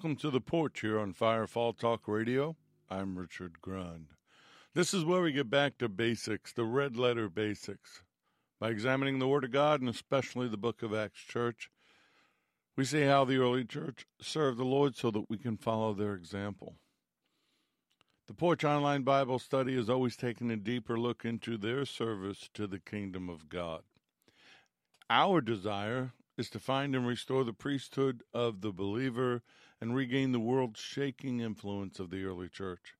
Welcome 0.00 0.16
to 0.20 0.30
the 0.30 0.40
porch 0.40 0.80
here 0.80 0.98
on 0.98 1.12
Firefall 1.12 1.76
Talk 1.76 2.08
Radio. 2.08 2.56
I'm 2.88 3.18
Richard 3.18 3.60
Grund. 3.60 4.06
This 4.72 4.94
is 4.94 5.04
where 5.04 5.20
we 5.20 5.30
get 5.30 5.50
back 5.50 5.76
to 5.76 5.90
basics, 5.90 6.54
the 6.54 6.64
red 6.64 6.96
letter 6.96 7.28
basics. 7.28 8.02
By 8.58 8.70
examining 8.70 9.18
the 9.18 9.28
Word 9.28 9.44
of 9.44 9.50
God 9.50 9.80
and 9.80 9.90
especially 9.90 10.48
the 10.48 10.56
book 10.56 10.82
of 10.82 10.94
Acts 10.94 11.20
Church, 11.20 11.68
we 12.78 12.86
see 12.86 13.02
how 13.02 13.26
the 13.26 13.36
early 13.36 13.62
church 13.62 14.06
served 14.22 14.56
the 14.56 14.64
Lord 14.64 14.96
so 14.96 15.10
that 15.10 15.28
we 15.28 15.36
can 15.36 15.58
follow 15.58 15.92
their 15.92 16.14
example. 16.14 16.76
The 18.26 18.32
Porch 18.32 18.64
Online 18.64 19.02
Bible 19.02 19.38
Study 19.38 19.76
is 19.76 19.90
always 19.90 20.16
taking 20.16 20.50
a 20.50 20.56
deeper 20.56 20.98
look 20.98 21.26
into 21.26 21.58
their 21.58 21.84
service 21.84 22.48
to 22.54 22.66
the 22.66 22.80
kingdom 22.80 23.28
of 23.28 23.50
God. 23.50 23.82
Our 25.10 25.42
desire 25.42 26.14
is 26.38 26.48
to 26.48 26.58
find 26.58 26.94
and 26.94 27.06
restore 27.06 27.44
the 27.44 27.52
priesthood 27.52 28.22
of 28.32 28.62
the 28.62 28.72
believer 28.72 29.42
and 29.80 29.94
regain 29.94 30.32
the 30.32 30.40
world 30.40 30.76
shaking 30.76 31.40
influence 31.40 31.98
of 31.98 32.10
the 32.10 32.24
early 32.24 32.48
church. 32.48 32.94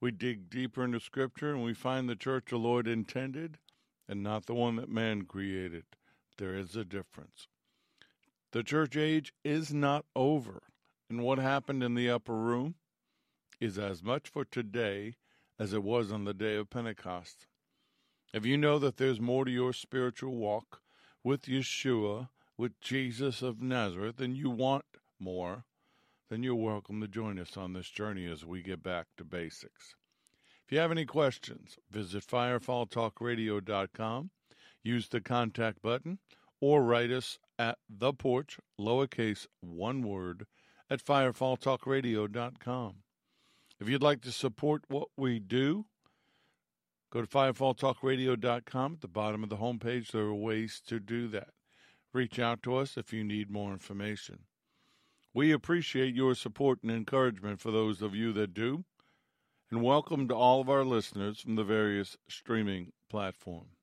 We 0.00 0.10
dig 0.10 0.50
deeper 0.50 0.84
into 0.84 1.00
Scripture 1.00 1.52
and 1.52 1.64
we 1.64 1.74
find 1.74 2.08
the 2.08 2.16
church 2.16 2.46
the 2.50 2.56
Lord 2.56 2.86
intended 2.86 3.58
and 4.08 4.22
not 4.22 4.46
the 4.46 4.54
one 4.54 4.76
that 4.76 4.88
man 4.88 5.22
created. 5.22 5.84
There 6.38 6.54
is 6.54 6.76
a 6.76 6.84
difference. 6.84 7.48
The 8.52 8.62
church 8.62 8.96
age 8.96 9.32
is 9.44 9.74
not 9.74 10.04
over, 10.14 10.62
and 11.10 11.22
what 11.22 11.38
happened 11.38 11.82
in 11.82 11.94
the 11.94 12.08
upper 12.10 12.36
room 12.36 12.76
is 13.60 13.78
as 13.78 14.02
much 14.02 14.28
for 14.28 14.44
today 14.44 15.16
as 15.58 15.72
it 15.72 15.82
was 15.82 16.12
on 16.12 16.24
the 16.24 16.34
day 16.34 16.56
of 16.56 16.70
Pentecost. 16.70 17.46
If 18.32 18.44
you 18.44 18.56
know 18.56 18.78
that 18.78 18.98
there's 18.98 19.20
more 19.20 19.44
to 19.44 19.50
your 19.50 19.72
spiritual 19.72 20.36
walk 20.36 20.80
with 21.24 21.42
Yeshua, 21.42 22.28
with 22.56 22.80
Jesus 22.80 23.42
of 23.42 23.60
Nazareth, 23.60 24.20
and 24.20 24.36
you 24.36 24.50
want 24.50 24.84
more, 25.18 25.64
then 26.28 26.42
you're 26.42 26.54
welcome 26.54 27.00
to 27.00 27.08
join 27.08 27.38
us 27.38 27.56
on 27.56 27.72
this 27.72 27.88
journey 27.88 28.26
as 28.26 28.44
we 28.44 28.62
get 28.62 28.82
back 28.82 29.06
to 29.16 29.24
basics. 29.24 29.94
If 30.64 30.72
you 30.72 30.78
have 30.78 30.90
any 30.90 31.04
questions, 31.04 31.78
visit 31.90 32.26
firefalltalkradio.com, 32.26 34.30
use 34.82 35.08
the 35.08 35.20
contact 35.20 35.82
button, 35.82 36.18
or 36.60 36.82
write 36.82 37.12
us 37.12 37.38
at 37.58 37.78
the 37.88 38.12
porch, 38.12 38.58
lowercase 38.80 39.46
one 39.60 40.02
word, 40.02 40.46
at 40.90 41.04
firefalltalkradio.com. 41.04 42.94
If 43.78 43.88
you'd 43.88 44.02
like 44.02 44.22
to 44.22 44.32
support 44.32 44.82
what 44.88 45.08
we 45.16 45.38
do, 45.38 45.86
go 47.10 47.20
to 47.20 47.28
firefalltalkradio.com. 47.28 48.92
At 48.94 49.00
the 49.00 49.08
bottom 49.08 49.42
of 49.42 49.50
the 49.50 49.56
homepage, 49.56 50.10
there 50.10 50.22
are 50.22 50.34
ways 50.34 50.82
to 50.88 50.98
do 50.98 51.28
that. 51.28 51.50
Reach 52.12 52.38
out 52.38 52.62
to 52.62 52.76
us 52.76 52.96
if 52.96 53.12
you 53.12 53.22
need 53.22 53.50
more 53.50 53.72
information. 53.72 54.40
We 55.36 55.52
appreciate 55.52 56.14
your 56.14 56.34
support 56.34 56.78
and 56.82 56.90
encouragement 56.90 57.60
for 57.60 57.70
those 57.70 58.00
of 58.00 58.14
you 58.14 58.32
that 58.32 58.54
do, 58.54 58.86
and 59.70 59.82
welcome 59.82 60.28
to 60.28 60.34
all 60.34 60.62
of 60.62 60.70
our 60.70 60.82
listeners 60.82 61.40
from 61.40 61.56
the 61.56 61.62
various 61.62 62.16
streaming 62.26 62.92
platforms. 63.10 63.76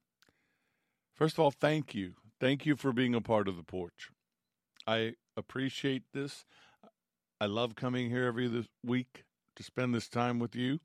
First 1.13 1.35
of 1.35 1.41
all, 1.41 1.51
thank 1.51 1.93
you. 1.93 2.15
Thank 2.39 2.65
you 2.65 2.75
for 2.75 2.91
being 2.91 3.13
a 3.13 3.21
part 3.21 3.47
of 3.47 3.55
the 3.55 3.61
porch. 3.61 4.09
I 4.87 5.13
appreciate 5.37 6.01
this. 6.11 6.43
I 7.39 7.45
love 7.45 7.75
coming 7.75 8.09
here 8.09 8.25
every 8.25 8.67
week 8.83 9.23
to 9.55 9.61
spend 9.61 9.93
this 9.93 10.09
time 10.09 10.39
with 10.39 10.55
you. 10.55 10.79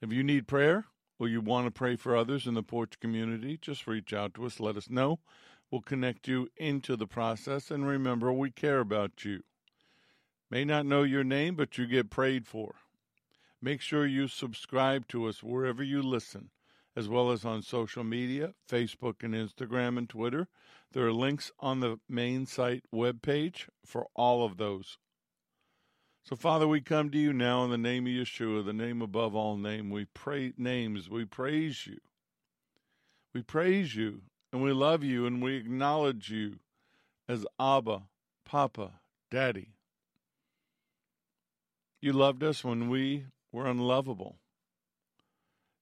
If 0.00 0.12
you 0.12 0.22
need 0.22 0.46
prayer 0.46 0.84
or 1.18 1.26
you 1.26 1.40
want 1.40 1.66
to 1.66 1.72
pray 1.72 1.96
for 1.96 2.16
others 2.16 2.46
in 2.46 2.54
the 2.54 2.62
porch 2.62 3.00
community, 3.00 3.58
just 3.60 3.88
reach 3.88 4.12
out 4.12 4.32
to 4.34 4.46
us. 4.46 4.60
Let 4.60 4.76
us 4.76 4.88
know. 4.88 5.18
We'll 5.74 5.82
connect 5.82 6.28
you 6.28 6.50
into 6.56 6.94
the 6.94 7.08
process. 7.08 7.68
And 7.68 7.84
remember, 7.84 8.32
we 8.32 8.52
care 8.52 8.78
about 8.78 9.24
you. 9.24 9.42
May 10.48 10.64
not 10.64 10.86
know 10.86 11.02
your 11.02 11.24
name, 11.24 11.56
but 11.56 11.76
you 11.76 11.88
get 11.88 12.10
prayed 12.10 12.46
for. 12.46 12.76
Make 13.60 13.80
sure 13.80 14.06
you 14.06 14.28
subscribe 14.28 15.08
to 15.08 15.26
us 15.26 15.42
wherever 15.42 15.82
you 15.82 16.00
listen, 16.00 16.50
as 16.94 17.08
well 17.08 17.32
as 17.32 17.44
on 17.44 17.62
social 17.62 18.04
media 18.04 18.54
Facebook 18.70 19.24
and 19.24 19.34
Instagram 19.34 19.98
and 19.98 20.08
Twitter. 20.08 20.46
There 20.92 21.08
are 21.08 21.12
links 21.12 21.50
on 21.58 21.80
the 21.80 21.98
main 22.08 22.46
site 22.46 22.84
webpage 22.94 23.66
for 23.84 24.06
all 24.14 24.44
of 24.44 24.58
those 24.58 24.98
so, 26.22 26.36
Father, 26.36 26.68
we 26.68 26.80
come 26.80 27.10
to 27.10 27.18
you 27.18 27.34
now 27.34 27.64
in 27.64 27.70
the 27.70 27.76
name 27.76 28.06
of 28.06 28.12
Yeshua, 28.12 28.64
the 28.64 28.72
name 28.72 29.02
above 29.02 29.34
all 29.34 29.58
name. 29.58 29.90
We 29.90 30.06
pray 30.06 30.54
names. 30.56 31.10
We 31.10 31.26
praise 31.26 31.86
you. 31.86 31.98
We 33.34 33.42
praise 33.42 33.94
you 33.94 34.22
and 34.54 34.62
we 34.62 34.72
love 34.72 35.02
you 35.02 35.26
and 35.26 35.42
we 35.42 35.56
acknowledge 35.56 36.30
you 36.30 36.60
as 37.28 37.44
Abba, 37.58 38.02
Papa, 38.44 39.00
Daddy. 39.28 39.70
You 42.00 42.12
loved 42.12 42.44
us 42.44 42.62
when 42.62 42.88
we 42.88 43.24
were 43.50 43.66
unlovable. 43.66 44.36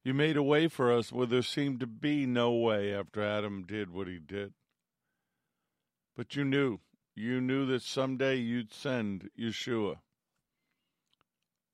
You 0.03 0.15
made 0.15 0.39
a 0.39 0.43
way 0.43 0.69
for 0.69 0.91
us 0.91 1.13
where 1.13 1.27
there 1.27 1.43
seemed 1.43 1.81
to 1.81 1.87
be 1.87 2.25
no 2.25 2.51
way 2.51 2.95
after 2.95 3.23
Adam 3.23 3.65
did 3.65 3.91
what 3.91 4.07
he 4.07 4.19
did. 4.19 4.55
But 6.17 6.35
you 6.35 6.43
knew, 6.43 6.79
you 7.15 7.43
knew 7.43 7.67
that 7.67 7.83
someday 7.83 8.37
you'd 8.37 8.73
send 8.73 9.29
Yeshua 9.39 9.97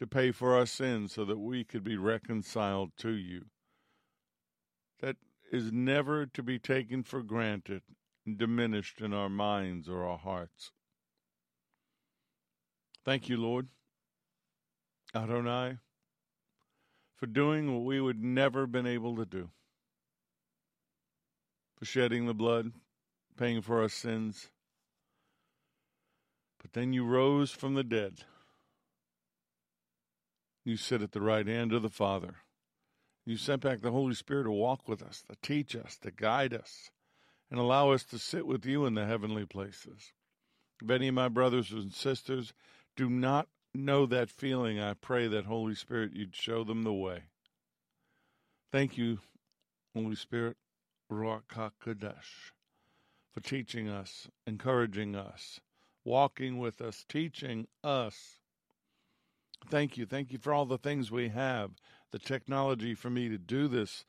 to 0.00 0.06
pay 0.08 0.32
for 0.32 0.56
our 0.56 0.66
sins 0.66 1.12
so 1.12 1.24
that 1.24 1.38
we 1.38 1.62
could 1.62 1.84
be 1.84 1.96
reconciled 1.96 2.90
to 2.96 3.10
you. 3.10 3.44
That 5.00 5.16
is 5.50 5.72
never 5.72 6.26
to 6.26 6.42
be 6.42 6.58
taken 6.58 7.02
for 7.02 7.22
granted 7.22 7.82
diminished 8.36 9.00
in 9.00 9.14
our 9.14 9.28
minds 9.28 9.88
or 9.88 10.04
our 10.04 10.18
hearts. 10.18 10.70
Thank 13.04 13.28
you, 13.28 13.38
Lord, 13.38 13.68
Adonai, 15.14 15.78
for 17.16 17.26
doing 17.26 17.72
what 17.72 17.84
we 17.84 18.00
would 18.00 18.22
never 18.22 18.66
been 18.66 18.86
able 18.86 19.16
to 19.16 19.24
do, 19.24 19.50
for 21.78 21.86
shedding 21.86 22.26
the 22.26 22.34
blood, 22.34 22.72
paying 23.38 23.62
for 23.62 23.80
our 23.80 23.88
sins. 23.88 24.48
But 26.60 26.74
then 26.74 26.92
you 26.92 27.04
rose 27.04 27.50
from 27.50 27.74
the 27.74 27.84
dead 27.84 28.24
you 30.68 30.76
sit 30.76 31.00
at 31.00 31.12
the 31.12 31.20
right 31.22 31.46
hand 31.46 31.72
of 31.72 31.80
the 31.80 31.88
Father. 31.88 32.36
You 33.28 33.36
sent 33.36 33.60
back 33.60 33.82
the 33.82 33.90
Holy 33.90 34.14
Spirit 34.14 34.44
to 34.44 34.50
walk 34.50 34.88
with 34.88 35.02
us, 35.02 35.22
to 35.28 35.36
teach 35.42 35.76
us, 35.76 35.98
to 35.98 36.10
guide 36.10 36.54
us, 36.54 36.90
and 37.50 37.60
allow 37.60 37.90
us 37.90 38.02
to 38.04 38.18
sit 38.18 38.46
with 38.46 38.64
you 38.64 38.86
in 38.86 38.94
the 38.94 39.04
heavenly 39.04 39.44
places. 39.44 40.14
If 40.82 40.88
any 40.88 41.08
of 41.08 41.14
my 41.14 41.28
brothers 41.28 41.70
and 41.70 41.92
sisters 41.92 42.54
do 42.96 43.10
not 43.10 43.46
know 43.74 44.06
that 44.06 44.30
feeling, 44.30 44.80
I 44.80 44.94
pray 44.94 45.28
that 45.28 45.44
Holy 45.44 45.74
Spirit, 45.74 46.14
you'd 46.14 46.34
show 46.34 46.64
them 46.64 46.84
the 46.84 46.92
way. 46.94 47.24
Thank 48.72 48.96
you, 48.96 49.18
Holy 49.94 50.16
Spirit, 50.16 50.56
Ruach 51.12 51.48
HaKodesh, 51.48 52.52
for 53.34 53.40
teaching 53.40 53.90
us, 53.90 54.28
encouraging 54.46 55.14
us, 55.14 55.60
walking 56.02 56.56
with 56.56 56.80
us, 56.80 57.04
teaching 57.06 57.66
us 57.84 58.38
Thank 59.66 59.96
you. 59.96 60.06
Thank 60.06 60.32
you 60.32 60.38
for 60.38 60.52
all 60.52 60.66
the 60.66 60.78
things 60.78 61.10
we 61.10 61.28
have, 61.28 61.72
the 62.10 62.18
technology 62.18 62.94
for 62.94 63.10
me 63.10 63.28
to 63.28 63.38
do 63.38 63.68
this, 63.68 64.04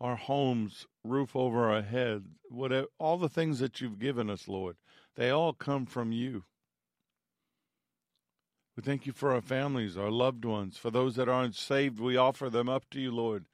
our 0.00 0.16
homes, 0.16 0.86
roof 1.02 1.36
over 1.36 1.70
our 1.70 1.82
head, 1.82 2.24
whatever, 2.48 2.88
all 2.98 3.16
the 3.16 3.28
things 3.28 3.58
that 3.60 3.80
you've 3.80 3.98
given 3.98 4.28
us, 4.28 4.48
Lord. 4.48 4.76
They 5.16 5.30
all 5.30 5.52
come 5.52 5.86
from 5.86 6.12
you. 6.12 6.44
We 8.76 8.82
thank 8.82 9.06
you 9.06 9.12
for 9.12 9.32
our 9.32 9.40
families, 9.40 9.96
our 9.96 10.10
loved 10.10 10.44
ones. 10.44 10.76
For 10.76 10.90
those 10.90 11.14
that 11.14 11.28
aren't 11.28 11.54
saved, 11.54 12.00
we 12.00 12.16
offer 12.16 12.50
them 12.50 12.68
up 12.68 12.90
to 12.90 13.00
you, 13.00 13.12
Lord, 13.12 13.44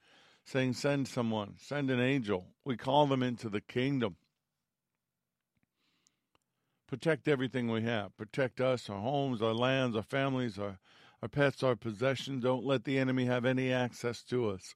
saying, 0.45 0.73
Send 0.75 1.09
someone, 1.09 1.55
send 1.59 1.91
an 1.91 2.01
angel. 2.01 2.47
We 2.65 2.79
call 2.79 3.07
them 3.07 3.23
into 3.23 3.51
the 3.51 3.61
kingdom. 3.61 4.17
Protect 6.89 7.29
everything 7.29 7.71
we 7.71 7.83
have. 7.83 8.17
Protect 8.17 8.61
us, 8.61 8.89
our 8.89 8.99
homes, 8.99 9.43
our 9.43 9.55
lands, 9.55 9.95
our 9.95 10.03
families, 10.03 10.59
our 10.59 10.79
our 11.23 11.29
pets, 11.29 11.63
our 11.63 11.77
possession. 11.77 12.41
Don't 12.41 12.65
let 12.65 12.85
the 12.85 12.99
enemy 12.99 13.27
have 13.27 13.45
any 13.45 13.73
access 13.73 14.23
to 14.25 14.49
us. 14.51 14.75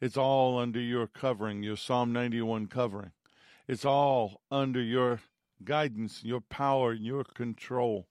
It's 0.00 0.16
all 0.16 0.58
under 0.58 0.80
your 0.80 1.06
covering, 1.06 1.62
your 1.62 1.76
Psalm 1.76 2.12
91 2.12 2.66
covering. 2.66 3.12
It's 3.66 3.84
all 3.84 4.42
under 4.50 4.80
your 4.82 5.20
guidance, 5.64 6.22
your 6.22 6.40
power, 6.40 6.92
and 6.92 7.04
your 7.04 7.24
control. 7.24 8.06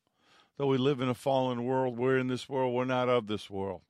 Though 0.58 0.68
we 0.68 0.78
live 0.78 1.00
in 1.00 1.10
a 1.10 1.14
fallen 1.14 1.64
world, 1.66 1.98
we're 1.98 2.18
in 2.18 2.28
this 2.28 2.50
world, 2.50 2.74
we're 2.74 2.86
not 2.86 3.10
of 3.10 3.28
this 3.28 3.50
world. 3.50 3.82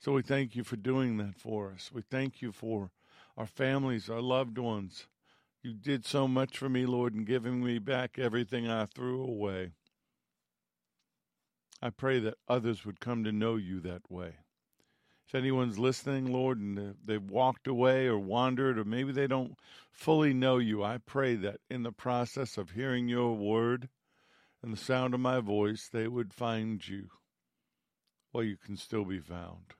So 0.00 0.12
we 0.12 0.22
thank 0.22 0.56
you 0.56 0.64
for 0.64 0.76
doing 0.76 1.16
that 1.18 1.38
for 1.38 1.72
us. 1.72 1.90
We 1.92 2.02
thank 2.02 2.42
you 2.42 2.52
for 2.52 2.90
our 3.36 3.46
families, 3.46 4.10
our 4.10 4.20
loved 4.20 4.58
ones. 4.58 5.06
You 5.62 5.72
did 5.72 6.04
so 6.04 6.26
much 6.26 6.58
for 6.58 6.68
me, 6.68 6.86
Lord, 6.86 7.14
in 7.14 7.24
giving 7.24 7.62
me 7.64 7.78
back 7.78 8.18
everything 8.18 8.68
I 8.68 8.86
threw 8.86 9.22
away. 9.22 9.72
I 11.82 11.90
pray 11.90 12.18
that 12.20 12.38
others 12.48 12.84
would 12.84 13.00
come 13.00 13.24
to 13.24 13.32
know 13.32 13.56
you 13.56 13.80
that 13.80 14.10
way. 14.10 14.36
If 15.26 15.34
anyone's 15.34 15.78
listening, 15.78 16.32
Lord, 16.32 16.60
and 16.60 16.94
they've 17.04 17.30
walked 17.30 17.66
away 17.66 18.06
or 18.06 18.18
wandered, 18.18 18.78
or 18.78 18.84
maybe 18.84 19.12
they 19.12 19.26
don't 19.26 19.58
fully 19.90 20.32
know 20.32 20.58
you, 20.58 20.84
I 20.84 20.98
pray 20.98 21.34
that 21.34 21.60
in 21.68 21.82
the 21.82 21.92
process 21.92 22.56
of 22.56 22.70
hearing 22.70 23.08
your 23.08 23.34
word 23.36 23.88
and 24.62 24.72
the 24.72 24.76
sound 24.76 25.14
of 25.14 25.20
my 25.20 25.40
voice, 25.40 25.88
they 25.88 26.06
would 26.06 26.32
find 26.32 26.86
you. 26.86 27.10
Well, 28.32 28.44
you 28.44 28.56
can 28.56 28.76
still 28.76 29.04
be 29.04 29.18
found. 29.18 29.74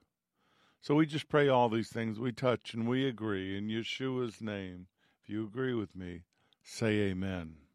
So 0.80 0.94
we 0.94 1.06
just 1.06 1.28
pray 1.28 1.48
all 1.48 1.68
these 1.68 1.90
things. 1.90 2.18
We 2.18 2.32
touch 2.32 2.74
and 2.74 2.88
we 2.88 3.06
agree 3.06 3.56
in 3.56 3.68
Yeshua's 3.68 4.40
name. 4.40 4.86
If 5.22 5.30
you 5.30 5.44
agree 5.44 5.74
with 5.74 5.94
me, 5.94 6.22
say 6.62 7.10
amen. 7.10 7.65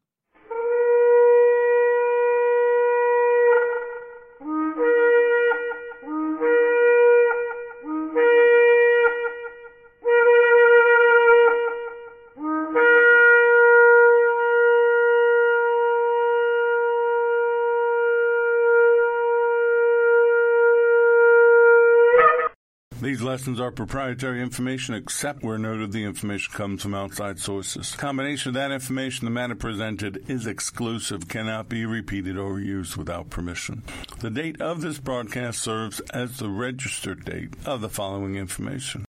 Lessons 23.32 23.62
are 23.62 23.72
proprietary 23.72 24.42
information 24.42 24.94
except 24.94 25.42
where 25.42 25.58
noted 25.58 25.94
the 25.94 26.04
information 26.04 26.54
comes 26.54 26.82
from 26.82 26.94
outside 26.94 27.40
sources. 27.40 27.96
Combination 27.96 28.50
of 28.50 28.56
that 28.56 28.72
information, 28.72 29.24
the 29.24 29.32
matter 29.32 29.56
presented 29.56 30.22
is 30.30 30.46
exclusive, 30.46 31.30
cannot 31.30 31.70
be 31.70 31.86
repeated 31.86 32.38
or 32.38 32.60
used 32.60 32.98
without 32.98 33.30
permission. 33.30 33.84
The 34.20 34.30
date 34.30 34.60
of 34.60 34.82
this 34.82 35.00
broadcast 35.00 35.62
serves 35.62 36.02
as 36.10 36.40
the 36.40 36.50
registered 36.50 37.24
date 37.24 37.54
of 37.66 37.80
the 37.80 37.88
following 37.88 38.36
information. 38.36 39.06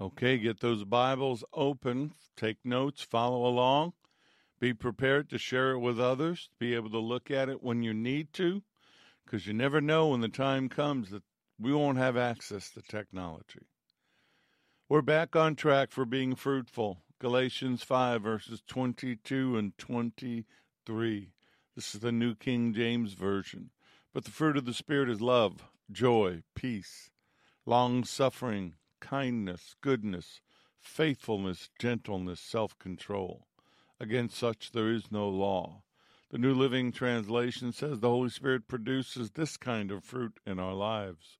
Okay, 0.00 0.38
get 0.38 0.58
those 0.58 0.82
Bibles 0.82 1.44
open, 1.52 2.14
take 2.36 2.56
notes, 2.64 3.04
follow 3.04 3.46
along. 3.46 3.92
Be 4.58 4.74
prepared 4.74 5.30
to 5.30 5.38
share 5.38 5.70
it 5.70 5.78
with 5.78 6.00
others, 6.00 6.48
be 6.58 6.74
able 6.74 6.90
to 6.90 6.98
look 6.98 7.30
at 7.30 7.48
it 7.48 7.62
when 7.62 7.84
you 7.84 7.94
need 7.94 8.32
to, 8.32 8.64
because 9.24 9.46
you 9.46 9.52
never 9.52 9.80
know 9.80 10.08
when 10.08 10.20
the 10.20 10.28
time 10.28 10.68
comes 10.68 11.10
that 11.10 11.22
we 11.62 11.72
won't 11.72 11.98
have 11.98 12.16
access 12.16 12.70
to 12.70 12.82
technology. 12.82 13.68
We're 14.88 15.00
back 15.00 15.36
on 15.36 15.54
track 15.54 15.92
for 15.92 16.04
being 16.04 16.34
fruitful. 16.34 16.98
Galatians 17.20 17.84
5, 17.84 18.20
verses 18.20 18.64
22 18.66 19.56
and 19.56 19.78
23. 19.78 21.28
This 21.76 21.94
is 21.94 22.00
the 22.00 22.10
New 22.10 22.34
King 22.34 22.74
James 22.74 23.12
Version. 23.12 23.70
But 24.12 24.24
the 24.24 24.32
fruit 24.32 24.56
of 24.56 24.64
the 24.64 24.74
Spirit 24.74 25.08
is 25.08 25.20
love, 25.20 25.62
joy, 25.90 26.42
peace, 26.56 27.10
long 27.64 28.02
suffering, 28.02 28.74
kindness, 29.00 29.76
goodness, 29.80 30.40
faithfulness, 30.80 31.70
gentleness, 31.78 32.40
self 32.40 32.76
control. 32.80 33.46
Against 34.00 34.36
such 34.36 34.72
there 34.72 34.90
is 34.90 35.12
no 35.12 35.28
law. 35.28 35.84
The 36.30 36.38
New 36.38 36.54
Living 36.54 36.90
Translation 36.90 37.72
says 37.72 38.00
the 38.00 38.08
Holy 38.08 38.30
Spirit 38.30 38.66
produces 38.66 39.30
this 39.30 39.56
kind 39.56 39.92
of 39.92 40.02
fruit 40.02 40.40
in 40.44 40.58
our 40.58 40.74
lives 40.74 41.38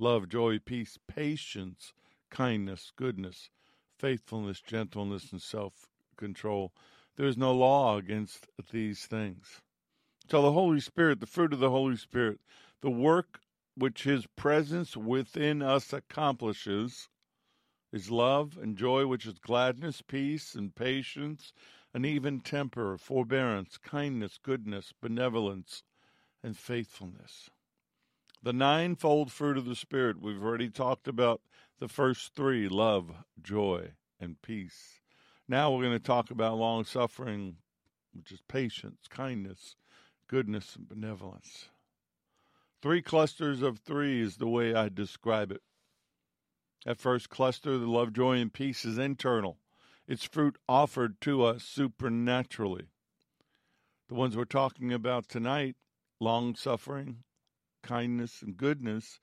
love, 0.00 0.28
joy, 0.28 0.58
peace, 0.58 0.98
patience, 1.06 1.92
kindness, 2.30 2.90
goodness, 2.96 3.50
faithfulness, 3.98 4.60
gentleness, 4.60 5.30
and 5.30 5.42
self 5.42 5.90
control. 6.16 6.72
There 7.16 7.26
is 7.26 7.36
no 7.36 7.54
law 7.54 7.98
against 7.98 8.48
these 8.72 9.04
things. 9.04 9.60
So 10.30 10.40
the 10.40 10.52
Holy 10.52 10.80
Spirit, 10.80 11.20
the 11.20 11.26
fruit 11.26 11.52
of 11.52 11.58
the 11.58 11.70
Holy 11.70 11.96
Spirit, 11.96 12.40
the 12.80 12.90
work 12.90 13.40
which 13.74 14.04
His 14.04 14.26
presence 14.26 14.96
within 14.96 15.60
us 15.60 15.92
accomplishes, 15.92 17.08
is 17.92 18.10
love 18.10 18.56
and 18.56 18.78
joy, 18.78 19.06
which 19.06 19.26
is 19.26 19.38
gladness, 19.38 20.00
peace, 20.00 20.54
and 20.54 20.74
patience, 20.74 21.52
and 21.92 22.06
even 22.06 22.40
temper, 22.40 22.96
forbearance, 22.96 23.76
kindness, 23.76 24.38
goodness, 24.42 24.94
benevolence, 25.00 25.82
and 26.42 26.56
faithfulness. 26.56 27.50
The 28.42 28.52
ninefold 28.54 29.30
fruit 29.30 29.58
of 29.58 29.66
the 29.66 29.76
Spirit, 29.76 30.18
we've 30.18 30.42
already 30.42 30.70
talked 30.70 31.06
about 31.06 31.42
the 31.78 31.88
first 31.88 32.34
three 32.34 32.68
love, 32.70 33.12
joy, 33.42 33.90
and 34.18 34.40
peace. 34.40 35.00
Now 35.46 35.70
we're 35.70 35.82
going 35.84 35.98
to 35.98 36.02
talk 36.02 36.30
about 36.30 36.56
long 36.56 36.84
suffering, 36.84 37.56
which 38.14 38.32
is 38.32 38.40
patience, 38.48 39.08
kindness, 39.10 39.76
goodness, 40.26 40.74
and 40.74 40.88
benevolence. 40.88 41.68
Three 42.80 43.02
clusters 43.02 43.60
of 43.60 43.78
three 43.78 44.22
is 44.22 44.38
the 44.38 44.48
way 44.48 44.74
I 44.74 44.88
describe 44.88 45.52
it. 45.52 45.60
That 46.86 46.98
first 46.98 47.28
cluster, 47.28 47.76
the 47.76 47.86
love, 47.86 48.14
joy, 48.14 48.38
and 48.38 48.50
peace, 48.50 48.86
is 48.86 48.96
internal. 48.96 49.58
It's 50.08 50.24
fruit 50.24 50.56
offered 50.66 51.20
to 51.20 51.44
us 51.44 51.62
supernaturally. 51.62 52.86
The 54.08 54.14
ones 54.14 54.34
we're 54.34 54.44
talking 54.46 54.94
about 54.94 55.28
tonight, 55.28 55.76
long 56.20 56.54
suffering, 56.54 57.18
kindness, 57.82 58.42
and 58.42 58.56
goodness 58.56 59.20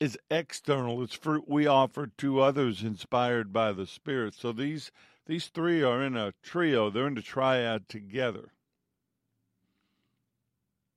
is 0.00 0.18
external. 0.30 1.02
It's 1.02 1.14
fruit 1.14 1.48
we 1.48 1.66
offer 1.66 2.08
to 2.18 2.40
others 2.40 2.82
inspired 2.82 3.52
by 3.52 3.72
the 3.72 3.86
Spirit. 3.86 4.34
So 4.34 4.52
these 4.52 4.90
these 5.26 5.46
three 5.46 5.82
are 5.82 6.02
in 6.02 6.16
a 6.16 6.34
trio, 6.42 6.90
they're 6.90 7.06
in 7.06 7.16
a 7.16 7.22
triad 7.22 7.88
together. 7.88 8.52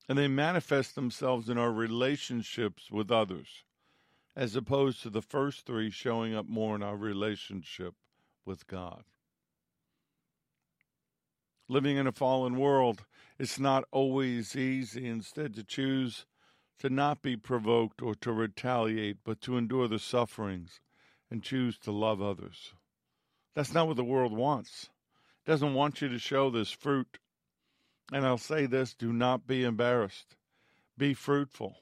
And 0.10 0.18
they 0.18 0.28
manifest 0.28 0.96
themselves 0.96 1.50
in 1.50 1.58
our 1.58 1.72
relationships 1.72 2.92
with 2.92 3.12
others, 3.12 3.64
as 4.36 4.56
opposed 4.56 5.02
to 5.04 5.10
the 5.10 5.22
first 5.22 5.66
three 5.66 5.90
showing 5.90 6.34
up 6.34 6.48
more 6.48 6.76
in 6.76 6.84
our 6.84 6.98
relationship 6.98 7.96
with 8.46 8.68
God. 8.68 9.04
Living 11.70 11.98
in 11.98 12.08
a 12.08 12.12
fallen 12.12 12.56
world, 12.58 13.06
it's 13.38 13.60
not 13.60 13.84
always 13.92 14.56
easy 14.56 15.08
instead 15.08 15.54
to 15.56 15.64
choose 15.64 16.26
to 16.80 16.90
not 16.90 17.22
be 17.22 17.36
provoked 17.36 18.02
or 18.02 18.16
to 18.16 18.32
retaliate, 18.32 19.18
but 19.24 19.42
to 19.42 19.58
endure 19.58 19.88
the 19.88 20.00
sufferings 20.00 20.80
and 21.30 21.44
choose 21.44 21.78
to 21.80 21.92
love 21.92 22.22
others. 22.22 22.74
That's 23.56 23.74
not 23.74 23.88
what 23.88 23.98
the 23.98 24.04
world 24.04 24.32
wants. 24.32 24.90
It 25.46 25.50
doesn't 25.50 25.74
want 25.74 26.02
you 26.02 26.10
to 26.10 26.20
show 26.20 26.50
this 26.50 26.72
fruit. 26.72 27.18
And 28.14 28.26
I'll 28.26 28.38
say 28.38 28.66
this 28.66 28.94
do 28.94 29.12
not 29.12 29.48
be 29.48 29.64
embarrassed. 29.64 30.36
Be 30.98 31.14
fruitful. 31.14 31.78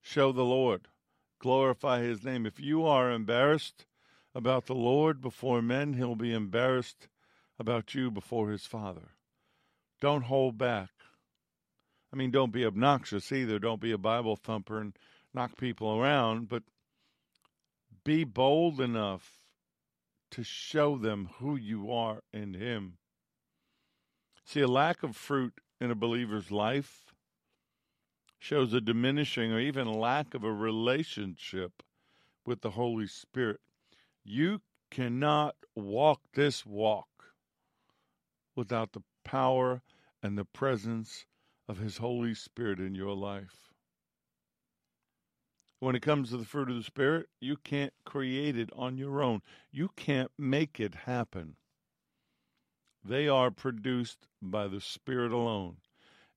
Show 0.00 0.32
the 0.32 0.44
Lord. 0.44 0.88
Glorify 1.38 2.02
his 2.02 2.24
name. 2.24 2.46
If 2.46 2.58
you 2.58 2.84
are 2.86 3.10
embarrassed 3.10 3.86
about 4.34 4.66
the 4.66 4.74
Lord 4.74 5.20
before 5.20 5.62
men, 5.62 5.92
he'll 5.94 6.16
be 6.16 6.32
embarrassed 6.32 7.08
about 7.62 7.94
you 7.94 8.10
before 8.10 8.50
his 8.50 8.66
Father. 8.66 9.12
Don't 10.00 10.24
hold 10.24 10.58
back. 10.58 10.90
I 12.12 12.16
mean, 12.16 12.32
don't 12.32 12.52
be 12.52 12.66
obnoxious 12.66 13.30
either. 13.30 13.60
Don't 13.60 13.80
be 13.80 13.92
a 13.92 13.98
Bible 13.98 14.34
thumper 14.34 14.80
and 14.80 14.98
knock 15.32 15.56
people 15.56 15.96
around, 15.96 16.48
but 16.48 16.64
be 18.04 18.24
bold 18.24 18.80
enough 18.80 19.38
to 20.32 20.42
show 20.42 20.98
them 20.98 21.30
who 21.38 21.54
you 21.54 21.92
are 21.92 22.24
in 22.32 22.54
Him. 22.54 22.98
See, 24.44 24.60
a 24.60 24.66
lack 24.66 25.04
of 25.04 25.16
fruit 25.16 25.54
in 25.80 25.92
a 25.92 25.94
believer's 25.94 26.50
life 26.50 27.14
shows 28.40 28.72
a 28.72 28.80
diminishing 28.80 29.52
or 29.52 29.60
even 29.60 29.86
lack 29.86 30.34
of 30.34 30.42
a 30.42 30.52
relationship 30.52 31.84
with 32.44 32.60
the 32.62 32.70
Holy 32.70 33.06
Spirit. 33.06 33.60
You 34.24 34.62
cannot 34.90 35.54
walk 35.76 36.22
this 36.34 36.66
walk 36.66 37.06
without 38.54 38.92
the 38.92 39.02
power 39.24 39.82
and 40.22 40.36
the 40.36 40.44
presence 40.44 41.26
of 41.68 41.78
His 41.78 41.98
Holy 41.98 42.34
Spirit 42.34 42.78
in 42.78 42.94
your 42.94 43.14
life. 43.14 43.72
When 45.80 45.96
it 45.96 46.02
comes 46.02 46.30
to 46.30 46.36
the 46.36 46.44
fruit 46.44 46.70
of 46.70 46.76
the 46.76 46.82
Spirit, 46.82 47.28
you 47.40 47.56
can't 47.56 47.92
create 48.04 48.56
it 48.56 48.70
on 48.74 48.98
your 48.98 49.22
own. 49.22 49.42
You 49.70 49.90
can't 49.96 50.30
make 50.38 50.78
it 50.78 50.94
happen. 50.94 51.56
They 53.04 53.26
are 53.26 53.50
produced 53.50 54.28
by 54.40 54.68
the 54.68 54.80
Spirit 54.80 55.32
alone 55.32 55.78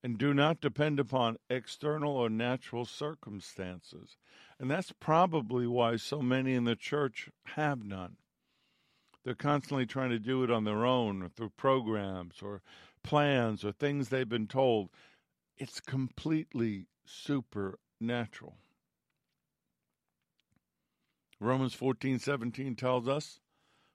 and 0.06 0.20
do 0.20 0.36
not 0.36 0.62
depend 0.62 1.00
upon 1.00 1.38
external 1.50 2.16
or 2.16 2.30
natural 2.30 2.86
circumstances. 2.86 4.18
And 4.60 4.70
that's 4.70 4.94
probably 5.00 5.66
why 5.66 5.96
so 5.96 6.22
many 6.22 6.54
in 6.54 6.66
the 6.66 6.76
church 6.76 7.30
have 7.56 7.84
none. 7.84 8.18
They're 9.26 9.34
constantly 9.34 9.88
trying 9.88 10.12
to 10.12 10.20
do 10.20 10.44
it 10.44 10.52
on 10.52 10.66
their 10.66 10.86
own 10.86 11.24
or 11.24 11.30
through 11.30 11.50
programs 11.58 12.44
or 12.44 12.62
plans 13.02 13.66
or 13.66 13.72
things 13.72 14.10
they've 14.10 14.30
been 14.30 14.48
told. 14.48 14.92
It's 15.58 15.80
completely 15.80 16.86
supernatural. 17.06 18.60
Romans 21.40 21.74
14:17 21.74 22.76
tells 22.76 23.08
us, 23.08 23.42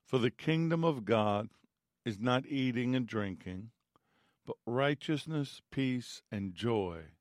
"For 0.05 0.19
the 0.19 0.33
kingdom 0.33 0.85
of 0.85 1.05
God 1.05 1.51
is 2.05 2.19
not 2.19 2.45
eating 2.47 2.97
and 2.97 3.07
drinking, 3.07 3.71
but 4.45 4.57
righteousness, 4.67 5.63
peace, 5.71 6.23
and 6.33 6.57
joy 6.57 7.13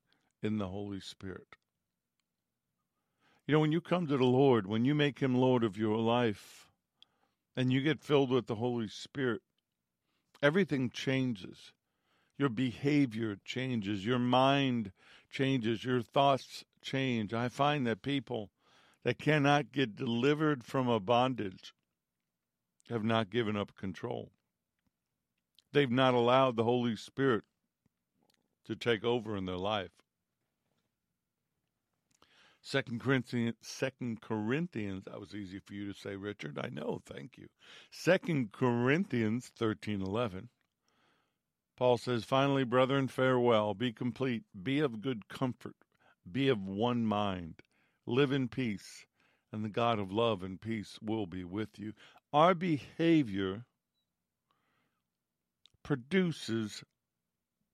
in 0.42 0.58
the 0.58 0.70
Holy 0.70 1.00
Spirit." 1.00 1.58
You 3.46 3.54
know, 3.54 3.60
when 3.60 3.72
you 3.72 3.82
come 3.82 4.08
to 4.08 4.18
the 4.18 4.25
Lord, 4.25 4.66
when 4.66 4.84
you 4.84 4.96
make 4.96 5.20
him 5.20 5.36
Lord 5.36 5.63
of 5.63 5.78
your 5.78 6.00
life, 6.00 6.69
and 7.56 7.72
you 7.72 7.82
get 7.82 8.00
filled 8.01 8.29
with 8.29 8.48
the 8.48 8.56
Holy 8.56 8.88
Spirit, 8.88 9.41
everything 10.41 10.89
changes. 10.89 11.74
Your 12.38 12.50
behavior 12.50 13.38
changes, 13.44 14.06
your 14.06 14.20
mind 14.20 14.91
changes, 15.29 15.84
your 15.84 16.01
thoughts 16.01 16.63
change. 16.82 17.34
I 17.34 17.50
find 17.50 17.86
that 17.86 18.01
people 18.01 18.50
that 19.03 19.20
cannot 19.20 19.72
get 19.72 19.96
delivered 19.96 20.63
from 20.63 20.88
a 20.88 21.00
bondage 21.00 21.74
have 22.89 23.03
not 23.03 23.29
given 23.29 23.58
up 23.58 23.75
control. 23.75 24.32
They've 25.72 25.91
not 25.91 26.13
allowed 26.13 26.56
the 26.56 26.63
Holy 26.63 26.96
Spirit 26.96 27.44
to 28.65 28.75
take 28.75 29.03
over 29.03 29.36
in 29.36 29.46
their 29.46 29.58
life. 29.58 29.99
Second 32.62 33.00
Corinthians, 33.00 33.56
Second 33.62 34.22
Corinthians, 34.22 35.06
that 35.06 35.20
was 35.20 35.34
easy 35.34 35.60
for 35.60 35.74
you 35.74 35.92
to 35.92 36.00
say, 36.00 36.16
Richard. 36.16 36.60
I 36.62 36.70
know, 36.70 37.01
thank 37.06 37.38
you. 37.38 37.48
Second 37.92 38.51
Corinthians 38.51 39.51
thirteen 39.58 40.01
eleven. 40.01 40.50
Paul 41.78 41.98
says, 41.98 42.25
Finally, 42.25 42.66
brethren, 42.66 43.08
farewell, 43.08 43.74
be 43.74 43.94
complete, 43.94 44.44
be 44.62 44.80
of 44.80 45.01
good 45.01 45.30
comfort, 45.30 45.78
be 46.30 46.50
of 46.50 46.68
one 46.68 47.06
mind, 47.06 47.62
live 48.06 48.34
in 48.34 48.50
peace, 48.50 49.06
and 49.54 49.63
the 49.63 49.70
God 49.70 49.98
of 49.98 50.12
love 50.12 50.44
and 50.44 50.60
peace 50.60 51.00
will 51.01 51.25
be 51.25 51.46
with 51.46 51.80
you. 51.80 51.94
Our 52.34 52.54
behavior 52.54 53.63
produces 55.82 56.84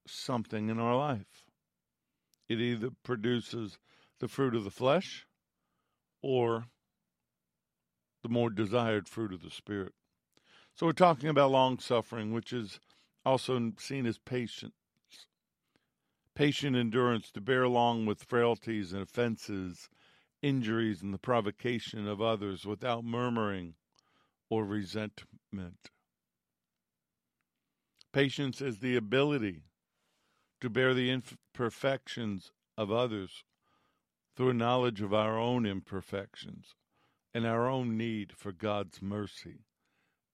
something 0.08 0.70
in 0.70 0.80
our 0.80 0.96
life. 0.96 1.44
It 2.48 2.62
either 2.62 2.92
produces 3.04 3.80
the 4.20 4.28
fruit 4.28 4.56
of 4.56 4.64
the 4.64 4.72
flesh 4.72 5.26
or 6.22 6.66
the 8.24 8.30
more 8.30 8.50
desired 8.50 9.08
fruit 9.08 9.34
of 9.34 9.42
the 9.42 9.52
Spirit. 9.52 9.94
So 10.74 10.86
we're 10.86 10.94
talking 10.94 11.30
about 11.30 11.52
long 11.52 11.80
suffering, 11.80 12.34
which 12.34 12.52
is 12.52 12.80
also 13.26 13.72
seen 13.78 14.06
as 14.06 14.18
patience. 14.18 14.74
Patient 16.36 16.76
endurance 16.76 17.32
to 17.32 17.40
bear 17.42 17.64
along 17.64 18.06
with 18.06 18.24
frailties 18.24 18.92
and 18.92 19.02
offenses, 19.02 19.90
injuries, 20.42 21.02
and 21.02 21.14
the 21.14 21.18
provocation 21.18 22.08
of 22.08 22.22
others 22.22 22.66
without 22.66 23.06
murmuring 23.06 23.76
or 24.50 24.66
resentment. 24.66 25.92
Patience 28.12 28.62
is 28.62 28.80
the 28.80 28.96
ability 28.96 29.64
to 30.62 30.70
bear 30.70 30.94
the 30.94 31.10
imperfections 31.10 32.52
of 32.78 32.92
others 32.92 33.44
through 34.36 34.50
a 34.50 34.54
knowledge 34.54 35.02
of 35.02 35.14
our 35.14 35.38
own 35.38 35.66
imperfections 35.66 36.76
and 37.34 37.46
our 37.46 37.68
own 37.68 37.98
need 37.98 38.34
for 38.36 38.52
God's 38.52 39.02
mercy 39.02 39.66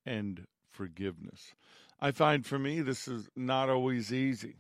and 0.06 0.46
forgiveness. 0.72 1.54
I 2.00 2.12
find 2.12 2.46
for 2.46 2.58
me 2.58 2.82
this 2.82 3.08
is 3.08 3.30
not 3.36 3.70
always 3.70 4.12
easy. 4.12 4.58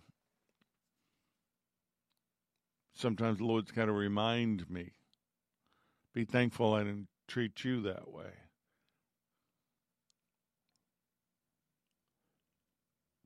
Sometimes 2.93 3.39
the 3.39 3.45
Lord's 3.45 3.71
got 3.71 3.85
to 3.85 3.91
remind 3.91 4.69
me 4.69 4.91
be 6.13 6.25
thankful 6.25 6.73
I 6.73 6.83
didn't 6.83 7.07
treat 7.27 7.63
you 7.63 7.81
that 7.83 8.11
way. 8.11 8.31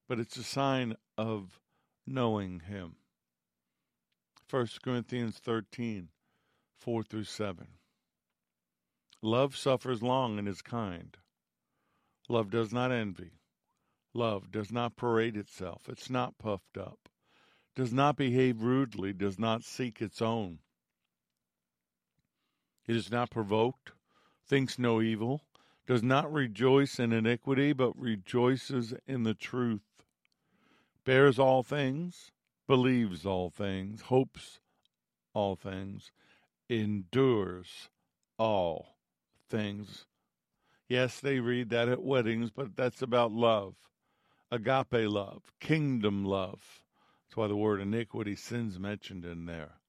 But 0.07 0.19
it's 0.19 0.38
a 0.38 0.43
sign 0.43 0.95
of 1.17 1.60
knowing 2.05 2.60
Him. 2.60 2.98
1 4.47 4.67
Corinthians 4.83 5.39
13, 5.39 6.09
4 6.77 7.03
through 7.03 7.23
7. 7.23 7.67
Love 9.23 9.57
suffers 9.57 10.03
long 10.03 10.37
and 10.37 10.47
is 10.47 10.61
kind. 10.61 11.17
Love 12.29 12.51
does 12.51 12.71
not 12.71 12.91
envy. 12.91 13.39
Love 14.13 14.51
does 14.51 14.71
not 14.71 14.95
parade 14.95 15.35
itself. 15.35 15.89
It's 15.89 16.11
not 16.11 16.37
puffed 16.37 16.77
up. 16.77 17.09
Does 17.75 17.91
not 17.91 18.17
behave 18.17 18.61
rudely. 18.61 19.13
Does 19.13 19.39
not 19.39 19.63
seek 19.63 19.99
its 19.99 20.21
own. 20.21 20.59
It 22.87 22.95
is 22.95 23.09
not 23.09 23.31
provoked. 23.31 23.93
Thinks 24.47 24.77
no 24.77 25.01
evil. 25.01 25.41
Does 25.87 26.03
not 26.03 26.31
rejoice 26.31 26.99
in 26.99 27.11
iniquity, 27.11 27.73
but 27.73 27.99
rejoices 27.99 28.93
in 29.07 29.23
the 29.23 29.33
truth. 29.33 29.81
Bears 31.03 31.39
all 31.39 31.63
things 31.63 32.31
believes 32.67 33.25
all 33.25 33.50
things, 33.50 34.01
hopes 34.01 34.60
all 35.34 35.55
things, 35.55 36.12
endures 36.69 37.89
all 38.38 38.98
things. 39.50 40.05
Yes, 40.88 41.19
they 41.19 41.39
read 41.39 41.69
that 41.69 41.89
at 41.89 42.03
weddings, 42.03 42.51
but 42.51 42.75
that's 42.75 43.01
about 43.01 43.31
love, 43.31 43.75
agape 44.51 45.10
love, 45.10 45.41
kingdom 45.60 46.24
love. 46.25 46.84
That's 47.27 47.38
why 47.38 47.48
the 47.48 47.55
word 47.55 47.81
iniquity, 47.81 48.36
sin's 48.36 48.79
mentioned 48.79 49.25
in 49.25 49.45
there. 49.45 49.79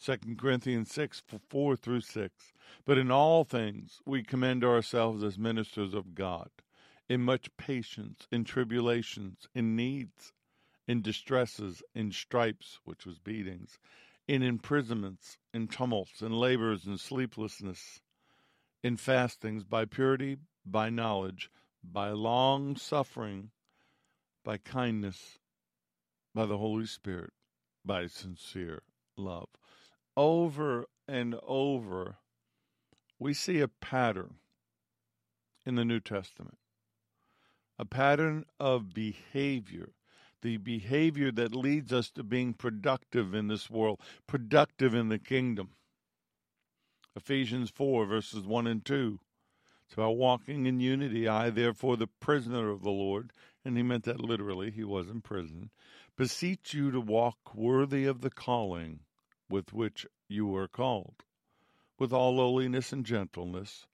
Second 0.00 0.38
Corinthians 0.38 0.90
6, 0.92 1.22
4 1.50 1.76
through 1.76 2.00
6. 2.00 2.34
But 2.86 2.96
in 2.96 3.10
all 3.10 3.44
things 3.44 4.00
we 4.06 4.22
commend 4.22 4.64
ourselves 4.64 5.22
as 5.22 5.38
ministers 5.38 5.92
of 5.92 6.14
God 6.14 6.48
in 7.10 7.20
much 7.20 7.50
patience, 7.56 8.28
in 8.30 8.44
tribulations, 8.44 9.48
in 9.52 9.74
needs, 9.74 10.32
in 10.86 11.02
distresses, 11.02 11.82
in 11.92 12.12
stripes, 12.12 12.78
which 12.84 13.04
was 13.04 13.18
beatings, 13.18 13.80
in 14.28 14.44
imprisonments, 14.44 15.36
in 15.52 15.66
tumults, 15.66 16.22
in 16.22 16.30
labors, 16.30 16.86
in 16.86 16.96
sleeplessness, 16.96 18.00
in 18.84 18.96
fastings, 18.96 19.64
by 19.64 19.84
purity, 19.84 20.36
by 20.64 20.88
knowledge, 20.88 21.50
by 21.82 22.10
long 22.10 22.76
suffering, 22.76 23.50
by 24.44 24.56
kindness, 24.56 25.40
by 26.32 26.46
the 26.46 26.58
Holy 26.58 26.86
Spirit, 26.86 27.32
by 27.84 28.06
sincere 28.06 28.82
love. 29.16 29.48
Over 30.16 30.86
and 31.08 31.34
over, 31.42 32.18
we 33.18 33.34
see 33.34 33.58
a 33.58 33.66
pattern 33.66 34.34
in 35.66 35.74
the 35.74 35.84
New 35.84 35.98
Testament 35.98 36.56
a 37.80 37.84
pattern 37.86 38.44
of 38.60 38.92
behavior, 38.92 39.88
the 40.42 40.58
behavior 40.58 41.32
that 41.32 41.54
leads 41.54 41.94
us 41.94 42.10
to 42.10 42.22
being 42.22 42.52
productive 42.52 43.34
in 43.34 43.48
this 43.48 43.70
world, 43.70 43.98
productive 44.26 44.94
in 44.94 45.08
the 45.08 45.18
kingdom. 45.18 45.70
Ephesians 47.16 47.70
4, 47.70 48.04
verses 48.04 48.44
1 48.44 48.66
and 48.66 48.84
2. 48.84 49.18
It's 49.86 49.94
about 49.94 50.18
walking 50.18 50.66
in 50.66 50.78
unity. 50.78 51.26
I, 51.26 51.48
therefore, 51.48 51.96
the 51.96 52.06
prisoner 52.06 52.68
of 52.68 52.82
the 52.82 52.90
Lord, 52.90 53.32
and 53.64 53.78
he 53.78 53.82
meant 53.82 54.04
that 54.04 54.20
literally, 54.20 54.70
he 54.70 54.84
was 54.84 55.08
in 55.08 55.22
prison, 55.22 55.70
beseech 56.18 56.74
you 56.74 56.90
to 56.90 57.00
walk 57.00 57.54
worthy 57.54 58.04
of 58.04 58.20
the 58.20 58.30
calling 58.30 59.00
with 59.48 59.72
which 59.72 60.06
you 60.28 60.46
were 60.46 60.68
called, 60.68 61.24
with 61.98 62.12
all 62.12 62.36
lowliness 62.36 62.92
and 62.92 63.06
gentleness, 63.06 63.86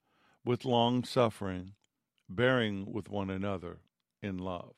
with 0.45 0.64
long 0.64 1.05
suffering 1.05 1.75
bearing 2.28 2.92
with 2.92 3.09
one 3.09 3.30
another 3.30 3.78
in 4.23 4.38
love. 4.38 4.75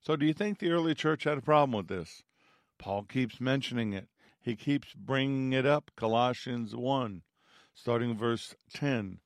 So, 0.00 0.16
do 0.16 0.26
you 0.26 0.32
think 0.32 0.58
the 0.58 0.70
early 0.70 0.94
church 0.94 1.24
had 1.24 1.38
a 1.38 1.42
problem 1.42 1.72
with 1.72 1.88
this? 1.88 2.22
Paul 2.78 3.04
keeps 3.04 3.40
mentioning 3.40 3.92
it. 3.92 4.08
He 4.40 4.56
keeps 4.56 4.92
bringing 4.94 5.52
it 5.52 5.64
up. 5.64 5.92
Colossians 5.94 6.74
1, 6.74 7.22
starting 7.74 8.16
verse 8.16 8.56
10, 8.74 9.20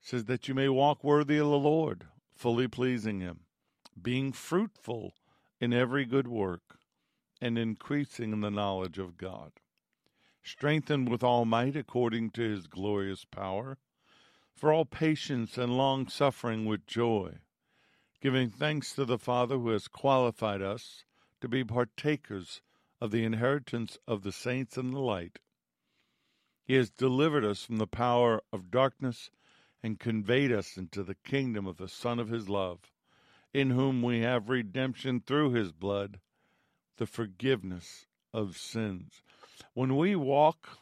says 0.00 0.24
that 0.24 0.48
you 0.48 0.54
may 0.54 0.68
walk 0.68 1.04
worthy 1.04 1.38
of 1.38 1.46
the 1.48 1.58
Lord, 1.58 2.08
fully 2.34 2.66
pleasing 2.66 3.20
Him, 3.20 3.40
being 4.00 4.32
fruitful 4.32 5.14
in 5.60 5.72
every 5.72 6.04
good 6.04 6.26
work, 6.26 6.78
and 7.40 7.56
increasing 7.56 8.32
in 8.32 8.40
the 8.40 8.50
knowledge 8.50 8.98
of 8.98 9.16
God, 9.16 9.52
strengthened 10.42 11.08
with 11.08 11.22
all 11.22 11.44
might 11.44 11.76
according 11.76 12.30
to 12.30 12.42
His 12.42 12.66
glorious 12.66 13.24
power 13.24 13.78
for 14.54 14.72
all 14.72 14.84
patience 14.84 15.58
and 15.58 15.76
long 15.76 16.08
suffering 16.08 16.64
with 16.64 16.86
joy, 16.86 17.38
giving 18.20 18.48
thanks 18.50 18.94
to 18.94 19.04
the 19.04 19.18
Father 19.18 19.58
who 19.58 19.70
has 19.70 19.88
qualified 19.88 20.62
us 20.62 21.04
to 21.40 21.48
be 21.48 21.64
partakers 21.64 22.62
of 23.00 23.10
the 23.10 23.24
inheritance 23.24 23.98
of 24.06 24.22
the 24.22 24.32
saints 24.32 24.78
in 24.78 24.92
the 24.92 25.00
light. 25.00 25.40
He 26.64 26.74
has 26.74 26.88
delivered 26.88 27.44
us 27.44 27.64
from 27.64 27.76
the 27.76 27.86
power 27.86 28.40
of 28.52 28.70
darkness 28.70 29.30
and 29.82 30.00
conveyed 30.00 30.50
us 30.50 30.78
into 30.78 31.02
the 31.02 31.16
kingdom 31.16 31.66
of 31.66 31.76
the 31.76 31.88
Son 31.88 32.18
of 32.18 32.28
His 32.28 32.48
love, 32.48 32.90
in 33.52 33.70
whom 33.70 34.02
we 34.02 34.20
have 34.20 34.48
redemption 34.48 35.20
through 35.20 35.52
His 35.52 35.72
blood, 35.72 36.20
the 36.96 37.06
forgiveness 37.06 38.06
of 38.32 38.56
sins. 38.56 39.20
When 39.74 39.96
we 39.96 40.16
walk 40.16 40.78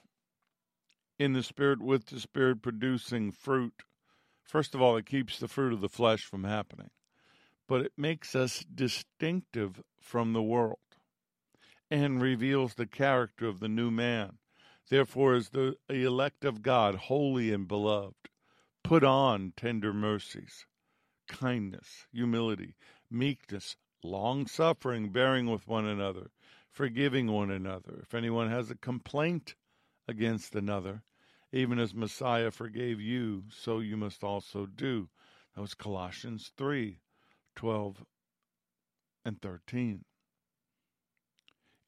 in 1.22 1.34
the 1.34 1.42
Spirit 1.44 1.80
with 1.80 2.06
the 2.06 2.18
Spirit 2.18 2.62
producing 2.62 3.30
fruit. 3.30 3.84
First 4.42 4.74
of 4.74 4.82
all, 4.82 4.96
it 4.96 5.06
keeps 5.06 5.38
the 5.38 5.46
fruit 5.46 5.72
of 5.72 5.80
the 5.80 5.88
flesh 5.88 6.24
from 6.24 6.42
happening, 6.42 6.90
but 7.68 7.80
it 7.80 7.92
makes 7.96 8.34
us 8.34 8.64
distinctive 8.74 9.80
from 10.00 10.32
the 10.32 10.42
world 10.42 10.78
and 11.88 12.20
reveals 12.20 12.74
the 12.74 12.88
character 12.88 13.46
of 13.46 13.60
the 13.60 13.68
new 13.68 13.88
man. 13.88 14.38
Therefore, 14.88 15.34
as 15.34 15.50
the 15.50 15.76
elect 15.88 16.44
of 16.44 16.60
God, 16.60 16.96
holy 16.96 17.52
and 17.52 17.68
beloved, 17.68 18.28
put 18.82 19.04
on 19.04 19.52
tender 19.56 19.92
mercies, 19.92 20.66
kindness, 21.28 22.08
humility, 22.12 22.74
meekness, 23.08 23.76
long 24.02 24.48
suffering, 24.48 25.10
bearing 25.10 25.48
with 25.48 25.68
one 25.68 25.86
another, 25.86 26.32
forgiving 26.72 27.30
one 27.30 27.52
another. 27.52 28.00
If 28.02 28.12
anyone 28.12 28.50
has 28.50 28.72
a 28.72 28.76
complaint 28.76 29.54
against 30.08 30.56
another, 30.56 31.04
even 31.52 31.78
as 31.78 31.94
Messiah 31.94 32.50
forgave 32.50 33.00
you, 33.00 33.44
so 33.50 33.80
you 33.80 33.96
must 33.96 34.24
also 34.24 34.66
do. 34.66 35.08
That 35.54 35.60
was 35.60 35.74
Colossians 35.74 36.50
3 36.56 36.98
12 37.54 38.04
and 39.24 39.40
13. 39.40 40.04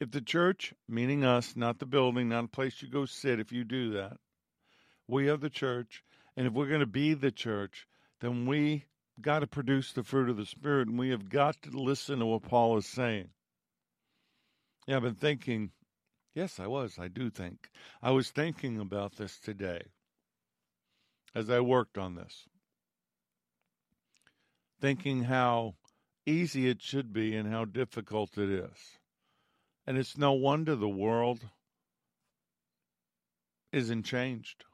If 0.00 0.10
the 0.10 0.20
church, 0.20 0.74
meaning 0.86 1.24
us, 1.24 1.56
not 1.56 1.78
the 1.78 1.86
building, 1.86 2.28
not 2.28 2.44
a 2.44 2.48
place 2.48 2.82
you 2.82 2.88
go 2.88 3.06
sit 3.06 3.40
if 3.40 3.52
you 3.52 3.64
do 3.64 3.92
that, 3.92 4.18
we 5.08 5.28
are 5.28 5.36
the 5.36 5.50
church, 5.50 6.04
and 6.36 6.46
if 6.46 6.52
we're 6.52 6.68
going 6.68 6.80
to 6.80 6.86
be 6.86 7.14
the 7.14 7.30
church, 7.30 7.86
then 8.20 8.44
we 8.46 8.84
got 9.20 9.40
to 9.40 9.46
produce 9.46 9.92
the 9.92 10.02
fruit 10.02 10.28
of 10.28 10.36
the 10.36 10.46
Spirit, 10.46 10.88
and 10.88 10.98
we 10.98 11.10
have 11.10 11.28
got 11.28 11.62
to 11.62 11.70
listen 11.70 12.18
to 12.18 12.26
what 12.26 12.42
Paul 12.42 12.76
is 12.76 12.86
saying. 12.86 13.30
Yeah, 14.86 14.96
I've 14.96 15.02
been 15.02 15.14
thinking, 15.14 15.70
yes, 16.34 16.58
I 16.60 16.66
was, 16.66 16.98
I 16.98 17.08
do 17.08 17.30
think. 17.30 17.70
I 18.02 18.10
was 18.10 18.30
thinking 18.30 18.78
about 18.78 19.16
this 19.16 19.38
today 19.38 19.82
as 21.34 21.50
I 21.50 21.60
worked 21.60 21.98
on 21.98 22.14
this, 22.14 22.48
thinking 24.80 25.24
how 25.24 25.74
easy 26.26 26.68
it 26.68 26.82
should 26.82 27.12
be 27.12 27.36
and 27.36 27.50
how 27.50 27.64
difficult 27.64 28.38
it 28.38 28.50
is. 28.50 28.98
And 29.86 29.98
it's 29.98 30.16
no 30.16 30.32
wonder 30.32 30.74
the 30.74 30.88
world 30.88 31.40
isn't 33.72 34.04
changed. 34.04 34.64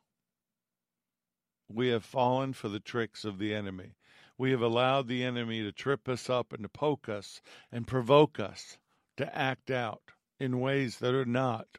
We 1.69 1.89
have 1.89 2.05
fallen 2.05 2.53
for 2.53 2.69
the 2.69 2.81
tricks 2.81 3.25
of 3.25 3.39
the 3.39 3.55
enemy. 3.55 3.95
We 4.37 4.51
have 4.51 4.63
allowed 4.63 5.09
the 5.09 5.25
enemy 5.25 5.63
to 5.63 5.73
trip 5.73 6.09
us 6.09 6.31
up 6.31 6.53
and 6.53 6.63
to 6.63 6.69
poke 6.69 7.09
us 7.09 7.41
and 7.71 7.87
provoke 7.87 8.39
us 8.39 8.79
to 9.17 9.37
act 9.37 9.71
out 9.71 10.13
in 10.41 10.59
ways 10.59 10.99
that 10.99 11.15
are 11.15 11.27
not 11.27 11.79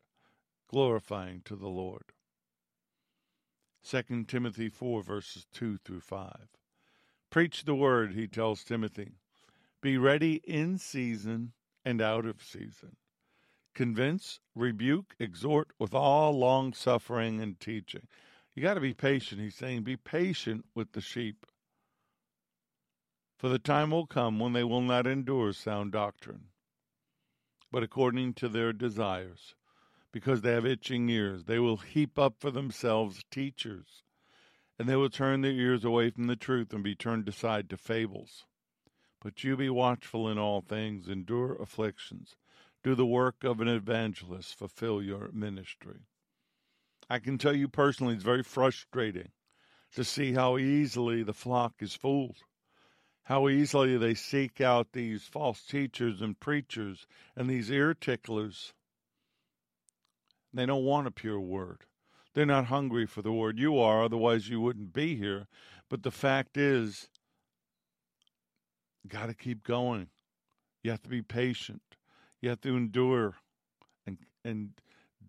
glorifying 0.70 1.41
to 1.44 1.56
the 1.56 1.68
Lord. 1.68 2.13
2 3.84 4.25
Timothy 4.25 4.70
4, 4.70 5.01
verses 5.01 5.48
2 5.51 5.77
through 5.84 6.01
5. 6.01 6.48
Preach 7.32 7.65
the 7.65 7.75
word, 7.75 8.13
he 8.13 8.27
tells 8.27 8.63
Timothy. 8.63 9.13
Be 9.82 9.98
ready 9.98 10.36
in 10.44 10.77
season 10.77 11.53
and 11.84 12.01
out 12.01 12.25
of 12.25 12.44
season. 12.44 12.96
Convince, 13.74 14.39
rebuke, 14.53 15.15
exhort 15.18 15.70
with 15.80 15.94
all 15.94 16.38
long 16.38 16.74
suffering 16.74 17.42
and 17.42 17.59
teaching. 17.59 18.07
You 18.53 18.62
got 18.62 18.75
to 18.75 18.81
be 18.81 18.94
patient. 18.94 19.42
He's 19.42 19.55
saying, 19.55 19.83
be 19.83 19.98
patient 19.98 20.66
with 20.75 20.92
the 20.92 21.01
sheep. 21.01 21.46
For 23.38 23.50
the 23.50 23.59
time 23.59 23.90
will 23.90 24.05
come 24.05 24.40
when 24.40 24.53
they 24.53 24.64
will 24.64 24.81
not 24.81 25.07
endure 25.07 25.53
sound 25.53 25.94
doctrine, 25.94 26.50
but 27.72 27.84
according 27.84 28.34
to 28.34 28.50
their 28.50 28.74
desires, 28.74 29.55
because 30.12 30.42
they 30.42 30.51
have 30.51 30.66
itching 30.66 31.10
ears, 31.10 31.46
they 31.46 31.57
will 31.57 31.77
heap 31.77 32.20
up 32.20 32.36
for 32.40 32.51
themselves 32.51 33.24
teachers, 33.31 34.03
and 34.77 34.90
they 34.90 34.96
will 34.96 35.10
turn 35.10 35.42
their 35.42 35.51
ears 35.51 35.86
away 35.86 36.10
from 36.10 36.27
the 36.27 36.36
truth 36.36 36.74
and 36.74 36.84
be 36.84 36.96
turned 36.96 37.29
aside 37.29 37.70
to 37.70 37.77
fables. 37.77 38.46
But 39.22 39.44
you 39.44 39.55
be 39.55 39.70
watchful 39.70 40.27
in 40.27 40.38
all 40.38 40.62
things, 40.62 41.07
endure 41.07 41.55
afflictions, 41.55 42.36
do 42.84 42.96
the 42.96 43.05
work 43.05 43.44
of 43.44 43.62
an 43.62 43.68
evangelist, 43.68 44.57
fulfill 44.57 45.01
your 45.01 45.29
ministry. 45.31 46.01
I 47.10 47.20
can 47.20 47.38
tell 47.38 47.55
you 47.55 47.68
personally, 47.68 48.16
it's 48.16 48.24
very 48.24 48.44
frustrating 48.44 49.29
to 49.94 50.03
see 50.03 50.34
how 50.34 50.57
easily 50.57 51.24
the 51.24 51.34
flock 51.34 51.75
is 51.79 51.94
fooled, 51.94 52.38
how 53.24 53.48
easily 53.48 53.98
they 53.98 54.14
seek 54.14 54.62
out 54.62 54.92
these 54.94 55.24
false 55.24 55.62
teachers 55.64 56.22
and 56.22 56.40
preachers 56.40 57.05
and 57.36 57.50
these 57.50 57.70
ear 57.70 57.94
ticklers. 57.94 58.74
They 60.53 60.66
don't 60.66 60.84
want 60.84 61.07
a 61.07 61.12
pure 61.12 61.40
word. 61.40 61.86
They're 62.34 62.46
not 62.46 62.66
hungry 62.66 63.05
for 63.05 63.22
the 63.22 63.31
word. 63.31 63.60
You 63.60 63.79
are, 63.79 64.03
otherwise, 64.03 64.50
you 64.50 64.62
wouldn't 64.62 64.94
be 64.94 65.16
here. 65.16 65.48
But 65.90 66.03
the 66.03 66.12
fact 66.12 66.57
is, 66.57 67.10
got 69.07 69.27
to 69.27 69.34
keep 69.34 69.64
going. 69.64 70.07
You 70.84 70.92
have 70.92 71.01
to 71.03 71.10
be 71.10 71.22
patient. 71.22 71.81
You 72.42 72.50
have 72.50 72.62
to 72.62 72.75
endure 72.75 73.36
and 74.07 74.18
and 74.44 74.72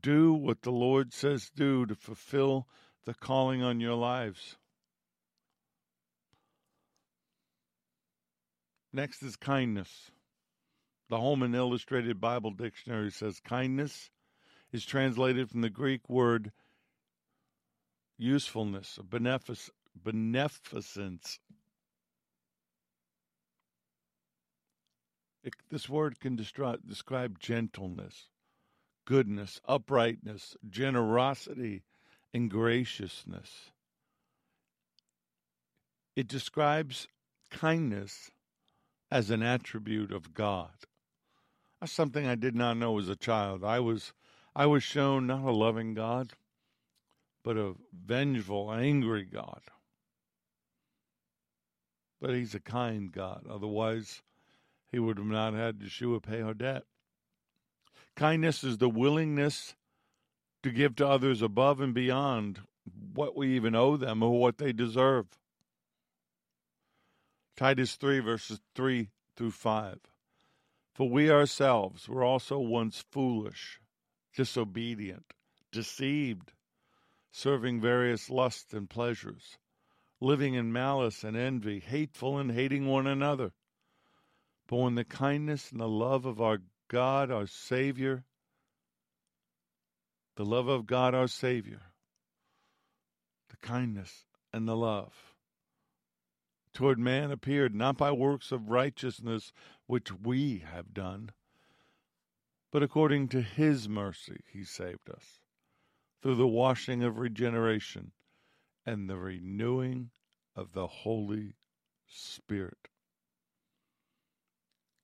do 0.00 0.32
what 0.32 0.62
the 0.62 0.72
Lord 0.72 1.12
says 1.12 1.50
do 1.54 1.86
to 1.86 1.94
fulfill 1.94 2.66
the 3.04 3.14
calling 3.14 3.62
on 3.62 3.80
your 3.80 3.94
lives. 3.94 4.56
Next 8.92 9.22
is 9.22 9.36
kindness. 9.36 10.10
The 11.08 11.18
Holman 11.18 11.54
Illustrated 11.54 12.20
Bible 12.20 12.50
Dictionary 12.50 13.10
says 13.10 13.40
kindness 13.40 14.10
is 14.72 14.84
translated 14.84 15.50
from 15.50 15.60
the 15.60 15.70
Greek 15.70 16.08
word 16.08 16.52
usefulness, 18.18 18.98
benefic- 19.08 19.70
beneficence, 19.94 21.38
It, 25.42 25.54
this 25.70 25.88
word 25.88 26.20
can 26.20 26.36
describe, 26.36 26.86
describe 26.86 27.38
gentleness, 27.40 28.28
goodness, 29.04 29.60
uprightness, 29.66 30.56
generosity, 30.68 31.82
and 32.32 32.48
graciousness. 32.48 33.72
It 36.14 36.28
describes 36.28 37.08
kindness 37.50 38.30
as 39.12 39.30
an 39.30 39.42
attribute 39.42 40.10
of 40.10 40.32
God. 40.32 40.70
That's 41.78 41.92
something 41.92 42.26
I 42.26 42.34
did 42.34 42.56
not 42.56 42.78
know 42.78 42.98
as 42.98 43.10
a 43.10 43.16
child. 43.16 43.62
I 43.62 43.78
was 43.78 44.14
I 44.56 44.64
was 44.64 44.82
shown 44.82 45.26
not 45.26 45.44
a 45.44 45.50
loving 45.50 45.92
God, 45.92 46.32
but 47.44 47.58
a 47.58 47.74
vengeful, 47.92 48.72
angry 48.72 49.24
God. 49.24 49.60
But 52.22 52.30
he's 52.30 52.54
a 52.54 52.60
kind 52.60 53.12
God. 53.12 53.44
Otherwise, 53.50 54.22
he 54.90 54.98
would 54.98 55.18
have 55.18 55.26
not 55.26 55.52
had 55.52 55.80
Yeshua 55.80 56.22
pay 56.22 56.40
our 56.40 56.54
debt. 56.54 56.84
Kindness 58.16 58.64
is 58.64 58.78
the 58.78 58.88
willingness 58.88 59.74
to 60.62 60.70
give 60.70 60.96
to 60.96 61.06
others 61.06 61.42
above 61.42 61.82
and 61.82 61.92
beyond 61.92 62.60
what 63.12 63.36
we 63.36 63.54
even 63.56 63.74
owe 63.74 63.98
them 63.98 64.22
or 64.22 64.40
what 64.40 64.56
they 64.56 64.72
deserve. 64.72 65.26
Titus 67.56 67.96
3, 67.96 68.20
verses 68.20 68.60
3 68.74 69.10
through 69.36 69.50
5. 69.50 69.98
For 70.94 71.08
we 71.08 71.30
ourselves 71.30 72.08
were 72.08 72.24
also 72.24 72.58
once 72.58 73.04
foolish, 73.10 73.80
disobedient, 74.34 75.32
deceived, 75.70 76.52
serving 77.30 77.80
various 77.80 78.30
lusts 78.30 78.72
and 78.72 78.88
pleasures, 78.88 79.58
living 80.20 80.54
in 80.54 80.72
malice 80.72 81.24
and 81.24 81.36
envy, 81.36 81.80
hateful 81.80 82.38
and 82.38 82.52
hating 82.52 82.86
one 82.86 83.06
another. 83.06 83.52
But 84.66 84.76
when 84.76 84.94
the 84.94 85.04
kindness 85.04 85.70
and 85.70 85.80
the 85.80 85.88
love 85.88 86.24
of 86.24 86.40
our 86.40 86.58
God, 86.88 87.30
our 87.30 87.46
Savior, 87.46 88.24
the 90.36 90.44
love 90.44 90.68
of 90.68 90.86
God, 90.86 91.14
our 91.14 91.28
Savior, 91.28 91.80
the 93.48 93.56
kindness 93.58 94.24
and 94.52 94.66
the 94.66 94.76
love 94.76 95.31
toward 96.74 96.98
man 96.98 97.30
appeared, 97.30 97.74
not 97.74 97.96
by 97.96 98.10
works 98.10 98.52
of 98.52 98.70
righteousness 98.70 99.52
which 99.86 100.12
we 100.12 100.58
have 100.58 100.94
done, 100.94 101.30
but 102.70 102.82
according 102.82 103.28
to 103.28 103.42
his 103.42 103.88
mercy 103.88 104.40
he 104.50 104.64
saved 104.64 105.10
us, 105.10 105.40
through 106.22 106.36
the 106.36 106.46
washing 106.46 107.02
of 107.02 107.18
regeneration 107.18 108.12
and 108.86 109.08
the 109.08 109.18
renewing 109.18 110.10
of 110.56 110.72
the 110.72 110.86
Holy 110.86 111.54
Spirit. 112.06 112.88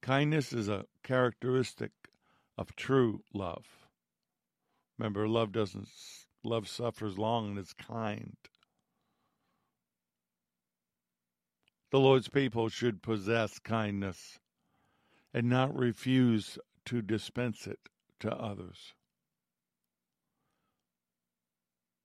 Kindness 0.01 0.53
is 0.53 0.69
a 0.69 0.87
characteristic 1.03 1.93
of 2.57 2.75
true 2.77 3.23
love. 3.35 3.67
Remember, 4.97 5.29
love 5.29 5.53
doesn't 5.53 5.89
love 6.43 6.69
suffers 6.69 7.19
long 7.19 7.51
and 7.51 7.59
is 7.59 7.73
kind. 7.73 8.37
The 11.91 12.01
Lord's 12.01 12.29
people 12.29 12.69
should 12.69 13.03
possess 13.03 13.59
kindness 13.59 14.39
and 15.33 15.49
not 15.49 15.75
refuse 15.75 16.59
to 16.87 17.03
dispense 17.03 17.67
it 17.67 17.79
to 18.21 18.35
others. 18.35 18.95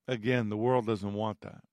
Again, 0.08 0.50
the 0.50 0.58
world 0.58 0.86
doesn't 0.86 1.14
want 1.14 1.42
that. 1.42 1.64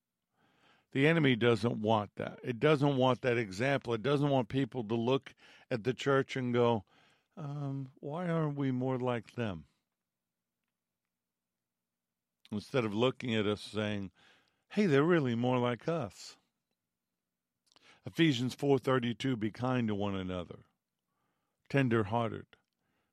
The 0.92 1.06
enemy 1.06 1.36
doesn't 1.36 1.80
want 1.80 2.10
that. 2.16 2.38
It 2.42 2.58
doesn't 2.58 2.96
want 2.96 3.22
that 3.22 3.38
example. 3.38 3.94
It 3.94 4.02
doesn't 4.02 4.28
want 4.28 4.48
people 4.48 4.82
to 4.84 4.94
look 4.94 5.34
at 5.70 5.84
the 5.84 5.94
church 5.94 6.36
and 6.36 6.52
go, 6.52 6.84
um, 7.36 7.88
why 8.00 8.28
aren't 8.28 8.56
we 8.56 8.72
more 8.72 8.98
like 8.98 9.34
them? 9.34 9.64
Instead 12.50 12.84
of 12.84 12.92
looking 12.92 13.34
at 13.36 13.46
us 13.46 13.60
saying, 13.60 14.10
hey, 14.70 14.86
they're 14.86 15.04
really 15.04 15.36
more 15.36 15.58
like 15.58 15.86
us. 15.86 16.36
Ephesians 18.06 18.54
4:32 18.56 19.38
be 19.38 19.50
kind 19.50 19.88
to 19.88 19.94
one 19.94 20.14
another, 20.14 20.60
tender-hearted, 21.68 22.46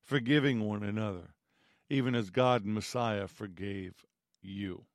forgiving 0.03 0.61
one 0.61 0.83
another, 0.83 1.35
even 1.89 2.15
as 2.15 2.29
God 2.29 2.63
and 2.63 2.73
Messiah 2.73 3.27
forgave 3.27 4.05
you. 4.41 4.85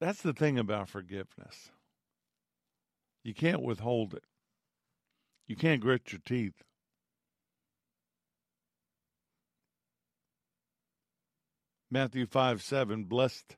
That's 0.00 0.22
the 0.22 0.32
thing 0.32 0.58
about 0.58 0.88
forgiveness. 0.88 1.70
You 3.24 3.34
can't 3.34 3.62
withhold 3.62 4.14
it. 4.14 4.24
You 5.46 5.56
can't 5.56 5.80
grit 5.80 6.12
your 6.12 6.20
teeth. 6.24 6.62
Matthew 11.90 12.26
5 12.26 12.62
7 12.62 13.04
Blessed 13.04 13.56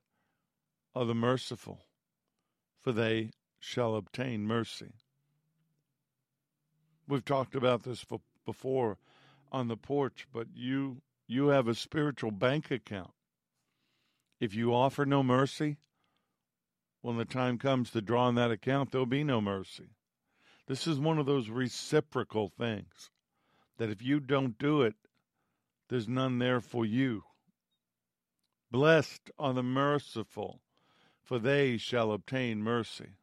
are 0.95 1.05
the 1.05 1.15
merciful, 1.15 1.87
for 2.81 2.93
they 2.93 3.31
shall 3.61 3.95
obtain 3.95 4.47
mercy. 4.47 4.93
We've 7.07 7.25
talked 7.25 7.55
about 7.55 7.83
this 7.83 8.05
before 8.45 8.99
on 9.53 9.69
the 9.69 9.77
porch, 9.77 10.27
but 10.33 10.49
you 10.55 11.03
you 11.27 11.49
have 11.49 11.69
a 11.69 11.75
spiritual 11.75 12.33
bank 12.33 12.71
account. 12.73 13.13
If 14.41 14.55
you 14.55 14.75
offer 14.75 15.07
no 15.07 15.23
mercy, 15.23 15.77
when 17.03 17.17
the 17.17 17.25
time 17.25 17.59
comes 17.59 17.91
to 17.91 18.01
draw 18.01 18.25
on 18.25 18.35
that 18.35 18.51
account, 18.51 18.91
there'll 18.91 19.07
be 19.07 19.23
no 19.23 19.41
mercy. 19.41 19.91
This 20.67 20.87
is 20.87 20.99
one 20.99 21.19
of 21.19 21.27
those 21.27 21.49
reciprocal 21.49 22.49
things 22.49 23.11
that 23.79 23.91
if 23.91 24.03
you 24.03 24.21
don't 24.21 24.59
do 24.59 24.83
it, 24.83 24.95
there's 25.89 26.09
none 26.09 26.39
there 26.39 26.61
for 26.61 26.85
you. 26.85 27.25
Blessed 28.71 29.31
are 29.39 29.53
the 29.53 29.63
merciful, 29.63 30.61
for 31.23 31.39
they 31.39 31.77
shall 31.77 32.13
obtain 32.13 32.63
mercy. 32.63 33.17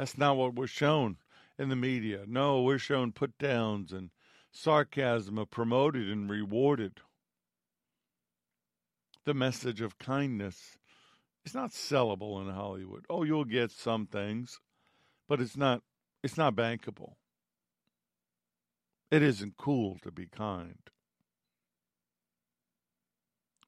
That's 0.00 0.16
not 0.16 0.38
what 0.38 0.54
we're 0.54 0.66
shown 0.66 1.18
in 1.58 1.68
the 1.68 1.76
media. 1.76 2.20
No, 2.26 2.62
we're 2.62 2.78
shown 2.78 3.12
put 3.12 3.36
downs 3.36 3.92
and 3.92 4.08
sarcasm 4.50 5.38
are 5.38 5.44
promoted 5.44 6.08
and 6.08 6.30
rewarded. 6.30 7.02
The 9.26 9.34
message 9.34 9.82
of 9.82 9.98
kindness 9.98 10.78
is 11.44 11.52
not 11.52 11.72
sellable 11.72 12.40
in 12.40 12.48
Hollywood. 12.48 13.04
Oh, 13.10 13.24
you'll 13.24 13.44
get 13.44 13.72
some 13.72 14.06
things, 14.06 14.58
but 15.28 15.38
it's 15.38 15.54
not 15.54 15.82
it's 16.22 16.38
not 16.38 16.56
bankable. 16.56 17.16
It 19.10 19.22
isn't 19.22 19.58
cool 19.58 19.98
to 19.98 20.10
be 20.10 20.24
kind. 20.24 20.78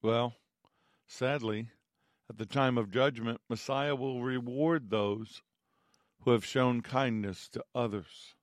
Well, 0.00 0.36
sadly, 1.06 1.68
at 2.30 2.38
the 2.38 2.46
time 2.46 2.78
of 2.78 2.90
judgment, 2.90 3.42
Messiah 3.50 3.94
will 3.94 4.22
reward 4.22 4.88
those 4.88 5.42
who 6.24 6.30
have 6.30 6.44
shown 6.44 6.80
kindness 6.80 7.48
to 7.48 7.64
others. 7.74 8.34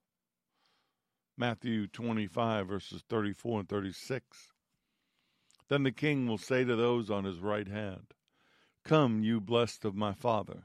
Matthew 1.37 1.87
25, 1.87 2.67
verses 2.67 3.03
34 3.09 3.61
and 3.61 3.69
36. 3.69 4.51
Then 5.69 5.83
the 5.83 5.91
king 5.91 6.27
will 6.27 6.37
say 6.37 6.65
to 6.65 6.75
those 6.75 7.09
on 7.09 7.23
his 7.23 7.39
right 7.39 7.67
hand, 7.67 8.13
Come, 8.83 9.23
you 9.23 9.39
blessed 9.39 9.85
of 9.85 9.95
my 9.95 10.13
Father, 10.13 10.63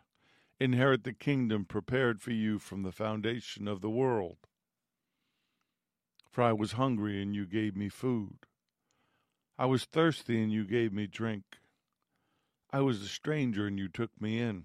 inherit 0.59 1.05
the 1.05 1.12
kingdom 1.12 1.64
prepared 1.64 2.20
for 2.20 2.33
you 2.33 2.59
from 2.59 2.83
the 2.83 2.92
foundation 2.92 3.68
of 3.68 3.81
the 3.81 3.90
world. 3.90 4.38
For 6.31 6.42
I 6.42 6.53
was 6.53 6.72
hungry, 6.72 7.22
and 7.22 7.35
you 7.35 7.46
gave 7.46 7.77
me 7.77 7.88
food. 7.88 8.38
I 9.57 9.66
was 9.66 9.85
thirsty, 9.85 10.42
and 10.42 10.50
you 10.50 10.64
gave 10.64 10.92
me 10.92 11.07
drink. 11.07 11.59
I 12.72 12.81
was 12.81 13.03
a 13.03 13.09
stranger, 13.09 13.66
and 13.68 13.79
you 13.79 13.88
took 13.88 14.11
me 14.20 14.40
in. 14.40 14.64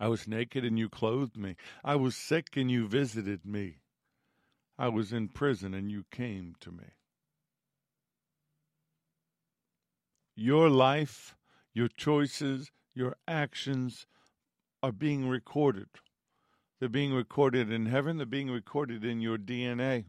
I 0.00 0.08
was 0.08 0.26
naked 0.26 0.64
and 0.64 0.78
you 0.78 0.88
clothed 0.88 1.36
me. 1.36 1.56
I 1.84 1.96
was 1.96 2.16
sick 2.16 2.56
and 2.56 2.70
you 2.70 2.88
visited 2.88 3.46
me. 3.46 3.78
I 4.76 4.88
was 4.88 5.12
in 5.12 5.28
prison 5.28 5.72
and 5.72 5.90
you 5.90 6.04
came 6.10 6.56
to 6.60 6.72
me. 6.72 6.84
Your 10.34 10.68
life, 10.68 11.36
your 11.72 11.86
choices, 11.86 12.72
your 12.92 13.16
actions 13.28 14.06
are 14.82 14.90
being 14.90 15.28
recorded. 15.28 15.86
They're 16.80 16.88
being 16.88 17.14
recorded 17.14 17.70
in 17.70 17.86
heaven, 17.86 18.16
they're 18.16 18.26
being 18.26 18.50
recorded 18.50 19.04
in 19.04 19.20
your 19.20 19.38
DNA. 19.38 20.04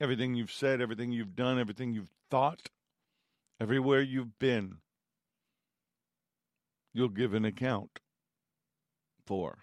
Everything 0.00 0.34
you've 0.34 0.52
said, 0.52 0.80
everything 0.80 1.12
you've 1.12 1.34
done, 1.34 1.58
everything 1.58 1.92
you've 1.94 2.12
thought, 2.30 2.68
everywhere 3.58 4.02
you've 4.02 4.38
been 4.38 4.76
you'll 6.98 7.08
give 7.08 7.32
an 7.32 7.44
account 7.44 8.00
for. 9.24 9.58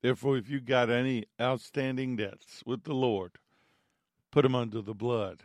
Therefore, 0.00 0.36
if 0.36 0.48
you 0.48 0.60
got 0.60 0.90
any 0.90 1.24
outstanding 1.40 2.16
debts 2.16 2.62
with 2.64 2.84
the 2.84 2.94
Lord, 2.94 3.32
put 4.30 4.42
them 4.42 4.54
under 4.54 4.80
the 4.80 4.94
blood. 4.94 5.42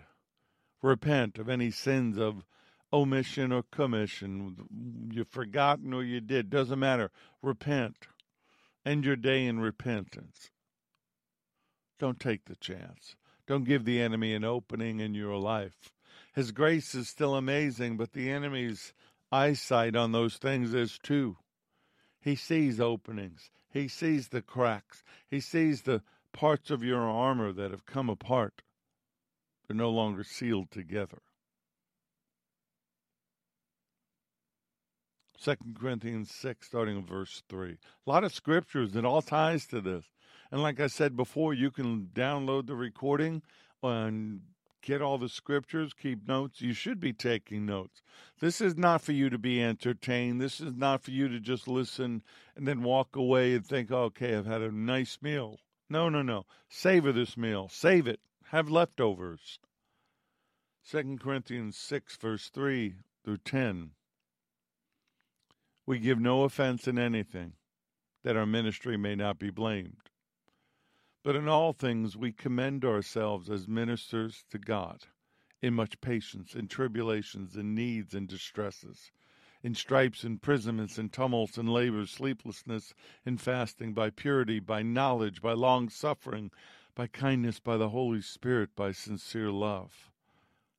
Repent 0.84 1.40
of 1.40 1.50
any 1.50 1.72
sins 1.72 2.20
of 2.20 2.46
omission 2.94 3.52
or 3.52 3.64
commission. 3.64 5.10
You've 5.12 5.28
forgotten 5.28 5.92
or 5.92 6.04
you 6.04 6.22
did. 6.22 6.52
Doesn't 6.52 6.80
matter. 6.80 7.10
Repent. 7.42 8.08
End 8.86 9.06
your 9.06 9.16
day 9.16 9.46
in 9.46 9.60
repentance. 9.60 10.52
Don't 12.00 12.20
take 12.20 12.46
the 12.46 12.56
chance. 12.56 13.16
Don't 13.48 13.64
give 13.64 13.86
the 13.86 14.00
enemy 14.02 14.36
an 14.36 14.44
opening 14.44 15.00
in 15.00 15.16
your 15.16 15.38
life. 15.38 15.92
His 16.38 16.52
grace 16.52 16.94
is 16.94 17.10
still 17.10 17.34
amazing, 17.34 17.98
but 17.98 18.14
the 18.14 18.30
enemy's 18.30 18.94
eyesight 19.32 19.96
on 19.96 20.12
those 20.12 20.38
things 20.38 20.72
is 20.72 21.00
too. 21.00 21.38
He 22.22 22.36
sees 22.36 22.80
openings, 22.80 23.50
he 23.72 23.88
sees 23.88 24.28
the 24.28 24.44
cracks, 24.44 25.04
he 25.28 25.40
sees 25.40 25.82
the 25.82 26.04
parts 26.34 26.70
of 26.70 26.84
your 26.84 27.00
armor 27.00 27.52
that 27.54 27.72
have 27.72 27.88
come 27.88 28.08
apart. 28.08 28.62
They're 29.68 29.76
no 29.76 29.90
longer 29.90 30.24
sealed 30.24 30.70
together. 30.70 31.24
2 35.42 35.56
Corinthians 35.74 36.30
6, 36.30 36.68
starting 36.68 36.98
in 36.98 37.06
verse 37.08 37.42
3. 37.50 37.72
A 37.72 38.10
lot 38.10 38.24
of 38.24 38.32
scriptures 38.32 38.96
it 38.96 39.06
all 39.06 39.24
ties 39.24 39.66
to 39.66 39.82
this. 39.82 40.06
And 40.52 40.62
like 40.62 40.80
I 40.80 40.86
said 40.86 41.18
before, 41.18 41.56
you 41.56 41.72
can 41.72 42.12
download 42.14 42.68
the 42.68 42.76
recording 42.76 43.42
and 43.82 44.42
get 44.88 45.02
all 45.02 45.18
the 45.18 45.28
scriptures, 45.28 45.94
keep 45.94 46.26
notes. 46.26 46.62
You 46.62 46.72
should 46.72 47.02
be 47.02 47.12
taking 47.12 47.66
notes. 47.66 48.02
This 48.40 48.62
is 48.62 48.78
not 48.78 49.02
for 49.02 49.12
you 49.12 49.30
to 49.30 49.38
be 49.38 49.62
entertained. 49.62 50.40
This 50.40 50.62
is 50.62 50.74
not 50.74 51.04
for 51.04 51.12
you 51.12 51.28
to 51.28 51.42
just 51.42 51.68
listen 51.68 52.24
and 52.56 52.66
then 52.66 52.82
walk 52.82 53.18
away 53.18 53.54
and 53.54 53.66
think, 53.66 53.92
okay, 53.92 54.34
I've 54.34 54.46
had 54.46 54.62
a 54.62 54.72
nice 54.72 55.18
meal. 55.22 55.60
No, 55.90 56.08
no, 56.08 56.22
no. 56.22 56.46
Savor 56.70 57.12
this 57.12 57.36
meal. 57.36 57.68
Save 57.70 58.08
it. 58.08 58.22
Have 58.52 58.70
leftovers. 58.70 59.60
2 60.90 61.18
Corinthians 61.20 61.76
6, 61.76 62.16
verse 62.16 62.48
3 62.48 62.96
through 63.26 63.40
10. 63.40 63.92
We 65.86 66.00
give 66.00 66.20
no 66.20 66.44
offense 66.44 66.88
in 66.88 66.98
anything, 66.98 67.54
that 68.24 68.38
our 68.38 68.46
ministry 68.46 68.96
may 68.96 69.16
not 69.16 69.38
be 69.38 69.50
blamed. 69.50 70.07
But 71.28 71.36
in 71.36 71.50
all 71.50 71.74
things 71.74 72.16
we 72.16 72.32
commend 72.32 72.86
ourselves 72.86 73.50
as 73.50 73.68
ministers 73.68 74.46
to 74.50 74.58
God, 74.58 75.08
in 75.62 75.74
much 75.74 76.00
patience, 76.00 76.56
in 76.56 76.70
tribulations, 76.70 77.58
in 77.58 77.76
needs, 77.76 78.14
and 78.14 78.30
distresses, 78.30 79.12
in 79.62 79.76
stripes, 79.76 80.24
imprisonments, 80.24 80.98
in 80.98 81.10
tumults, 81.10 81.58
and 81.58 81.68
labors, 81.68 82.12
sleeplessness, 82.12 82.94
in 83.26 83.38
fasting, 83.38 83.94
by 83.94 84.10
purity, 84.10 84.62
by 84.62 84.84
knowledge, 84.84 85.42
by 85.42 85.52
long 85.52 85.90
suffering, 85.90 86.50
by 86.96 87.08
kindness, 87.08 87.60
by 87.60 87.76
the 87.76 87.90
Holy 87.90 88.22
Spirit, 88.22 88.74
by 88.74 88.94
sincere 88.94 89.52
love. 89.52 90.10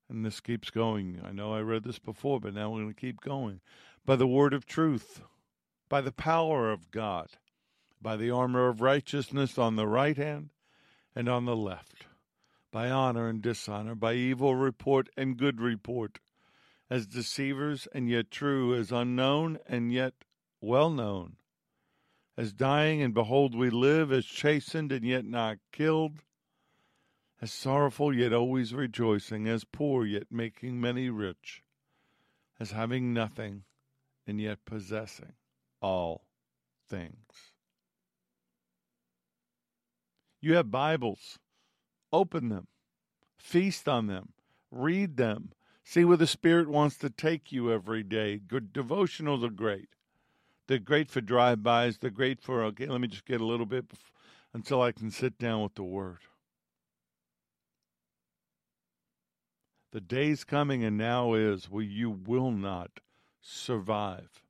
And 0.08 0.24
this 0.24 0.40
keeps 0.40 0.70
going. 0.70 1.20
I 1.22 1.30
know 1.30 1.52
I 1.52 1.60
read 1.60 1.84
this 1.84 1.98
before, 1.98 2.40
but 2.40 2.54
now 2.54 2.70
we're 2.70 2.80
going 2.84 2.94
to 2.94 2.98
keep 2.98 3.20
going. 3.20 3.60
By 4.06 4.16
the 4.16 4.26
word 4.26 4.54
of 4.54 4.64
truth, 4.64 5.20
by 5.90 6.00
the 6.00 6.10
power 6.10 6.72
of 6.72 6.90
God 6.90 7.36
by 8.00 8.16
the 8.16 8.30
armor 8.30 8.68
of 8.68 8.80
righteousness 8.80 9.58
on 9.58 9.76
the 9.76 9.86
right 9.86 10.16
hand 10.16 10.50
and 11.14 11.28
on 11.28 11.44
the 11.44 11.56
left, 11.56 12.06
by 12.70 12.90
honor 12.90 13.28
and 13.28 13.42
dishonor, 13.42 13.94
by 13.94 14.14
evil 14.14 14.54
report 14.54 15.08
and 15.16 15.36
good 15.36 15.60
report, 15.60 16.18
as 16.90 17.06
deceivers 17.06 17.88
and 17.92 18.08
yet 18.08 18.30
true, 18.30 18.74
as 18.74 18.92
unknown 18.92 19.58
and 19.66 19.92
yet 19.92 20.14
well 20.60 20.90
known, 20.90 21.36
as 22.36 22.52
dying 22.52 23.02
and 23.02 23.14
behold 23.14 23.54
we 23.54 23.70
live, 23.70 24.12
as 24.12 24.24
chastened 24.24 24.92
and 24.92 25.04
yet 25.04 25.24
not 25.24 25.58
killed, 25.72 26.22
as 27.40 27.52
sorrowful 27.52 28.14
yet 28.14 28.32
always 28.32 28.74
rejoicing, 28.74 29.46
as 29.46 29.64
poor 29.64 30.04
yet 30.04 30.30
making 30.30 30.80
many 30.80 31.10
rich, 31.10 31.62
as 32.58 32.72
having 32.72 33.12
nothing 33.12 33.64
and 34.26 34.40
yet 34.40 34.64
possessing 34.64 35.32
all 35.80 36.24
things. 36.88 37.47
You 40.40 40.54
have 40.54 40.70
Bibles. 40.70 41.38
Open 42.12 42.48
them, 42.48 42.68
feast 43.36 43.88
on 43.88 44.06
them, 44.06 44.30
read 44.70 45.16
them, 45.16 45.50
See 45.90 46.04
where 46.04 46.18
the 46.18 46.26
Spirit 46.26 46.68
wants 46.68 46.98
to 46.98 47.08
take 47.08 47.50
you 47.50 47.72
every 47.72 48.02
day. 48.02 48.36
Good 48.46 48.74
devotionals 48.74 49.42
are 49.42 49.48
great. 49.48 49.88
They're 50.66 50.78
great 50.78 51.10
for 51.10 51.22
drive-bys. 51.22 51.96
They're 51.96 52.10
great 52.10 52.42
for 52.42 52.62
okay. 52.64 52.84
Let 52.84 53.00
me 53.00 53.08
just 53.08 53.24
get 53.24 53.40
a 53.40 53.46
little 53.46 53.64
bit 53.64 53.86
until 54.52 54.82
I 54.82 54.92
can 54.92 55.10
sit 55.10 55.38
down 55.38 55.62
with 55.62 55.76
the 55.76 55.82
Word. 55.82 56.18
The 59.92 60.02
day's 60.02 60.44
coming, 60.44 60.84
and 60.84 60.98
now 60.98 61.32
is, 61.32 61.70
where 61.70 61.82
you 61.82 62.10
will 62.10 62.50
not 62.50 63.00
survive 63.40 64.42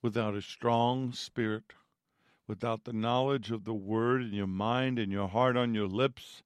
without 0.00 0.36
a 0.36 0.42
strong 0.42 1.12
spirit, 1.12 1.72
without 2.46 2.84
the 2.84 2.92
knowledge 2.92 3.50
of 3.50 3.64
the 3.64 3.74
Word 3.74 4.22
in 4.22 4.32
your 4.32 4.46
mind 4.46 4.98
and 4.98 5.10
your 5.10 5.28
heart 5.28 5.56
on 5.56 5.74
your 5.74 5.86
lips, 5.86 6.42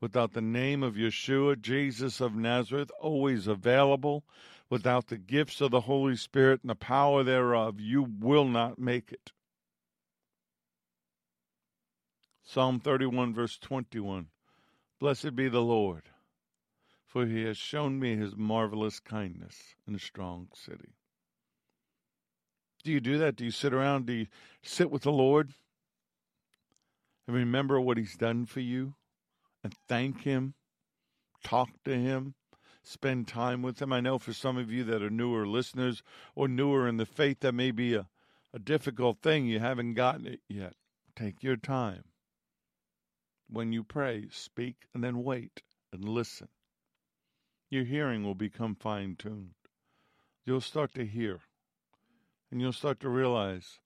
without 0.00 0.32
the 0.32 0.40
name 0.40 0.82
of 0.82 0.94
Yeshua, 0.94 1.60
Jesus 1.60 2.20
of 2.20 2.34
Nazareth, 2.34 2.90
always 3.00 3.46
available, 3.46 4.24
without 4.68 5.08
the 5.08 5.18
gifts 5.18 5.60
of 5.60 5.70
the 5.70 5.82
Holy 5.82 6.16
Spirit 6.16 6.60
and 6.62 6.70
the 6.70 6.74
power 6.74 7.24
thereof, 7.24 7.80
you 7.80 8.02
will 8.02 8.46
not 8.46 8.78
make 8.78 9.12
it. 9.12 9.32
Psalm 12.42 12.80
31, 12.80 13.34
verse 13.34 13.58
21 13.58 14.28
Blessed 14.98 15.34
be 15.34 15.48
the 15.48 15.62
Lord, 15.62 16.02
for 17.06 17.26
he 17.26 17.44
has 17.44 17.56
shown 17.56 17.98
me 17.98 18.16
his 18.16 18.36
marvelous 18.36 19.00
kindness 19.00 19.74
in 19.86 19.94
a 19.94 19.98
strong 19.98 20.48
city. 20.54 20.94
Do 22.82 22.92
you 22.92 23.00
do 23.00 23.18
that? 23.18 23.36
Do 23.36 23.44
you 23.44 23.50
sit 23.50 23.72
around? 23.74 24.06
Do 24.06 24.12
you 24.12 24.26
sit 24.62 24.90
with 24.90 25.02
the 25.02 25.12
Lord 25.12 25.52
and 27.26 27.36
remember 27.36 27.80
what 27.80 27.98
he's 27.98 28.16
done 28.16 28.46
for 28.46 28.60
you? 28.60 28.94
and 29.62 29.74
thank 29.88 30.22
Him, 30.22 30.54
talk 31.44 31.68
to 31.84 31.94
Him, 31.96 32.34
spend 32.82 33.28
time 33.28 33.62
with 33.62 33.80
Him. 33.80 33.92
I 33.92 34.00
know 34.00 34.18
for 34.18 34.32
some 34.32 34.56
of 34.56 34.70
you 34.70 34.84
that 34.84 35.02
are 35.02 35.10
newer 35.10 35.46
listeners 35.46 36.02
or 36.34 36.48
newer 36.48 36.88
in 36.88 36.96
the 36.96 37.06
faith, 37.06 37.40
that 37.40 37.52
may 37.52 37.70
be 37.70 37.94
a, 37.94 38.08
a 38.52 38.58
difficult 38.58 39.20
thing. 39.22 39.46
You 39.46 39.60
haven't 39.60 39.94
gotten 39.94 40.26
it 40.26 40.40
yet. 40.48 40.74
Take 41.14 41.42
your 41.42 41.56
time. 41.56 42.04
When 43.48 43.72
you 43.72 43.82
pray, 43.82 44.28
speak 44.30 44.86
and 44.94 45.02
then 45.02 45.24
wait 45.24 45.62
and 45.92 46.08
listen. 46.08 46.48
Your 47.68 47.84
hearing 47.84 48.24
will 48.24 48.34
become 48.34 48.74
fine 48.74 49.16
tuned. 49.16 49.54
You'll 50.44 50.60
start 50.60 50.94
to 50.94 51.04
hear 51.04 51.40
and 52.50 52.60
you'll 52.60 52.72
start 52.72 53.00
to 53.00 53.08
realize 53.08 53.80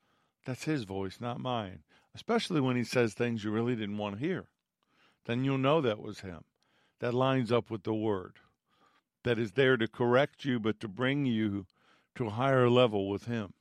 that's 0.44 0.64
his 0.64 0.84
voice, 0.84 1.20
not 1.20 1.40
mine, 1.40 1.80
especially 2.14 2.60
when 2.60 2.76
he 2.76 2.84
says 2.84 3.14
things 3.14 3.44
you 3.44 3.50
really 3.50 3.76
didn't 3.76 3.98
want 3.98 4.18
to 4.18 4.26
hear 4.26 4.48
then 5.24 5.44
you'll 5.44 5.58
know 5.58 5.80
that 5.80 6.00
was 6.00 6.20
him. 6.20 6.44
That 7.00 7.14
lines 7.14 7.50
up 7.50 7.70
with 7.70 7.82
the 7.82 7.94
word 7.94 8.34
that 9.24 9.38
is 9.38 9.52
there 9.52 9.76
to 9.76 9.88
correct 9.88 10.44
you, 10.44 10.60
but 10.60 10.80
to 10.80 10.88
bring 10.88 11.26
you 11.26 11.66
to 12.14 12.26
a 12.26 12.30
higher 12.30 12.68
level 12.68 13.08
with 13.08 13.24
him. 13.24 13.54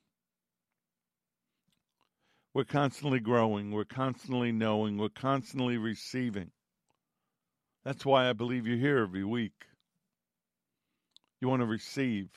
We're 2.53 2.65
constantly 2.65 3.19
growing, 3.19 3.71
we're 3.71 3.85
constantly 3.85 4.51
knowing, 4.51 4.97
we're 4.97 5.09
constantly 5.09 5.77
receiving. 5.77 6.51
That's 7.83 8.05
why 8.05 8.29
I 8.29 8.33
believe 8.33 8.67
you're 8.67 8.77
here 8.77 8.99
every 8.99 9.23
week. 9.23 9.65
You 11.41 11.47
want 11.47 11.61
to 11.61 11.65
receive. 11.65 12.29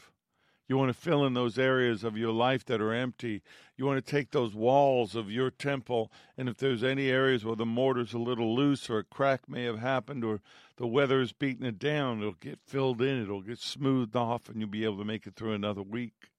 You 0.69 0.77
want 0.77 0.89
to 0.89 1.01
fill 1.01 1.25
in 1.25 1.35
those 1.35 1.59
areas 1.59 2.03
of 2.03 2.17
your 2.17 2.33
life 2.33 2.65
that 2.65 2.81
are 2.81 2.93
empty. 2.93 3.43
You 3.77 3.87
want 3.87 4.05
to 4.05 4.11
take 4.11 4.33
those 4.33 4.53
walls 4.53 5.15
of 5.15 5.31
your 5.31 5.51
temple, 5.51 6.11
and 6.37 6.49
if 6.49 6.59
there's 6.59 6.83
any 6.83 7.09
areas 7.09 7.45
where 7.45 7.55
the 7.55 7.65
mortar's 7.65 8.15
a 8.15 8.19
little 8.19 8.55
loose 8.57 8.91
or 8.91 8.99
a 8.99 9.05
crack 9.05 9.49
may 9.49 9.63
have 9.65 9.79
happened 9.79 10.25
or 10.25 10.41
the 10.77 10.87
weather 10.87 11.21
is 11.21 11.33
beating 11.33 11.65
it 11.65 11.79
down, 11.79 12.19
it'll 12.19 12.33
get 12.33 12.59
filled 12.67 13.01
in, 13.01 13.23
it'll 13.23 13.43
get 13.43 13.61
smoothed 13.61 14.17
off, 14.17 14.49
and 14.49 14.61
you'll 14.61 14.69
be 14.69 14.85
able 14.85 14.99
to 14.99 15.05
make 15.05 15.27
it 15.27 15.37
through 15.37 15.53
another 15.53 15.83
week. 15.83 16.31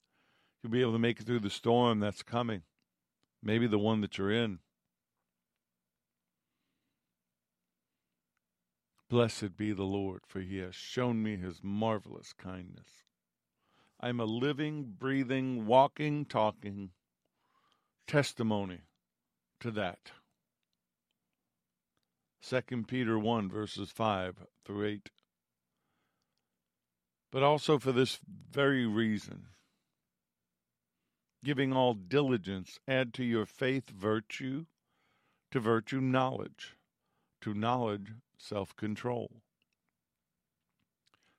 You'll 0.62 0.74
be 0.74 0.82
able 0.82 0.94
to 0.94 1.00
make 1.00 1.22
it 1.22 1.26
through 1.26 1.40
the 1.40 1.50
storm 1.50 2.02
that's 2.02 2.24
coming, 2.24 2.64
maybe 3.42 3.66
the 3.66 3.80
one 3.80 4.02
that 4.02 4.18
you're 4.18 4.32
in. 4.32 4.60
Blessed 9.10 9.56
be 9.56 9.72
the 9.72 9.84
Lord, 9.84 10.24
for 10.28 10.42
he 10.42 10.58
has 10.58 10.76
shown 10.76 11.24
me 11.24 11.38
his 11.38 11.62
marvelous 11.64 12.34
kindness. 12.34 13.07
I'm 14.00 14.20
a 14.20 14.26
living, 14.26 14.94
breathing, 14.98 15.66
walking, 15.66 16.26
talking 16.26 16.92
testimony 18.06 18.82
to 19.60 19.72
that. 19.72 20.12
2 22.48 22.84
Peter 22.88 23.18
1, 23.18 23.50
verses 23.50 23.92
5 23.92 24.36
through 24.64 24.86
8. 24.86 25.10
But 27.32 27.44
also 27.44 27.80
for 27.80 27.92
this 27.92 28.20
very 28.52 28.86
reason, 28.86 29.48
giving 31.44 31.74
all 31.74 31.94
diligence, 31.94 32.80
add 32.88 33.14
to 33.16 33.24
your 33.24 33.46
faith 33.46 33.90
virtue, 33.90 34.66
to 35.52 35.60
virtue 35.60 36.00
knowledge, 36.00 36.78
to 37.42 37.54
knowledge 37.54 38.14
self 38.38 38.76
control, 38.76 39.42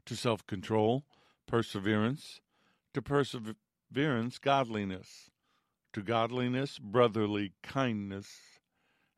to 0.04 0.16
self 0.16 0.46
control 0.46 1.04
perseverance, 1.46 2.40
to 2.98 3.02
perseverance, 3.02 4.38
godliness, 4.38 5.30
to 5.92 6.02
godliness, 6.02 6.80
brotherly 6.80 7.52
kindness, 7.62 8.58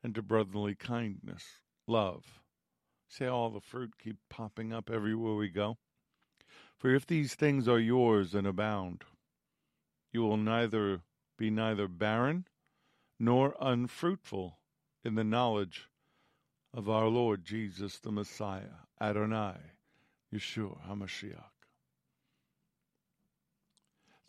and 0.02 0.14
to 0.14 0.20
brotherly 0.20 0.74
kindness, 0.74 1.60
love. 1.86 2.42
See 3.08 3.24
all 3.24 3.48
the 3.48 3.62
fruit 3.62 3.92
keep 3.98 4.18
popping 4.28 4.70
up 4.70 4.90
everywhere 4.90 5.34
we 5.34 5.48
go? 5.48 5.78
For 6.76 6.94
if 6.94 7.06
these 7.06 7.34
things 7.34 7.66
are 7.68 7.78
yours 7.78 8.34
and 8.34 8.46
abound, 8.46 9.04
you 10.12 10.20
will 10.20 10.36
neither 10.36 11.00
be 11.38 11.48
neither 11.48 11.88
barren 11.88 12.46
nor 13.18 13.56
unfruitful 13.62 14.58
in 15.04 15.14
the 15.14 15.24
knowledge 15.24 15.88
of 16.74 16.90
our 16.90 17.06
Lord 17.06 17.46
Jesus 17.46 17.98
the 17.98 18.12
Messiah, 18.12 18.84
Adonai, 19.00 19.56
Yeshua 20.34 20.86
HaMashiach. 20.86 21.59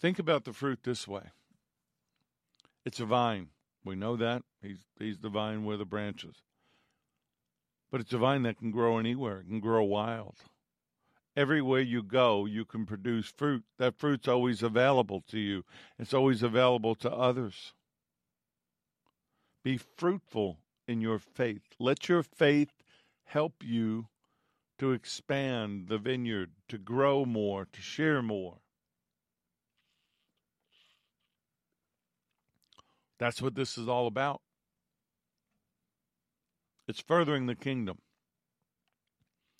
Think 0.02 0.18
about 0.18 0.46
the 0.46 0.54
fruit 0.54 0.80
this 0.84 1.08
way 1.08 1.30
it's 2.84 3.00
a 3.00 3.06
vine. 3.06 3.50
We 3.86 3.96
know 3.96 4.16
that. 4.16 4.42
He's, 4.62 4.80
he's 4.98 5.20
the 5.20 5.30
vine 5.30 5.64
with 5.64 5.80
the 5.80 5.86
branches. 5.86 6.36
But 7.92 8.02
it's 8.02 8.14
a 8.14 8.18
vine 8.18 8.44
that 8.44 8.58
can 8.58 8.72
grow 8.72 8.98
anywhere, 8.98 9.42
it 9.42 9.48
can 9.48 9.60
grow 9.60 9.84
wild. 9.84 10.38
Everywhere 11.38 11.82
you 11.82 12.04
go, 12.04 12.46
you 12.46 12.66
can 12.66 12.86
produce 12.86 13.28
fruit. 13.28 13.64
That 13.78 13.98
fruit's 13.98 14.28
always 14.28 14.64
available 14.64 15.24
to 15.30 15.40
you, 15.40 15.64
it's 16.00 16.14
always 16.14 16.42
available 16.42 16.96
to 16.96 17.12
others. 17.12 17.74
Be 19.64 19.78
fruitful 19.78 20.58
in 20.88 21.02
your 21.02 21.20
faith. 21.20 21.62
Let 21.78 22.10
your 22.10 22.24
faith 22.24 22.72
help 23.26 23.64
you 23.64 24.08
to 24.80 24.94
expand 24.94 25.90
the 25.90 26.00
vineyard, 26.00 26.50
to 26.70 26.80
grow 26.80 27.24
more, 27.24 27.68
to 27.72 27.82
share 27.82 28.24
more. 28.24 28.61
That's 33.22 33.40
what 33.40 33.54
this 33.54 33.78
is 33.78 33.88
all 33.88 34.08
about. 34.08 34.42
It's 36.88 37.00
furthering 37.00 37.46
the 37.46 37.54
kingdom, 37.54 38.00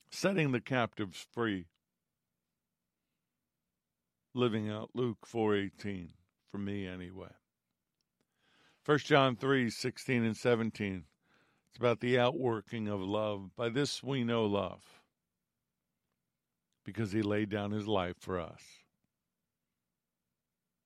setting 0.10 0.52
the 0.52 0.60
captives 0.60 1.28
free, 1.32 1.68
living 4.34 4.68
out 4.68 4.96
Luke 4.96 5.28
4:18 5.28 6.14
for 6.50 6.58
me 6.58 6.88
anyway. 6.88 7.36
1 8.84 8.98
John 9.06 9.36
3:16 9.36 10.26
and 10.26 10.36
17. 10.36 11.06
It's 11.70 11.78
about 11.78 12.00
the 12.00 12.18
outworking 12.18 12.88
of 12.88 13.00
love. 13.00 13.56
By 13.56 13.70
this 13.70 14.02
we 14.02 14.24
know 14.24 14.44
love 14.44 15.04
because 16.84 17.12
he 17.12 17.22
laid 17.22 17.50
down 17.50 17.70
his 17.70 17.88
life 17.88 18.18
for 18.18 18.40
us. 18.40 18.81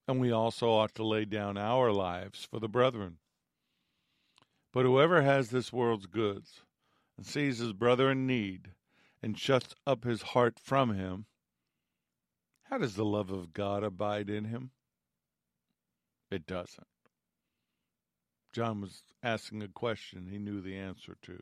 And 0.07 0.19
we 0.19 0.31
also 0.31 0.69
ought 0.69 0.93
to 0.95 1.03
lay 1.03 1.25
down 1.25 1.57
our 1.57 1.91
lives 1.91 2.45
for 2.45 2.59
the 2.59 2.67
brethren. 2.67 3.17
But 4.71 4.85
whoever 4.85 5.21
has 5.21 5.49
this 5.49 5.73
world's 5.73 6.05
goods 6.05 6.61
and 7.17 7.25
sees 7.25 7.59
his 7.59 7.73
brother 7.73 8.11
in 8.11 8.27
need 8.27 8.71
and 9.23 9.39
shuts 9.39 9.73
up 9.87 10.03
his 10.03 10.21
heart 10.21 10.59
from 10.59 10.93
him, 10.93 11.25
how 12.63 12.77
does 12.77 12.95
the 12.95 13.05
love 13.05 13.31
of 13.31 13.53
God 13.53 13.83
abide 13.83 14.29
in 14.29 14.45
him? 14.45 14.71
It 16.29 16.45
doesn't. 16.45 16.87
John 18.51 18.81
was 18.81 19.01
asking 19.23 19.63
a 19.63 19.67
question 19.67 20.27
he 20.27 20.37
knew 20.37 20.61
the 20.61 20.77
answer 20.77 21.17
to. 21.23 21.39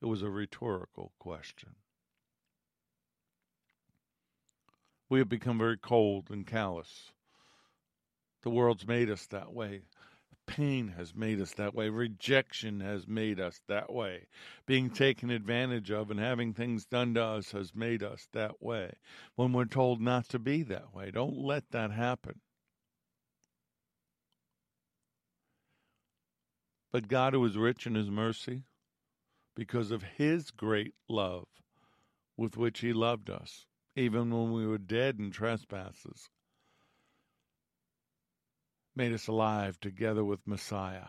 It 0.00 0.06
was 0.06 0.22
a 0.22 0.30
rhetorical 0.30 1.12
question. 1.18 1.76
We 5.08 5.18
have 5.18 5.28
become 5.28 5.58
very 5.58 5.76
cold 5.76 6.28
and 6.30 6.46
callous 6.46 7.12
the 8.42 8.50
world's 8.50 8.86
made 8.86 9.10
us 9.10 9.26
that 9.26 9.52
way. 9.52 9.82
Pain 10.46 10.88
has 10.96 11.14
made 11.14 11.40
us 11.40 11.52
that 11.54 11.74
way. 11.74 11.88
Rejection 11.90 12.80
has 12.80 13.06
made 13.06 13.38
us 13.38 13.60
that 13.68 13.92
way. 13.92 14.26
Being 14.66 14.90
taken 14.90 15.30
advantage 15.30 15.90
of 15.90 16.10
and 16.10 16.18
having 16.18 16.54
things 16.54 16.86
done 16.86 17.14
to 17.14 17.22
us 17.22 17.52
has 17.52 17.74
made 17.74 18.02
us 18.02 18.26
that 18.32 18.60
way. 18.60 18.94
When 19.36 19.52
we're 19.52 19.66
told 19.66 20.00
not 20.00 20.28
to 20.30 20.38
be 20.38 20.62
that 20.64 20.92
way, 20.92 21.10
don't 21.10 21.36
let 21.36 21.70
that 21.70 21.92
happen. 21.92 22.40
But 26.92 27.06
God, 27.06 27.34
who 27.34 27.44
is 27.44 27.56
rich 27.56 27.86
in 27.86 27.94
his 27.94 28.10
mercy, 28.10 28.64
because 29.54 29.92
of 29.92 30.02
his 30.02 30.50
great 30.50 30.94
love 31.08 31.46
with 32.36 32.56
which 32.56 32.80
he 32.80 32.92
loved 32.92 33.30
us, 33.30 33.66
even 33.94 34.30
when 34.30 34.52
we 34.52 34.66
were 34.66 34.78
dead 34.78 35.18
in 35.18 35.30
trespasses, 35.30 36.28
made 39.00 39.14
us 39.14 39.28
alive 39.28 39.80
together 39.80 40.22
with 40.22 40.46
Messiah. 40.46 41.06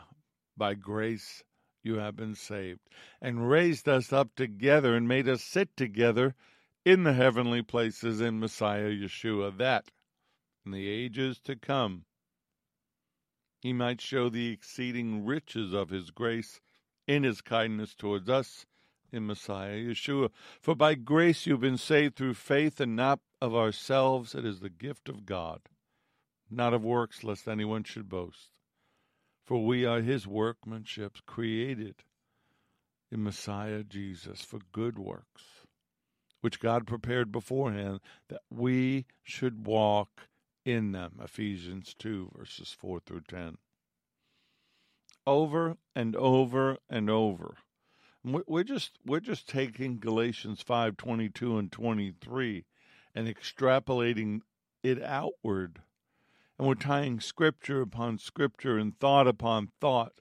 By 0.55 0.75
grace 0.75 1.43
you 1.83 1.95
have 1.95 2.15
been 2.15 2.35
saved, 2.35 2.79
and 3.21 3.49
raised 3.49 3.89
us 3.89 4.13
up 4.13 4.33
together 4.33 4.95
and 4.95 5.09
made 5.09 5.27
us 5.27 5.43
sit 5.43 5.75
together 5.75 6.33
in 6.85 7.03
the 7.03 7.11
heavenly 7.11 7.61
places 7.61 8.21
in 8.21 8.39
Messiah 8.39 8.91
Yeshua, 8.91 9.57
that 9.57 9.91
in 10.65 10.71
the 10.71 10.87
ages 10.87 11.41
to 11.41 11.57
come 11.57 12.05
he 13.59 13.73
might 13.73 13.99
show 13.99 14.29
the 14.29 14.53
exceeding 14.53 15.25
riches 15.25 15.73
of 15.73 15.89
his 15.89 16.11
grace 16.11 16.61
in 17.07 17.23
his 17.23 17.41
kindness 17.41 17.93
towards 17.93 18.29
us 18.29 18.65
in 19.11 19.27
Messiah 19.27 19.75
Yeshua. 19.75 20.29
For 20.61 20.75
by 20.75 20.95
grace 20.95 21.45
you've 21.45 21.59
been 21.59 21.77
saved 21.77 22.15
through 22.15 22.35
faith 22.35 22.79
and 22.79 22.95
not 22.95 23.19
of 23.41 23.53
ourselves. 23.53 24.33
It 24.33 24.45
is 24.45 24.61
the 24.61 24.69
gift 24.69 25.09
of 25.09 25.25
God, 25.25 25.63
not 26.51 26.73
of 26.73 26.83
works, 26.83 27.23
lest 27.23 27.47
anyone 27.47 27.83
should 27.83 28.09
boast. 28.09 28.49
For 29.45 29.65
we 29.65 29.85
are 29.85 30.01
his 30.01 30.27
workmanship, 30.27 31.17
created 31.25 32.03
in 33.11 33.23
Messiah 33.23 33.83
Jesus 33.83 34.41
for 34.41 34.59
good 34.71 34.97
works, 34.97 35.65
which 36.41 36.59
God 36.59 36.87
prepared 36.87 37.31
beforehand 37.31 37.99
that 38.29 38.41
we 38.49 39.05
should 39.23 39.65
walk 39.65 40.27
in 40.65 40.91
them. 40.91 41.19
Ephesians 41.21 41.95
2, 41.99 42.31
verses 42.37 42.75
4 42.79 42.99
through 43.01 43.23
10. 43.27 43.57
Over 45.27 45.77
and 45.95 46.15
over 46.15 46.77
and 46.89 47.09
over. 47.09 47.57
We're 48.23 48.63
just 48.63 48.99
we're 49.03 49.19
just 49.19 49.49
taking 49.49 49.97
Galatians 49.97 50.61
5, 50.61 50.95
22 50.95 51.57
and 51.57 51.71
23 51.71 52.65
and 53.15 53.27
extrapolating 53.27 54.41
it 54.83 55.01
outward. 55.01 55.81
And 56.61 56.69
we're 56.69 56.75
tying 56.75 57.19
scripture 57.19 57.81
upon 57.81 58.19
scripture 58.19 58.77
and 58.77 58.97
thought 58.97 59.27
upon 59.27 59.71
thought, 59.81 60.13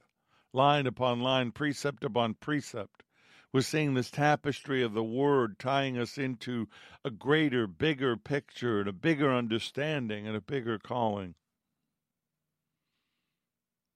line 0.53 0.89
upon 0.89 1.21
line, 1.21 1.53
precept 1.53 2.03
upon 2.03 2.35
precept 2.35 3.05
we're 3.53 3.63
seeing 3.63 3.95
this 3.95 4.11
tapestry 4.11 4.83
of 4.83 4.93
the 4.93 5.03
Word 5.03 5.59
tying 5.59 5.99
us 5.99 6.19
into 6.19 6.69
a 7.05 7.11
greater, 7.11 7.67
bigger 7.67 8.17
picture 8.17 8.81
and 8.81 8.89
a 8.89 8.93
bigger 8.93 9.33
understanding 9.33 10.27
and 10.27 10.37
a 10.37 10.41
bigger 10.41 10.79
calling. 10.79 11.35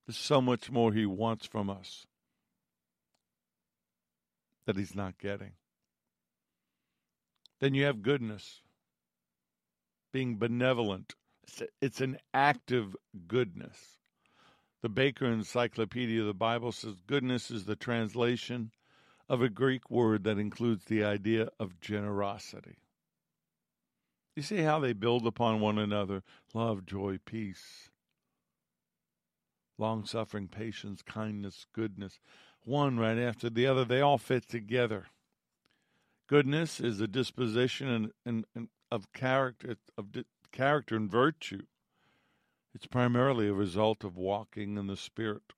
There's 0.07 0.17
so 0.17 0.41
much 0.41 0.71
more 0.71 0.93
He 0.93 1.07
wants 1.07 1.47
from 1.47 1.71
us 1.71 2.07
that 4.67 4.77
He's 4.77 4.95
not 4.95 5.19
getting. 5.19 5.53
Then 7.61 7.75
you 7.75 7.85
have 7.85 8.03
goodness, 8.03 8.61
being 10.13 10.37
benevolent. 10.37 11.15
It's 11.81 12.01
an 12.01 12.19
active 12.33 12.97
goodness. 13.27 13.99
The 14.83 14.89
Baker 14.89 15.27
Encyclopedia 15.27 16.21
of 16.21 16.27
the 16.27 16.35
Bible 16.35 16.73
says 16.73 17.01
goodness 17.07 17.51
is 17.51 17.65
the 17.65 17.77
translation 17.77 18.71
of 19.29 19.41
a 19.41 19.49
Greek 19.49 19.91
word 19.91 20.25
that 20.25 20.39
includes 20.39 20.85
the 20.85 21.03
idea 21.05 21.49
of 21.59 21.81
generosity. 21.81 22.77
You 24.37 24.43
see 24.43 24.59
how 24.59 24.81
they 24.81 24.93
build 24.93 25.27
upon 25.27 25.61
one 25.61 25.79
another 25.79 26.23
love, 26.53 26.85
joy, 26.85 27.19
peace, 27.25 27.89
long 29.79 30.05
suffering, 30.05 30.49
patience, 30.49 31.03
kindness, 31.03 31.67
goodness, 31.73 32.19
one 32.65 32.99
right 32.99 33.19
after 33.19 33.49
the 33.49 33.67
other. 33.67 33.85
They 33.85 34.01
all 34.01 34.19
fit 34.19 34.49
together. 34.49 35.07
Goodness 36.27 36.81
is 36.81 37.01
a 37.01 37.07
disposition 37.07 37.89
and, 37.89 38.13
and, 38.25 38.45
and 38.55 38.69
of 38.91 39.13
character 39.13 39.77
of 39.97 40.07
character 40.55 40.95
and 40.95 41.11
virtue. 41.11 41.65
It's 42.75 42.87
primarily 42.87 43.49
a 43.49 43.53
result 43.53 44.05
of 44.05 44.17
walking 44.17 44.79
in 44.79 44.87
the 44.87 44.97
Spirit. 44.97 45.53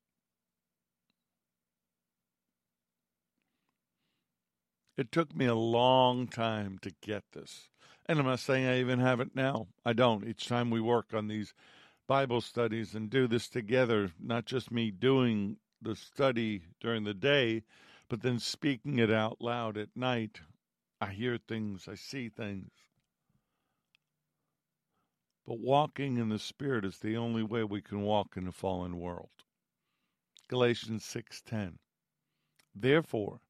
It 4.97 5.13
took 5.13 5.37
me 5.37 5.45
a 5.45 5.55
long 5.55 6.27
time 6.27 6.79
to 6.81 6.95
get 7.03 7.25
this. 7.33 7.69
And 8.07 8.19
I'm 8.19 8.25
not 8.25 8.41
saying 8.41 8.67
I 8.67 8.81
even 8.81 8.99
have 9.01 9.21
it 9.21 9.35
now. 9.35 9.67
I 9.85 9.93
don't. 9.93 10.27
Each 10.27 10.49
time 10.49 10.71
we 10.71 10.81
work 10.81 11.13
on 11.13 11.29
these 11.29 11.53
Bible 12.07 12.41
studies 12.41 12.95
and 12.95 13.11
do 13.11 13.27
this 13.27 13.49
together, 13.49 14.13
not 14.19 14.47
just 14.47 14.71
me 14.71 14.91
doing 14.91 15.59
the 15.83 15.95
study 15.95 16.63
during 16.81 17.05
the 17.05 17.13
day, 17.13 17.65
but 18.09 18.23
then 18.23 18.39
speaking 18.39 18.99
it 18.99 19.11
out 19.11 19.43
loud 19.43 19.77
at 19.77 19.95
night, 19.95 20.41
I 21.01 21.09
hear 21.09 21.37
things, 21.37 21.87
I 21.87 21.97
see 21.97 22.31
things. 22.31 22.71
But 25.47 25.61
walking 25.61 26.17
in 26.19 26.29
the 26.29 26.41
Spirit 26.41 26.85
is 26.85 26.99
the 26.99 27.17
only 27.17 27.45
way 27.45 27.63
we 27.63 27.81
can 27.81 28.03
walk 28.03 28.37
in 28.37 28.49
a 28.49 28.53
fallen 28.53 28.99
world. 28.99 29.31
Galatians 30.49 31.05
6:10. 31.05 31.79
Therefore, 32.75 33.41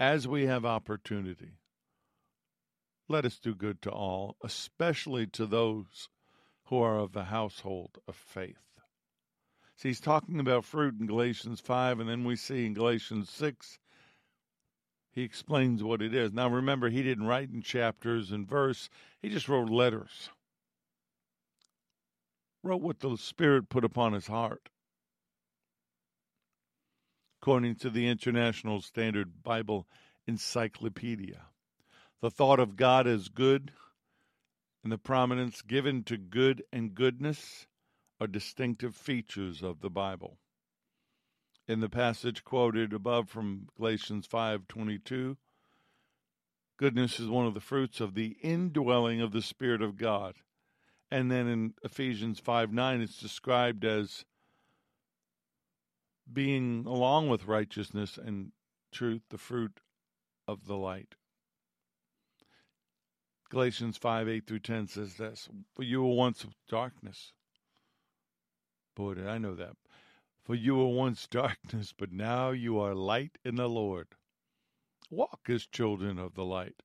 as 0.00 0.26
we 0.26 0.46
have 0.46 0.64
opportunity, 0.64 1.58
let 3.08 3.24
us 3.24 3.38
do 3.38 3.54
good 3.54 3.82
to 3.82 3.90
all, 3.90 4.36
especially 4.42 5.26
to 5.28 5.46
those 5.46 6.08
who 6.64 6.78
are 6.78 6.98
of 6.98 7.12
the 7.12 7.24
household 7.24 7.98
of 8.08 8.16
faith. 8.16 8.80
See, 9.76 9.90
he's 9.90 10.00
talking 10.00 10.40
about 10.40 10.64
fruit 10.64 10.98
in 10.98 11.06
Galatians 11.06 11.60
5, 11.60 12.00
and 12.00 12.08
then 12.08 12.24
we 12.24 12.36
see 12.36 12.64
in 12.64 12.72
Galatians 12.72 13.28
6, 13.30 13.78
he 15.12 15.22
explains 15.22 15.82
what 15.82 16.00
it 16.00 16.14
is. 16.14 16.32
Now, 16.32 16.48
remember, 16.48 16.88
he 16.88 17.02
didn't 17.02 17.26
write 17.26 17.50
in 17.50 17.62
chapters 17.62 18.32
and 18.32 18.48
verse, 18.48 18.88
he 19.20 19.28
just 19.28 19.48
wrote 19.48 19.70
letters. 19.70 20.30
Wrote 22.66 22.82
what 22.82 22.98
the 22.98 23.16
Spirit 23.16 23.68
put 23.68 23.84
upon 23.84 24.12
his 24.12 24.26
heart 24.26 24.70
according 27.40 27.76
to 27.76 27.88
the 27.88 28.08
International 28.08 28.80
Standard 28.80 29.44
Bible 29.44 29.86
Encyclopedia. 30.26 31.42
The 32.20 32.30
thought 32.32 32.58
of 32.58 32.74
God 32.74 33.06
as 33.06 33.28
good 33.28 33.72
and 34.82 34.90
the 34.90 34.98
prominence 34.98 35.62
given 35.62 36.02
to 36.04 36.16
good 36.16 36.64
and 36.72 36.92
goodness 36.92 37.68
are 38.20 38.26
distinctive 38.26 38.96
features 38.96 39.62
of 39.62 39.80
the 39.80 39.90
Bible. 39.90 40.40
In 41.68 41.78
the 41.78 41.88
passage 41.88 42.42
quoted 42.42 42.92
above 42.92 43.30
from 43.30 43.68
Galatians 43.76 44.26
5:22, 44.26 45.36
goodness 46.78 47.20
is 47.20 47.28
one 47.28 47.46
of 47.46 47.54
the 47.54 47.60
fruits 47.60 48.00
of 48.00 48.14
the 48.14 48.36
indwelling 48.42 49.20
of 49.20 49.30
the 49.30 49.40
Spirit 49.40 49.82
of 49.82 49.96
God. 49.96 50.34
And 51.10 51.30
then 51.30 51.46
in 51.46 51.74
Ephesians 51.84 52.40
5 52.40 52.72
9, 52.72 53.00
it's 53.00 53.20
described 53.20 53.84
as 53.84 54.24
being 56.32 56.84
along 56.86 57.28
with 57.28 57.46
righteousness 57.46 58.18
and 58.18 58.52
truth 58.90 59.22
the 59.30 59.38
fruit 59.38 59.80
of 60.48 60.66
the 60.66 60.76
light. 60.76 61.14
Galatians 63.48 63.96
5 63.96 64.28
8 64.28 64.46
through 64.46 64.58
10 64.58 64.88
says 64.88 65.14
this 65.14 65.48
For 65.74 65.84
you 65.84 66.02
were 66.02 66.14
once 66.14 66.44
darkness. 66.68 67.32
Boy, 68.96 69.14
did 69.14 69.28
I 69.28 69.38
know 69.38 69.54
that. 69.54 69.76
For 70.42 70.54
you 70.54 70.76
were 70.76 70.88
once 70.88 71.26
darkness, 71.30 71.92
but 71.96 72.12
now 72.12 72.50
you 72.50 72.78
are 72.80 72.94
light 72.94 73.38
in 73.44 73.56
the 73.56 73.68
Lord. 73.68 74.08
Walk 75.10 75.48
as 75.48 75.66
children 75.66 76.18
of 76.18 76.34
the 76.34 76.44
light. 76.44 76.82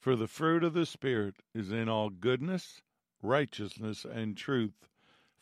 For 0.00 0.16
the 0.16 0.28
fruit 0.28 0.64
of 0.64 0.74
the 0.74 0.86
Spirit 0.86 1.36
is 1.54 1.70
in 1.70 1.88
all 1.88 2.10
goodness, 2.10 2.82
righteousness, 3.26 4.04
and 4.04 4.36
truth, 4.36 4.88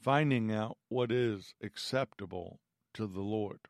finding 0.00 0.52
out 0.52 0.78
what 0.88 1.12
is 1.12 1.54
acceptable 1.62 2.60
to 2.94 3.06
the 3.06 3.20
Lord. 3.20 3.60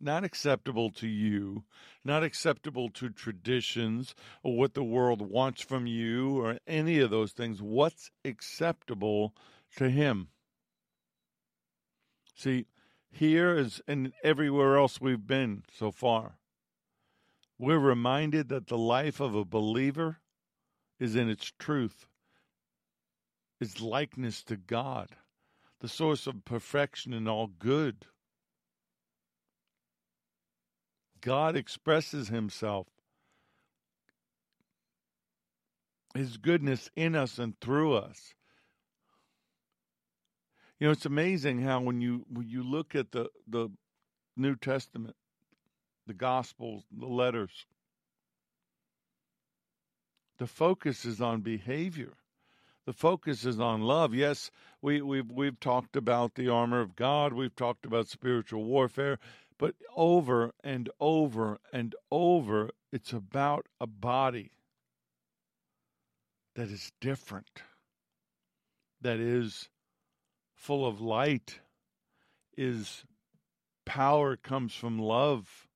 Not 0.00 0.24
acceptable 0.24 0.90
to 0.90 1.08
you, 1.08 1.64
not 2.04 2.22
acceptable 2.22 2.90
to 2.90 3.08
traditions 3.08 4.14
or 4.42 4.56
what 4.56 4.74
the 4.74 4.84
world 4.84 5.22
wants 5.22 5.62
from 5.62 5.86
you 5.86 6.38
or 6.38 6.58
any 6.66 6.98
of 6.98 7.10
those 7.10 7.32
things. 7.32 7.62
What's 7.62 8.10
acceptable 8.24 9.34
to 9.76 9.88
Him? 9.88 10.28
See, 12.34 12.66
here 13.10 13.56
is 13.56 13.80
and 13.88 14.12
everywhere 14.22 14.76
else 14.76 15.00
we've 15.00 15.26
been 15.26 15.62
so 15.72 15.90
far, 15.90 16.36
we're 17.58 17.78
reminded 17.78 18.50
that 18.50 18.66
the 18.66 18.76
life 18.76 19.20
of 19.20 19.34
a 19.34 19.44
believer 19.46 20.18
is 20.98 21.16
in 21.16 21.30
its 21.30 21.50
truth, 21.58 22.06
its 23.60 23.80
likeness 23.80 24.42
to 24.44 24.56
God 24.56 25.08
the 25.80 25.88
source 25.88 26.26
of 26.26 26.44
perfection 26.44 27.12
and 27.12 27.28
all 27.28 27.46
good. 27.46 28.06
God 31.20 31.56
expresses 31.56 32.28
himself, 32.28 32.86
his 36.14 36.36
goodness 36.36 36.88
in 36.96 37.14
us 37.14 37.38
and 37.38 37.58
through 37.60 37.94
us. 37.94 38.34
You 40.78 40.86
know, 40.86 40.92
it's 40.92 41.06
amazing 41.06 41.62
how 41.62 41.80
when 41.80 42.00
you 42.00 42.26
when 42.28 42.48
you 42.48 42.62
look 42.62 42.94
at 42.94 43.12
the 43.12 43.28
the 43.48 43.70
New 44.36 44.56
Testament, 44.56 45.16
the 46.06 46.14
Gospels, 46.14 46.84
the 46.96 47.06
letters, 47.06 47.66
the 50.38 50.46
focus 50.46 51.04
is 51.04 51.20
on 51.20 51.40
behavior. 51.40 52.12
The 52.86 52.92
focus 52.92 53.44
is 53.44 53.58
on 53.58 53.82
love. 53.82 54.14
Yes, 54.14 54.52
we, 54.80 55.02
we've 55.02 55.30
we've 55.30 55.58
talked 55.58 55.96
about 55.96 56.36
the 56.36 56.48
armor 56.48 56.80
of 56.80 56.94
God. 56.94 57.32
We've 57.32 57.54
talked 57.54 57.84
about 57.84 58.06
spiritual 58.06 58.64
warfare, 58.64 59.18
but 59.58 59.74
over 59.96 60.52
and 60.62 60.88
over 61.00 61.58
and 61.72 61.96
over, 62.12 62.70
it's 62.92 63.12
about 63.12 63.66
a 63.80 63.88
body 63.88 64.52
that 66.54 66.68
is 66.68 66.92
different, 67.00 67.62
that 69.00 69.18
is 69.18 69.68
full 70.54 70.86
of 70.86 71.00
light, 71.00 71.60
is 72.56 73.04
power 73.84 74.36
comes 74.36 74.74
from 74.74 74.98
love, 74.98 75.66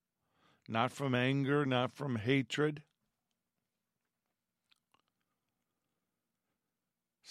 not 0.68 0.92
from 0.92 1.16
anger, 1.16 1.66
not 1.66 1.92
from 1.92 2.16
hatred. 2.16 2.82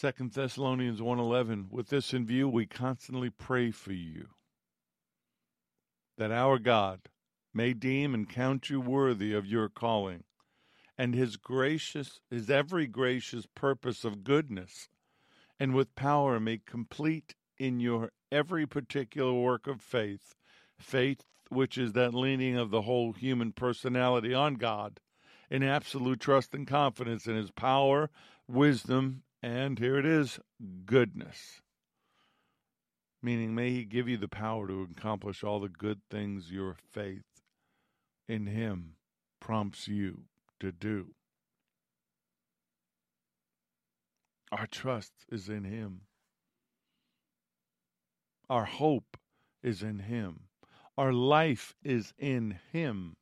Second 0.02 0.32
Thessalonians 0.32 1.02
1:11 1.02 1.70
With 1.72 1.90
this 1.90 2.14
in 2.14 2.26
view 2.26 2.48
we 2.48 2.66
constantly 2.66 3.30
pray 3.30 3.70
for 3.70 3.92
you 3.92 4.30
that 6.16 6.32
our 6.32 6.58
God 6.58 7.10
may 7.54 7.74
deem 7.74 8.14
and 8.14 8.30
count 8.30 8.70
you 8.70 8.80
worthy 8.80 9.34
of 9.34 9.46
your 9.46 9.68
calling 9.68 10.24
and 10.98 11.14
his 11.14 11.36
gracious 11.36 12.22
his 12.30 12.50
every 12.50 12.88
gracious 12.88 13.46
purpose 13.46 14.06
of 14.06 14.24
goodness 14.24 14.88
and 15.60 15.76
with 15.76 15.94
power 15.96 16.40
may 16.40 16.60
complete 16.60 17.36
in 17.58 17.82
your 17.82 18.14
every 18.32 18.66
particular 18.66 19.34
work 19.34 19.68
of 19.68 19.82
faith 19.82 20.34
faith 20.78 21.26
which 21.50 21.78
is 21.78 21.92
that 21.92 22.14
leaning 22.14 22.56
of 22.56 22.70
the 22.70 22.84
whole 22.84 23.12
human 23.12 23.52
personality 23.52 24.34
on 24.34 24.54
God 24.54 25.02
in 25.50 25.62
absolute 25.62 26.22
trust 26.22 26.54
and 26.54 26.66
confidence 26.66 27.28
in 27.28 27.36
his 27.36 27.52
power 27.52 28.10
wisdom 28.48 29.24
and 29.42 29.80
here 29.80 29.98
it 29.98 30.06
is 30.06 30.40
goodness. 30.86 31.62
Meaning, 33.22 33.54
may 33.54 33.72
He 33.72 33.84
give 33.84 34.08
you 34.08 34.18
the 34.18 34.28
power 34.28 34.68
to 34.68 34.88
accomplish 34.90 35.44
all 35.44 35.60
the 35.60 35.70
good 35.70 36.02
things 36.10 36.52
your 36.52 36.76
faith 36.92 37.24
in 38.28 38.48
Him 38.48 38.96
prompts 39.40 39.88
you 39.88 40.24
to 40.60 40.72
do. 40.72 41.14
Our 44.52 44.68
trust 44.68 45.14
is 45.30 45.50
in 45.50 45.66
Him. 45.66 46.02
Our 48.50 48.66
hope 48.66 49.18
is 49.62 49.84
in 49.84 50.00
Him. 50.00 50.42
Our 50.98 51.14
life 51.14 51.76
is 51.84 52.14
in 52.18 52.60
Him. 52.72 53.16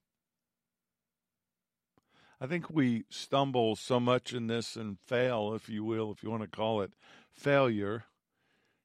I 2.40 2.46
think 2.46 2.70
we 2.70 3.06
stumble 3.10 3.76
so 3.76 4.00
much 4.00 4.32
in 4.32 4.48
this 4.48 4.76
and 4.76 5.00
fail, 5.00 5.54
if 5.56 5.70
you 5.70 5.84
will, 5.84 6.12
if 6.12 6.22
you 6.22 6.30
want 6.30 6.44
to 6.44 6.48
call 6.48 6.82
it 6.82 6.94
failure, 7.32 8.06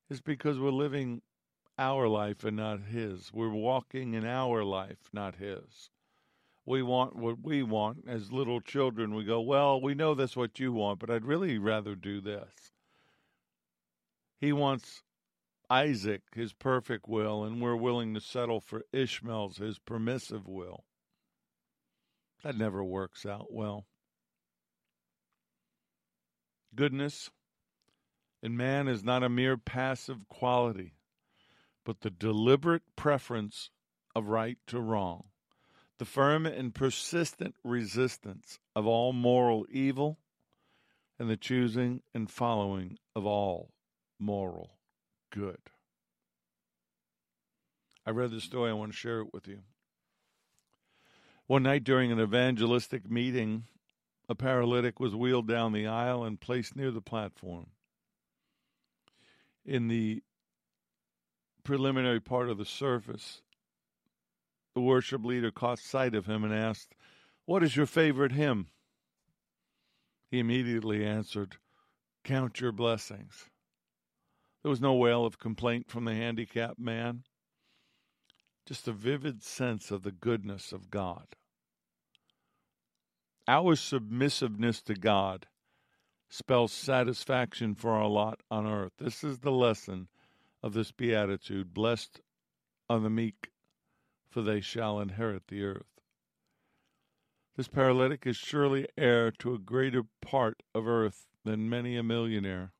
is 0.08 0.22
because 0.22 0.58
we're 0.58 0.70
living 0.70 1.20
our 1.78 2.08
life 2.08 2.44
and 2.44 2.56
not 2.56 2.80
His. 2.84 3.30
We're 3.32 3.50
walking 3.50 4.14
in 4.14 4.24
our 4.24 4.64
life, 4.64 5.10
not 5.12 5.36
His. 5.36 5.90
We 6.64 6.82
want 6.82 7.16
what 7.16 7.40
we 7.42 7.62
want. 7.62 8.04
As 8.06 8.32
little 8.32 8.60
children, 8.60 9.14
we 9.14 9.24
go, 9.24 9.40
Well, 9.40 9.80
we 9.80 9.94
know 9.94 10.14
that's 10.14 10.36
what 10.36 10.58
you 10.58 10.72
want, 10.72 11.00
but 11.00 11.10
I'd 11.10 11.24
really 11.24 11.58
rather 11.58 11.94
do 11.94 12.20
this. 12.20 12.72
He 14.40 14.52
wants 14.52 15.02
Isaac, 15.68 16.22
his 16.34 16.52
perfect 16.52 17.08
will, 17.08 17.44
and 17.44 17.60
we're 17.60 17.76
willing 17.76 18.14
to 18.14 18.20
settle 18.20 18.60
for 18.60 18.84
Ishmael's, 18.92 19.58
his 19.58 19.78
permissive 19.78 20.48
will. 20.48 20.84
That 22.42 22.56
never 22.56 22.82
works 22.82 23.24
out 23.24 23.52
well. 23.52 23.86
Goodness 26.74 27.30
in 28.42 28.56
man 28.56 28.88
is 28.88 29.04
not 29.04 29.22
a 29.22 29.28
mere 29.28 29.56
passive 29.56 30.28
quality, 30.28 30.94
but 31.84 32.00
the 32.00 32.10
deliberate 32.10 32.82
preference 32.96 33.70
of 34.16 34.26
right 34.26 34.58
to 34.66 34.80
wrong, 34.80 35.24
the 35.98 36.04
firm 36.04 36.46
and 36.46 36.74
persistent 36.74 37.54
resistance 37.62 38.58
of 38.74 38.86
all 38.86 39.12
moral 39.12 39.66
evil, 39.70 40.18
and 41.18 41.30
the 41.30 41.36
choosing 41.36 42.02
and 42.12 42.28
following 42.28 42.98
of 43.14 43.24
all 43.24 43.70
moral 44.18 44.78
good. 45.30 45.58
I 48.04 48.10
read 48.10 48.32
this 48.32 48.42
story, 48.42 48.70
I 48.70 48.74
want 48.74 48.90
to 48.90 48.98
share 48.98 49.20
it 49.20 49.32
with 49.32 49.46
you. 49.46 49.60
One 51.46 51.64
night 51.64 51.84
during 51.84 52.12
an 52.12 52.20
evangelistic 52.20 53.10
meeting, 53.10 53.64
a 54.28 54.34
paralytic 54.34 55.00
was 55.00 55.14
wheeled 55.14 55.48
down 55.48 55.72
the 55.72 55.86
aisle 55.86 56.24
and 56.24 56.40
placed 56.40 56.76
near 56.76 56.90
the 56.90 57.00
platform. 57.00 57.66
In 59.64 59.88
the 59.88 60.22
preliminary 61.64 62.20
part 62.20 62.48
of 62.48 62.58
the 62.58 62.64
service, 62.64 63.42
the 64.74 64.80
worship 64.80 65.24
leader 65.24 65.50
caught 65.50 65.78
sight 65.78 66.14
of 66.14 66.26
him 66.26 66.44
and 66.44 66.54
asked, 66.54 66.94
What 67.44 67.62
is 67.62 67.76
your 67.76 67.86
favorite 67.86 68.32
hymn? 68.32 68.68
He 70.30 70.38
immediately 70.38 71.04
answered, 71.04 71.56
Count 72.24 72.60
your 72.60 72.72
blessings. 72.72 73.50
There 74.62 74.70
was 74.70 74.80
no 74.80 74.94
wail 74.94 75.26
of 75.26 75.38
complaint 75.38 75.90
from 75.90 76.04
the 76.04 76.14
handicapped 76.14 76.78
man, 76.78 77.24
just 78.66 78.86
a 78.86 78.92
vivid 78.92 79.42
sense 79.42 79.90
of 79.90 80.02
the 80.02 80.12
goodness 80.12 80.72
of 80.72 80.90
God. 80.90 81.26
Our 83.48 83.74
submissiveness 83.74 84.82
to 84.82 84.94
God 84.94 85.46
spells 86.28 86.72
satisfaction 86.72 87.74
for 87.74 87.90
our 87.90 88.08
lot 88.08 88.40
on 88.50 88.66
earth. 88.66 88.92
This 88.98 89.24
is 89.24 89.40
the 89.40 89.50
lesson 89.50 90.08
of 90.62 90.72
this 90.74 90.92
beatitude 90.92 91.74
Blessed 91.74 92.20
are 92.88 93.00
the 93.00 93.10
meek, 93.10 93.50
for 94.30 94.42
they 94.42 94.60
shall 94.60 95.00
inherit 95.00 95.48
the 95.48 95.64
earth. 95.64 96.00
This 97.56 97.68
paralytic 97.68 98.26
is 98.26 98.36
surely 98.36 98.86
heir 98.96 99.30
to 99.40 99.54
a 99.54 99.58
greater 99.58 100.04
part 100.22 100.62
of 100.74 100.86
earth 100.86 101.26
than 101.44 101.68
many 101.68 101.96
a 101.96 102.02
millionaire. 102.02 102.72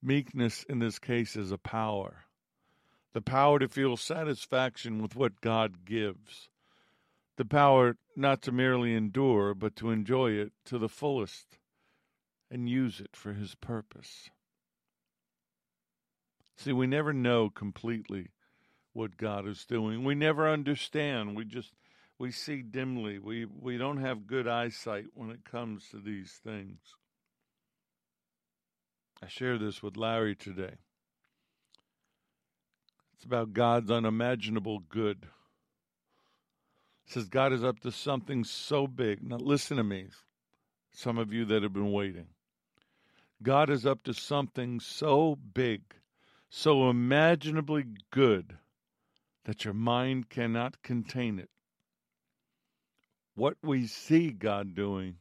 Meekness 0.00 0.64
in 0.68 0.78
this 0.78 0.98
case 0.98 1.36
is 1.36 1.50
a 1.50 1.58
power 1.58 2.25
the 3.16 3.22
power 3.22 3.58
to 3.58 3.66
feel 3.66 3.96
satisfaction 3.96 5.00
with 5.00 5.16
what 5.16 5.40
God 5.40 5.86
gives 5.86 6.50
the 7.38 7.46
power 7.46 7.96
not 8.14 8.42
to 8.42 8.52
merely 8.52 8.92
endure, 8.92 9.54
but 9.54 9.74
to 9.76 9.90
enjoy 9.90 10.32
it 10.32 10.52
to 10.66 10.76
the 10.76 10.90
fullest 10.90 11.56
and 12.50 12.68
use 12.68 13.00
it 13.00 13.16
for 13.16 13.32
His 13.32 13.54
purpose. 13.54 14.28
See, 16.58 16.74
we 16.74 16.86
never 16.86 17.14
know 17.14 17.48
completely 17.48 18.32
what 18.92 19.16
God 19.16 19.48
is 19.48 19.64
doing. 19.64 20.04
We 20.04 20.14
never 20.14 20.46
understand. 20.46 21.34
We 21.34 21.46
just 21.46 21.72
we 22.18 22.30
see 22.30 22.60
dimly. 22.60 23.18
We 23.18 23.46
we 23.46 23.78
don't 23.78 24.02
have 24.02 24.26
good 24.26 24.46
eyesight 24.46 25.06
when 25.14 25.30
it 25.30 25.50
comes 25.50 25.88
to 25.88 26.00
these 26.00 26.38
things. 26.44 26.80
I 29.22 29.28
share 29.28 29.56
this 29.56 29.82
with 29.82 29.96
Larry 29.96 30.36
today. 30.36 30.74
It's 33.16 33.24
about 33.24 33.52
God's 33.52 33.90
unimaginable 33.90 34.80
good 34.80 35.26
says 37.06 37.28
God 37.28 37.52
is 37.52 37.62
up 37.62 37.80
to 37.80 37.92
something 37.92 38.44
so 38.44 38.86
big. 38.86 39.22
Now, 39.22 39.36
listen 39.36 39.76
to 39.76 39.84
me, 39.84 40.08
some 40.92 41.18
of 41.18 41.32
you 41.32 41.44
that 41.46 41.62
have 41.62 41.72
been 41.72 41.92
waiting. 41.92 42.26
God 43.42 43.70
is 43.70 43.86
up 43.86 44.02
to 44.04 44.14
something 44.14 44.80
so 44.80 45.36
big, 45.36 45.82
so 46.50 46.90
imaginably 46.90 47.84
good, 48.10 48.56
that 49.44 49.64
your 49.64 49.74
mind 49.74 50.28
cannot 50.28 50.82
contain 50.82 51.38
it. 51.38 51.50
What 53.34 53.56
we 53.62 53.86
see 53.86 54.30
God 54.30 54.74
doing 54.74 55.16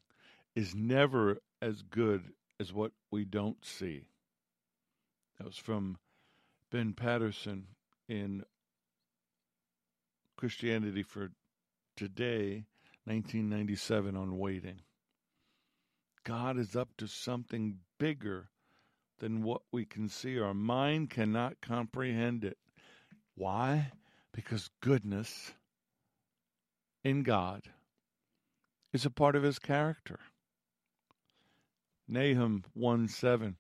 is 0.56 0.74
never 0.74 1.38
as 1.62 1.82
good 1.84 2.24
as 2.60 2.74
what 2.74 2.94
we 3.12 3.26
don't 3.26 3.64
see. 3.64 4.08
That 5.38 5.46
was 5.46 5.58
from 5.58 5.98
Ben 6.72 6.94
Patterson 6.94 7.68
in 8.08 8.44
Christianity 10.38 11.04
for 11.04 11.32
today, 11.96 12.66
1997, 13.06 14.16
on 14.16 14.38
waiting. 14.38 14.82
God 16.24 16.58
is 16.58 16.76
up 16.76 16.90
to 16.98 17.08
something 17.08 17.78
bigger 18.00 18.50
than 19.20 19.44
what 19.44 19.62
we 19.72 19.86
can 19.86 20.10
see. 20.10 20.40
Our 20.40 20.54
mind 20.54 21.10
cannot 21.10 21.62
comprehend 21.62 22.44
it. 22.44 22.58
Why? 23.36 23.92
Because 24.34 24.70
goodness 24.82 25.54
in 27.04 27.24
God 27.24 27.62
is 28.92 29.06
a 29.06 29.10
part 29.10 29.36
of 29.36 29.44
his 29.44 29.60
character. 29.60 30.20
Nahum 32.08 32.64
1 32.74 33.08
7. 33.08 33.56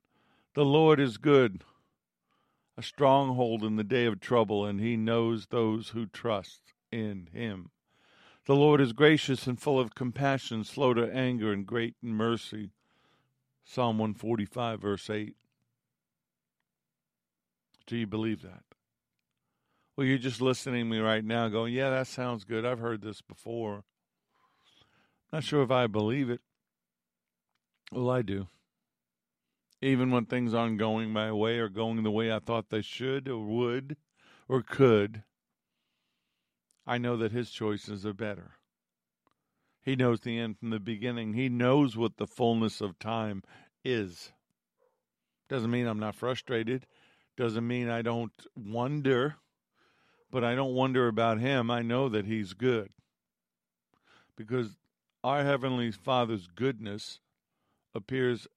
The 0.53 0.65
Lord 0.65 0.99
is 0.99 1.17
good, 1.17 1.63
a 2.77 2.83
stronghold 2.83 3.63
in 3.63 3.75
the 3.75 3.83
day 3.83 4.05
of 4.05 4.19
trouble, 4.19 4.65
and 4.65 4.79
he 4.79 4.97
knows 4.97 5.47
those 5.47 5.89
who 5.89 6.05
trust 6.05 6.73
in 6.91 7.29
him. 7.31 7.71
The 8.45 8.55
Lord 8.55 8.79
is 8.79 8.93
gracious 8.93 9.47
and 9.47 9.59
full 9.59 9.79
of 9.79 9.95
compassion, 9.95 10.63
slow 10.63 10.93
to 10.93 11.11
anger, 11.11 11.51
and 11.51 11.65
great 11.65 11.95
in 12.03 12.13
mercy. 12.13 12.71
Psalm 13.63 13.97
145, 13.97 14.81
verse 14.81 15.09
8. 15.09 15.35
Do 17.87 17.97
you 17.97 18.05
believe 18.05 18.41
that? 18.43 18.63
Well, 19.95 20.05
you're 20.05 20.17
just 20.17 20.41
listening 20.41 20.85
to 20.85 20.89
me 20.89 20.99
right 20.99 21.23
now 21.23 21.47
going, 21.47 21.73
yeah, 21.73 21.89
that 21.89 22.07
sounds 22.07 22.43
good. 22.43 22.65
I've 22.65 22.79
heard 22.79 23.01
this 23.01 23.21
before. 23.21 23.83
Not 25.31 25.43
sure 25.43 25.63
if 25.63 25.71
I 25.71 25.87
believe 25.87 26.29
it. 26.29 26.41
Well, 27.91 28.09
I 28.09 28.21
do. 28.21 28.47
Even 29.85 30.09
when 30.09 30.25
things 30.25 30.55
aren't 30.55 30.79
going 30.79 31.11
my 31.11 31.31
way 31.31 31.59
or 31.59 31.69
going 31.69 32.01
the 32.01 32.09
way 32.09 32.31
I 32.31 32.39
thought 32.39 32.71
they 32.71 32.81
should 32.81 33.27
or 33.27 33.37
would 33.37 33.97
or 34.49 34.63
could, 34.63 35.21
I 36.87 36.97
know 36.97 37.15
that 37.17 37.31
his 37.31 37.51
choices 37.51 38.03
are 38.03 38.13
better. 38.13 38.53
He 39.83 39.95
knows 39.95 40.21
the 40.21 40.39
end 40.39 40.57
from 40.57 40.71
the 40.71 40.79
beginning. 40.79 41.35
He 41.35 41.49
knows 41.49 41.95
what 41.95 42.17
the 42.17 42.25
fullness 42.25 42.81
of 42.81 42.97
time 42.97 43.43
is. 43.83 44.31
Doesn't 45.49 45.69
mean 45.69 45.85
I'm 45.85 45.99
not 45.99 46.15
frustrated. 46.15 46.87
Doesn't 47.37 47.67
mean 47.67 47.87
I 47.87 48.01
don't 48.01 48.33
wonder, 48.55 49.35
but 50.31 50.43
I 50.43 50.55
don't 50.55 50.73
wonder 50.73 51.07
about 51.07 51.39
him. 51.39 51.69
I 51.69 51.83
know 51.83 52.09
that 52.09 52.25
he's 52.25 52.53
good. 52.53 52.89
Because 54.35 54.77
our 55.23 55.43
Heavenly 55.43 55.91
Father's 55.91 56.47
goodness 56.47 57.19
appears 57.93 58.47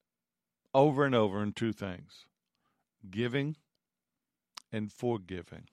over 0.73 1.05
and 1.05 1.15
over 1.15 1.41
in 1.41 1.53
two 1.53 1.73
things 1.73 2.25
giving 3.09 3.55
and 4.71 4.91
forgiving. 4.91 5.65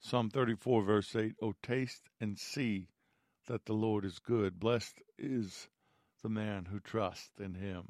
Psalm 0.00 0.30
34, 0.30 0.82
verse 0.82 1.16
8 1.16 1.34
Oh, 1.42 1.54
taste 1.62 2.02
and 2.20 2.38
see 2.38 2.88
that 3.46 3.64
the 3.66 3.72
Lord 3.72 4.04
is 4.04 4.18
good. 4.18 4.60
Blessed 4.60 5.00
is 5.18 5.68
the 6.22 6.28
man 6.28 6.66
who 6.70 6.80
trusts 6.80 7.38
in 7.38 7.54
him. 7.54 7.88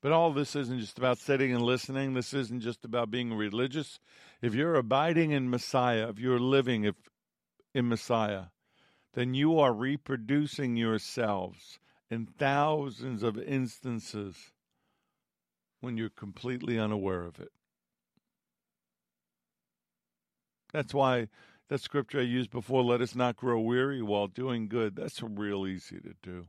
But 0.00 0.12
all 0.12 0.32
this 0.32 0.54
isn't 0.54 0.80
just 0.80 0.98
about 0.98 1.18
sitting 1.18 1.52
and 1.52 1.62
listening. 1.62 2.12
This 2.12 2.34
isn't 2.34 2.60
just 2.60 2.84
about 2.84 3.10
being 3.10 3.32
religious. 3.32 3.98
If 4.42 4.54
you're 4.54 4.74
abiding 4.74 5.30
in 5.30 5.48
Messiah, 5.48 6.08
if 6.10 6.18
you're 6.18 6.38
living 6.38 6.84
if, 6.84 6.94
in 7.72 7.88
Messiah, 7.88 8.46
then 9.14 9.32
you 9.32 9.58
are 9.58 9.72
reproducing 9.72 10.76
yourselves 10.76 11.78
in 12.10 12.26
thousands 12.26 13.22
of 13.22 13.38
instances 13.38 14.52
when 15.80 15.96
you're 15.96 16.10
completely 16.10 16.78
unaware 16.78 17.22
of 17.24 17.40
it. 17.40 17.52
That's 20.72 20.92
why 20.94 21.28
that 21.68 21.80
scripture 21.80 22.20
I 22.20 22.24
used 22.24 22.50
before, 22.50 22.82
let 22.82 23.00
us 23.00 23.14
not 23.14 23.36
grow 23.36 23.60
weary 23.60 24.02
while 24.02 24.26
doing 24.26 24.68
good, 24.68 24.96
that's 24.96 25.22
real 25.22 25.66
easy 25.66 26.00
to 26.00 26.14
do. 26.22 26.46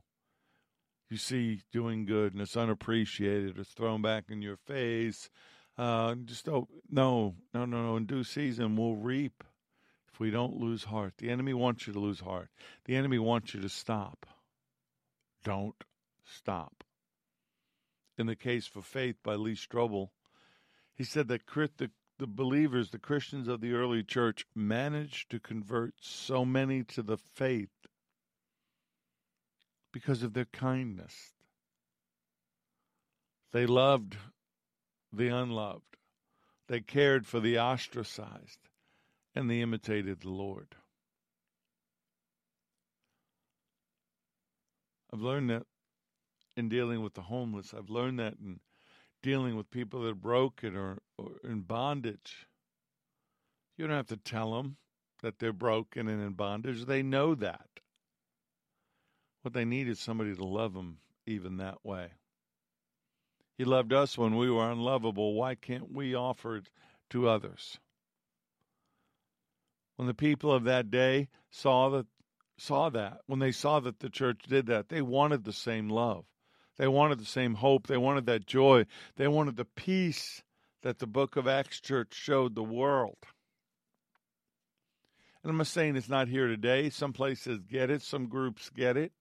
You 1.08 1.16
see 1.16 1.62
doing 1.72 2.04
good 2.04 2.32
and 2.32 2.42
it's 2.42 2.56
unappreciated, 2.56 3.58
it's 3.58 3.70
thrown 3.70 4.02
back 4.02 4.24
in 4.28 4.42
your 4.42 4.56
face. 4.56 5.30
Uh, 5.78 6.14
just 6.24 6.46
don't, 6.46 6.68
no, 6.90 7.34
no, 7.54 7.64
no, 7.64 7.82
no. 7.82 7.96
In 7.96 8.06
due 8.06 8.24
season, 8.24 8.76
we'll 8.76 8.96
reap 8.96 9.44
if 10.12 10.18
we 10.18 10.30
don't 10.30 10.56
lose 10.56 10.84
heart. 10.84 11.14
The 11.18 11.30
enemy 11.30 11.52
wants 11.52 11.86
you 11.86 11.92
to 11.92 12.00
lose 12.00 12.20
heart. 12.20 12.48
The 12.86 12.96
enemy 12.96 13.18
wants 13.18 13.54
you 13.54 13.60
to 13.60 13.68
stop. 13.68 14.26
Don't 15.46 15.84
stop. 16.24 16.82
In 18.18 18.26
the 18.26 18.34
case 18.34 18.66
for 18.66 18.82
faith 18.82 19.14
by 19.22 19.36
Lee 19.36 19.54
Strobel, 19.54 20.10
he 20.92 21.04
said 21.04 21.28
that 21.28 21.46
the 21.46 21.92
the 22.18 22.26
believers, 22.26 22.90
the 22.90 22.98
Christians 22.98 23.46
of 23.46 23.60
the 23.60 23.72
early 23.72 24.02
church, 24.02 24.44
managed 24.56 25.30
to 25.30 25.38
convert 25.38 25.94
so 26.00 26.44
many 26.44 26.82
to 26.82 27.00
the 27.00 27.16
faith 27.16 27.86
because 29.92 30.24
of 30.24 30.32
their 30.32 30.46
kindness. 30.46 31.34
They 33.52 33.66
loved 33.66 34.16
the 35.12 35.28
unloved, 35.28 35.96
they 36.66 36.80
cared 36.80 37.24
for 37.24 37.38
the 37.38 37.56
ostracized, 37.56 38.68
and 39.32 39.48
they 39.48 39.60
imitated 39.60 40.22
the 40.22 40.30
Lord. 40.30 40.74
I've 45.16 45.22
learned 45.22 45.48
that 45.48 45.62
in 46.58 46.68
dealing 46.68 47.02
with 47.02 47.14
the 47.14 47.22
homeless. 47.22 47.72
I've 47.72 47.88
learned 47.88 48.18
that 48.18 48.34
in 48.34 48.60
dealing 49.22 49.56
with 49.56 49.70
people 49.70 50.02
that 50.02 50.10
are 50.10 50.14
broken 50.14 50.76
or, 50.76 50.98
or 51.16 51.30
in 51.42 51.62
bondage. 51.62 52.46
You 53.78 53.86
don't 53.86 53.96
have 53.96 54.08
to 54.08 54.18
tell 54.18 54.52
them 54.52 54.76
that 55.22 55.38
they're 55.38 55.54
broken 55.54 56.06
and 56.06 56.22
in 56.22 56.34
bondage. 56.34 56.84
They 56.84 57.02
know 57.02 57.34
that. 57.34 57.66
What 59.40 59.54
they 59.54 59.64
need 59.64 59.88
is 59.88 60.00
somebody 60.00 60.34
to 60.34 60.44
love 60.44 60.74
them 60.74 60.98
even 61.26 61.56
that 61.56 61.78
way. 61.82 62.08
He 63.56 63.64
loved 63.64 63.94
us 63.94 64.18
when 64.18 64.36
we 64.36 64.50
were 64.50 64.70
unlovable. 64.70 65.32
Why 65.32 65.54
can't 65.54 65.90
we 65.90 66.14
offer 66.14 66.56
it 66.56 66.68
to 67.08 67.26
others? 67.26 67.78
When 69.96 70.08
the 70.08 70.14
people 70.14 70.52
of 70.52 70.64
that 70.64 70.90
day 70.90 71.28
saw 71.50 71.88
that 71.88 72.06
saw 72.58 72.88
that, 72.90 73.18
when 73.26 73.38
they 73.38 73.52
saw 73.52 73.80
that 73.80 74.00
the 74.00 74.10
church 74.10 74.42
did 74.48 74.66
that, 74.66 74.88
they 74.88 75.02
wanted 75.02 75.44
the 75.44 75.52
same 75.52 75.88
love. 75.88 76.24
They 76.78 76.88
wanted 76.88 77.18
the 77.18 77.24
same 77.24 77.54
hope. 77.54 77.86
They 77.86 77.96
wanted 77.96 78.26
that 78.26 78.46
joy. 78.46 78.86
They 79.16 79.28
wanted 79.28 79.56
the 79.56 79.64
peace 79.64 80.42
that 80.82 80.98
the 80.98 81.06
book 81.06 81.36
of 81.36 81.48
Acts 81.48 81.80
church 81.80 82.14
showed 82.14 82.54
the 82.54 82.62
world. 82.62 83.16
And 85.42 85.50
I'm 85.50 85.56
not 85.58 85.68
saying 85.68 85.96
it's 85.96 86.08
not 86.08 86.28
here 86.28 86.48
today. 86.48 86.90
Some 86.90 87.12
places 87.12 87.60
get 87.60 87.90
it, 87.90 88.02
some 88.02 88.28
groups 88.28 88.68
get 88.70 88.96
it. 88.96 89.12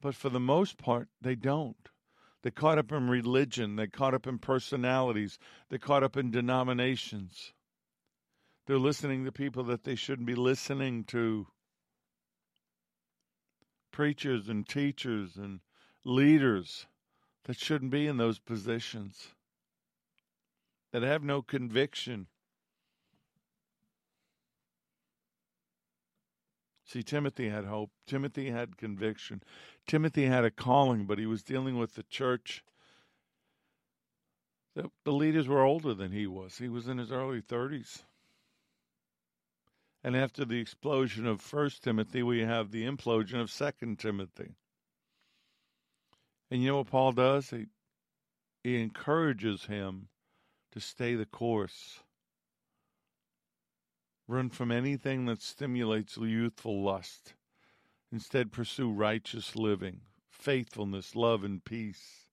But 0.00 0.14
for 0.14 0.28
the 0.28 0.40
most 0.40 0.78
part, 0.78 1.08
they 1.20 1.34
don't. 1.34 1.88
They're 2.42 2.52
caught 2.52 2.78
up 2.78 2.92
in 2.92 3.08
religion. 3.08 3.74
They're 3.76 3.88
caught 3.88 4.14
up 4.14 4.26
in 4.26 4.38
personalities. 4.38 5.38
They're 5.68 5.78
caught 5.78 6.04
up 6.04 6.16
in 6.16 6.30
denominations. 6.30 7.52
They're 8.66 8.78
listening 8.78 9.24
to 9.24 9.32
people 9.32 9.64
that 9.64 9.84
they 9.84 9.96
shouldn't 9.96 10.26
be 10.26 10.34
listening 10.36 11.04
to. 11.04 11.46
Preachers 13.90 14.48
and 14.48 14.68
teachers 14.68 15.36
and 15.36 15.60
leaders 16.04 16.86
that 17.44 17.58
shouldn't 17.58 17.90
be 17.90 18.06
in 18.06 18.16
those 18.16 18.38
positions, 18.38 19.28
that 20.92 21.02
have 21.02 21.22
no 21.22 21.42
conviction. 21.42 22.26
See, 26.84 27.02
Timothy 27.02 27.50
had 27.50 27.66
hope. 27.66 27.90
Timothy 28.06 28.50
had 28.50 28.78
conviction. 28.78 29.42
Timothy 29.86 30.24
had 30.24 30.44
a 30.44 30.50
calling, 30.50 31.04
but 31.04 31.18
he 31.18 31.26
was 31.26 31.42
dealing 31.42 31.78
with 31.78 31.94
the 31.94 32.02
church. 32.04 32.64
The, 34.74 34.90
the 35.04 35.12
leaders 35.12 35.48
were 35.48 35.62
older 35.62 35.92
than 35.92 36.12
he 36.12 36.26
was. 36.26 36.58
He 36.58 36.68
was 36.68 36.88
in 36.88 36.98
his 36.98 37.12
early 37.12 37.42
30s. 37.42 38.04
And 40.08 40.16
after 40.16 40.46
the 40.46 40.58
explosion 40.58 41.26
of 41.26 41.42
First 41.42 41.82
Timothy, 41.82 42.22
we 42.22 42.40
have 42.40 42.70
the 42.70 42.86
implosion 42.86 43.42
of 43.42 43.50
Second 43.50 43.98
Timothy. 43.98 44.54
And 46.50 46.62
you 46.62 46.68
know 46.68 46.76
what 46.78 46.86
Paul 46.86 47.12
does? 47.12 47.50
He, 47.50 47.66
he 48.64 48.80
encourages 48.80 49.66
him 49.66 50.08
to 50.72 50.80
stay 50.80 51.14
the 51.14 51.26
course. 51.26 52.00
Run 54.26 54.48
from 54.48 54.72
anything 54.72 55.26
that 55.26 55.42
stimulates 55.42 56.16
youthful 56.16 56.82
lust. 56.82 57.34
Instead, 58.10 58.50
pursue 58.50 58.90
righteous 58.90 59.56
living, 59.56 60.00
faithfulness, 60.30 61.14
love, 61.16 61.44
and 61.44 61.62
peace. 61.62 62.28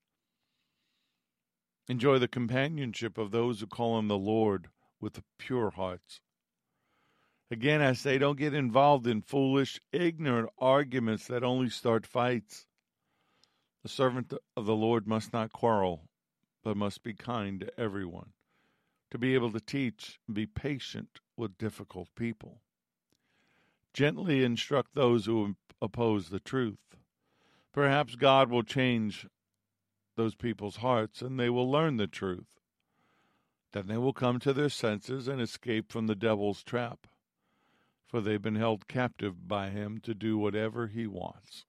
Enjoy 1.90 2.20
the 2.20 2.30
companionship 2.30 3.18
of 3.18 3.32
those 3.32 3.60
who 3.60 3.68
call 3.68 3.96
on 3.96 4.08
the 4.08 4.18
Lord 4.18 4.70
with 5.02 5.22
pure 5.38 5.72
hearts. 5.72 6.22
Again, 7.52 7.82
I 7.82 7.94
say, 7.94 8.18
don't 8.18 8.40
get 8.40 8.54
involved 8.54 9.06
in 9.06 9.22
foolish, 9.22 9.80
ignorant 9.92 10.50
arguments 10.58 11.28
that 11.28 11.44
only 11.44 11.70
start 11.70 12.08
fights. 12.08 12.66
The 13.84 13.90
servant 13.90 14.34
of 14.58 14.66
the 14.66 14.76
Lord 14.76 15.06
must 15.08 15.32
not 15.32 15.54
quarrel, 15.54 16.10
but 16.64 16.76
must 16.76 17.04
be 17.04 17.14
kind 17.14 17.60
to 17.60 17.80
everyone, 17.80 18.32
to 19.12 19.20
be 19.20 19.36
able 19.36 19.52
to 19.52 19.60
teach 19.60 20.20
and 20.26 20.36
be 20.36 20.48
patient 20.48 21.20
with 21.38 21.58
difficult 21.60 22.10
people. 22.16 22.62
Gently 23.94 24.44
instruct 24.44 24.96
those 24.96 25.28
who 25.28 25.56
oppose 25.80 26.30
the 26.30 26.40
truth. 26.40 26.98
Perhaps 27.72 28.16
God 28.16 28.50
will 28.50 28.64
change 28.64 29.28
those 30.16 30.34
people's 30.34 30.78
hearts 30.78 31.22
and 31.22 31.40
they 31.40 31.50
will 31.50 31.70
learn 31.70 31.98
the 31.98 32.08
truth. 32.08 32.60
Then 33.72 33.88
they 33.88 33.98
will 33.98 34.14
come 34.14 34.40
to 34.40 34.54
their 34.54 34.70
senses 34.70 35.28
and 35.28 35.40
escape 35.40 35.92
from 35.92 36.08
the 36.08 36.16
devil's 36.16 36.64
trap, 36.64 37.06
for 38.08 38.22
they've 38.22 38.42
been 38.42 38.56
held 38.56 38.88
captive 38.88 39.48
by 39.48 39.70
him 39.70 40.00
to 40.04 40.14
do 40.14 40.38
whatever 40.38 40.88
he 40.88 41.08
wants. 41.08 41.66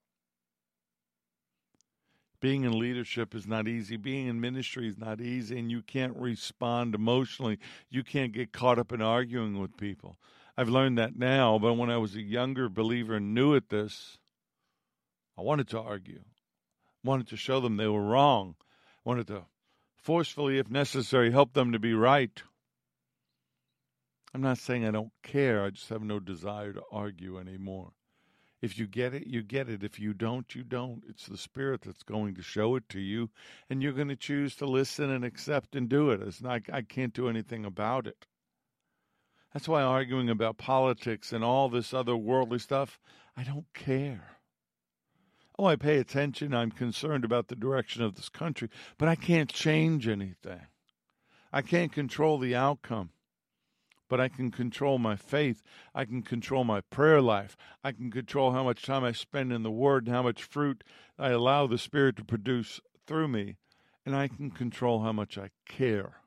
Being 2.39 2.63
in 2.63 2.77
leadership 2.77 3.33
is 3.33 3.47
not 3.47 3.67
easy. 3.67 3.97
Being 3.97 4.27
in 4.27 4.39
ministry 4.39 4.87
is 4.87 4.97
not 4.97 5.19
easy, 5.19 5.57
and 5.57 5.71
you 5.71 5.81
can't 5.81 6.15
respond 6.15 6.93
emotionally. 6.93 7.57
You 7.89 8.03
can't 8.03 8.31
get 8.31 8.53
caught 8.53 8.77
up 8.77 8.91
in 8.91 9.01
arguing 9.01 9.59
with 9.59 9.75
people. 9.77 10.17
I've 10.55 10.69
learned 10.69 10.97
that 10.99 11.17
now, 11.17 11.57
but 11.57 11.73
when 11.73 11.89
I 11.89 11.97
was 11.97 12.15
a 12.15 12.21
younger 12.21 12.69
believer 12.69 13.15
and 13.15 13.33
new 13.33 13.55
at 13.55 13.69
this, 13.69 14.19
I 15.37 15.41
wanted 15.41 15.67
to 15.69 15.79
argue. 15.79 16.21
I 17.03 17.07
wanted 17.07 17.27
to 17.29 17.37
show 17.37 17.59
them 17.59 17.77
they 17.77 17.87
were 17.87 18.03
wrong. 18.03 18.55
I 19.05 19.09
wanted 19.09 19.27
to 19.27 19.45
forcefully, 20.07 20.57
if 20.57 20.69
necessary, 20.69 21.31
help 21.31 21.53
them 21.53 21.73
to 21.73 21.79
be 21.79 21.93
right. 21.93 22.41
I'm 24.33 24.41
not 24.41 24.57
saying 24.57 24.85
I 24.85 24.91
don't 24.91 25.13
care, 25.23 25.63
I 25.63 25.69
just 25.69 25.89
have 25.89 26.03
no 26.03 26.19
desire 26.19 26.73
to 26.73 26.83
argue 26.91 27.39
anymore. 27.39 27.93
If 28.59 28.79
you 28.79 28.87
get 28.87 29.13
it, 29.13 29.27
you 29.27 29.43
get 29.43 29.69
it. 29.69 29.83
If 29.83 29.99
you 29.99 30.13
don't, 30.13 30.55
you 30.55 30.63
don't. 30.63 31.03
It's 31.07 31.27
the 31.27 31.37
Spirit 31.37 31.81
that's 31.81 32.01
going 32.01 32.33
to 32.35 32.41
show 32.41 32.75
it 32.75 32.89
to 32.89 32.99
you, 32.99 33.29
and 33.69 33.83
you're 33.83 33.93
going 33.93 34.07
to 34.07 34.15
choose 34.15 34.55
to 34.55 34.65
listen 34.65 35.11
and 35.11 35.23
accept 35.23 35.75
and 35.75 35.87
do 35.87 36.09
it. 36.09 36.21
It's 36.21 36.41
not, 36.41 36.61
I 36.73 36.81
can't 36.81 37.13
do 37.13 37.29
anything 37.29 37.65
about 37.65 38.07
it. 38.07 38.25
That's 39.53 39.67
why 39.67 39.83
arguing 39.83 40.29
about 40.29 40.57
politics 40.57 41.31
and 41.31 41.43
all 41.43 41.69
this 41.69 41.93
other 41.93 42.17
worldly 42.17 42.59
stuff, 42.59 42.99
I 43.35 43.43
don't 43.43 43.71
care. 43.75 44.37
Oh, 45.59 45.65
I 45.65 45.75
pay 45.75 45.97
attention. 45.97 46.53
I'm 46.53 46.71
concerned 46.71 47.25
about 47.25 47.47
the 47.47 47.55
direction 47.55 48.01
of 48.03 48.15
this 48.15 48.29
country, 48.29 48.69
but 48.97 49.07
I 49.07 49.15
can't 49.15 49.49
change 49.49 50.07
anything. 50.07 50.61
I 51.53 51.61
can't 51.61 51.91
control 51.91 52.37
the 52.37 52.55
outcome 52.55 53.11
but 54.09 54.21
I 54.21 54.29
can 54.29 54.51
control 54.51 54.97
my 54.97 55.15
faith. 55.15 55.61
I 55.93 56.05
can 56.05 56.21
control 56.21 56.63
my 56.63 56.81
prayer 56.81 57.21
life. 57.21 57.57
I 57.83 57.91
can 57.91 58.11
control 58.11 58.51
how 58.51 58.63
much 58.63 58.83
time 58.83 59.03
I 59.03 59.11
spend 59.11 59.51
in 59.51 59.63
the 59.63 59.71
Word 59.71 60.05
and 60.05 60.15
how 60.15 60.23
much 60.23 60.43
fruit 60.43 60.83
I 61.17 61.29
allow 61.29 61.67
the 61.67 61.77
Spirit 61.77 62.15
to 62.17 62.23
produce 62.23 62.79
through 63.05 63.27
me. 63.27 63.57
And 64.05 64.15
I 64.15 64.27
can 64.27 64.51
control 64.51 65.01
how 65.01 65.11
much 65.11 65.37
I 65.37 65.49
care. 65.65 66.21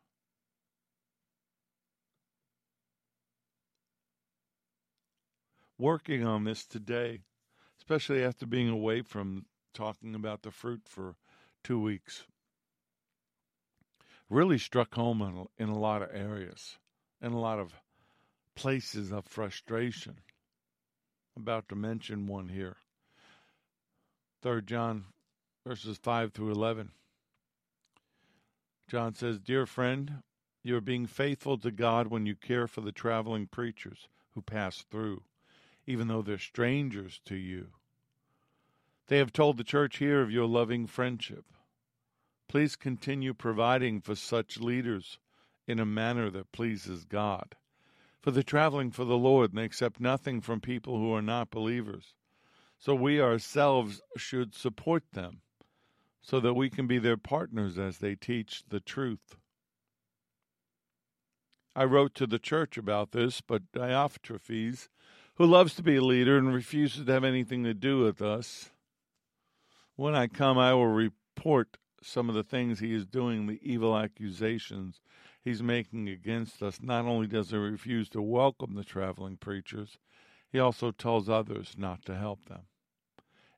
Working 5.79 6.27
on 6.27 6.45
this 6.45 6.67
today, 6.67 7.21
especially 7.79 8.23
after 8.23 8.45
being 8.45 8.69
away 8.69 9.01
from 9.01 9.47
talking 9.73 10.15
about 10.15 10.43
the 10.43 10.51
fruit 10.51 10.83
for 10.85 11.17
two 11.65 11.81
weeks, 11.81 12.25
really 14.29 14.59
struck 14.59 14.95
home 14.95 15.49
in, 15.59 15.69
a 15.71 15.79
lot 15.79 16.03
of 16.03 16.11
areas 16.13 16.77
and 17.21 17.35
a 17.35 17.39
lot 17.39 17.59
of 17.59 17.75
places 18.55 19.13
of 19.13 19.27
frustration. 19.27 20.17
I'm 21.37 21.43
about 21.43 21.69
to 21.69 21.75
mention 21.75 22.27
one 22.27 22.49
here. 22.49 22.77
3 24.43 24.63
John 24.63 25.05
verses 25.67 25.99
5 25.99 26.33
through 26.33 26.53
11. 26.53 26.91
John 28.89 29.15
says, 29.15 29.39
Dear 29.39 29.67
friend, 29.67 30.23
you 30.63 30.77
are 30.77 30.81
being 30.81 31.07
faithful 31.07 31.59
to 31.59 31.71
God 31.71 32.09
when 32.09 32.27
you 32.27 32.35
care 32.35 32.67
for 32.67 32.81
the 32.81 32.93
traveling 32.93 33.47
preachers 33.47 34.09
who 34.35 34.43
pass 34.43 34.85
through, 34.91 35.23
even 35.87 36.09
though 36.09 36.23
they're 36.23 36.39
strangers 36.39 37.21
to 37.27 37.37
you. 37.37 37.69
They 39.07 39.19
have 39.19 39.33
told 39.33 39.57
the 39.57 39.65
church 39.65 39.99
here 39.99 40.23
of 40.23 40.31
your 40.31 40.47
loving 40.47 40.87
friendship. 40.87 41.45
Please 42.49 42.77
continue 42.77 43.33
providing 43.33 44.01
for 44.01 44.15
such 44.15 44.61
leaders 44.61 45.19
in 45.71 45.81
a 45.81 45.87
manner 45.87 46.31
that 46.31 46.53
pleases 46.53 47.05
God. 47.05 47.55
For 48.21 48.31
they're 48.31 48.43
traveling 48.43 48.91
for 48.91 49.05
the 49.05 49.17
Lord 49.17 49.51
and 49.51 49.59
they 49.59 49.65
accept 49.65 50.01
nothing 50.01 50.41
from 50.41 50.61
people 50.61 50.99
who 50.99 51.15
are 51.15 51.23
not 51.23 51.51
believers. 51.51 52.15
So 52.79 52.95
we 52.95 53.21
ourselves 53.21 54.01
should 54.17 54.55
support 54.55 55.05
them 55.13 55.41
so 56.21 56.41
that 56.41 56.55
we 56.55 56.69
can 56.69 56.87
be 56.87 56.99
their 56.99 57.17
partners 57.17 57.79
as 57.79 57.99
they 57.99 58.15
teach 58.15 58.65
the 58.69 58.81
truth. 58.81 59.37
I 61.75 61.85
wrote 61.85 62.15
to 62.17 62.27
the 62.27 62.39
church 62.39 62.77
about 62.77 63.13
this, 63.13 63.41
but 63.41 63.73
Diotrephes, 63.73 64.89
who 65.37 65.47
loves 65.47 65.75
to 65.75 65.83
be 65.83 65.97
a 65.97 66.03
leader 66.03 66.37
and 66.37 66.53
refuses 66.53 67.07
to 67.07 67.13
have 67.13 67.25
anything 67.25 67.65
to 67.65 67.75
do 67.75 68.01
with 68.01 68.21
us, 68.21 68.71
when 69.97 70.15
I 70.15 70.27
come, 70.27 70.59
I 70.59 70.75
will 70.75 70.87
report 70.87 71.79
some 72.03 72.29
of 72.29 72.35
the 72.35 72.43
things 72.43 72.81
he 72.81 72.95
is 72.95 73.07
doing, 73.07 73.47
the 73.47 73.61
evil 73.63 73.97
accusations 73.97 75.01
he's 75.45 75.63
making 75.63 76.09
against 76.09 76.63
us. 76.63 76.81
Not 76.83 77.07
only 77.07 77.27
does 77.27 77.51
he 77.51 77.57
refuse 77.57 78.09
to 78.11 78.23
welcome 78.23 78.75
the 78.75 78.85
traveling 78.85 79.37
preachers, 79.37 79.99
he 80.51 80.59
also 80.59 80.91
tells 80.91 81.29
others 81.29 81.75
not 81.79 82.05
to 82.07 82.17
help 82.17 82.47
them. 82.47 82.63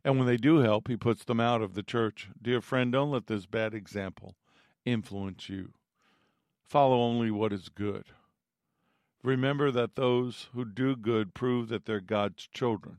And 0.05 0.19
when 0.19 0.27
they 0.27 0.37
do 0.37 0.59
help, 0.59 0.89
he 0.89 0.97
puts 0.97 1.25
them 1.25 1.41
out 1.41 1.63
of 1.63 1.75
the 1.75 1.83
church. 1.83 2.29
Dear 2.41 2.61
friend, 2.61 2.93
don't 2.93 3.11
let 3.11 3.29
this 3.29 3.47
bad 3.47 3.73
example 3.73 4.35
influence 4.85 5.49
you. 5.49 5.73
Follow 6.65 7.01
only 7.01 7.31
what 7.31 7.53
is 7.53 7.69
good. 7.69 8.07
Remember 9.23 9.71
that 9.71 9.95
those 9.95 10.49
who 10.53 10.65
do 10.65 10.97
good 10.97 11.35
prove 11.35 11.69
that 11.69 11.85
they're 11.87 12.01
God's 12.01 12.49
children, 12.49 12.97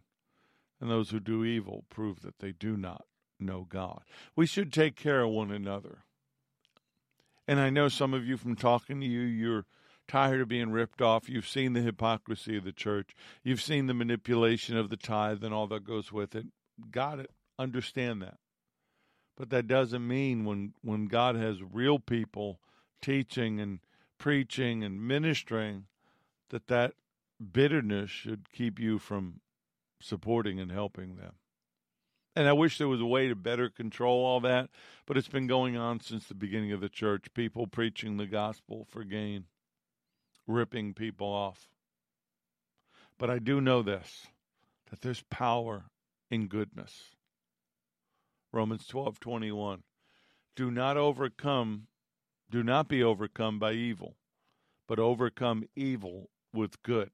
and 0.80 0.90
those 0.90 1.10
who 1.10 1.20
do 1.20 1.44
evil 1.44 1.84
prove 1.90 2.22
that 2.22 2.40
they 2.40 2.54
do 2.54 2.78
not 2.78 3.06
know 3.40 3.68
God. 3.70 4.04
We 4.36 4.46
should 4.46 4.72
take 4.72 4.96
care 4.96 5.22
of 5.22 5.32
one 5.32 5.52
another. 5.52 6.03
And 7.48 7.60
I 7.60 7.70
know 7.70 7.90
some 7.90 8.14
of 8.14 8.26
you 8.26 8.38
from 8.38 8.56
talking 8.56 9.02
to 9.02 9.06
you, 9.06 9.22
you're 9.22 9.66
tired 10.08 10.42
of 10.42 10.48
being 10.48 10.72
ripped 10.72 11.02
off. 11.02 11.30
You've 11.30 11.48
seen 11.48 11.74
the 11.74 11.82
hypocrisy 11.82 12.58
of 12.58 12.64
the 12.64 12.72
church. 12.72 13.16
You've 13.44 13.62
seen 13.62 13.88
the 13.88 13.94
manipulation 13.94 14.78
of 14.78 14.90
the 14.90 14.98
tithe 14.98 15.44
and 15.44 15.54
all 15.54 15.68
that 15.68 15.84
goes 15.84 16.12
with 16.12 16.36
it. 16.36 16.46
Got 16.92 17.20
it. 17.20 17.32
Understand 17.60 18.22
that. 18.22 18.38
But 19.36 19.50
that 19.50 19.68
doesn't 19.68 20.08
mean 20.08 20.46
when, 20.46 20.74
when 20.82 21.06
God 21.06 21.36
has 21.36 21.58
real 21.62 22.00
people 22.00 22.60
teaching 23.02 23.60
and 23.60 23.80
preaching 24.18 24.84
and 24.84 25.02
ministering 25.02 25.86
that 26.50 26.68
that 26.68 26.94
bitterness 27.52 28.10
should 28.10 28.52
keep 28.52 28.80
you 28.80 29.00
from 29.00 29.42
supporting 30.00 30.60
and 30.60 30.72
helping 30.72 31.16
them. 31.16 31.34
And 32.36 32.48
I 32.48 32.54
wish 32.54 32.78
there 32.78 32.88
was 32.88 33.02
a 33.02 33.06
way 33.06 33.28
to 33.28 33.36
better 33.36 33.70
control 33.70 34.26
all 34.26 34.40
that, 34.42 34.70
but 35.06 35.18
it's 35.18 35.28
been 35.28 35.46
going 35.46 35.78
on 35.78 36.00
since 36.00 36.28
the 36.28 36.34
beginning 36.34 36.72
of 36.72 36.82
the 36.82 36.90
church. 36.90 37.34
People 37.34 37.68
preaching 37.68 38.18
the 38.18 38.26
gospel 38.26 38.88
for 38.90 39.04
gain, 39.04 39.46
ripping 40.48 40.94
people 40.94 41.28
off. 41.28 41.70
But 43.20 43.30
I 43.30 43.40
do 43.40 43.62
know 43.62 43.82
this 43.82 44.28
that 44.90 45.02
there's 45.02 45.24
power 45.30 45.86
in 46.30 46.48
goodness. 46.48 47.16
Romans 48.52 48.88
12:21 48.88 49.84
Do 50.56 50.72
not 50.72 50.98
overcome 50.98 51.88
do 52.54 52.64
not 52.64 52.88
be 52.88 53.04
overcome 53.04 53.58
by 53.58 53.74
evil, 53.74 54.16
but 54.88 55.00
overcome 55.00 55.64
evil 55.76 56.30
with 56.54 56.84
good. 56.84 57.10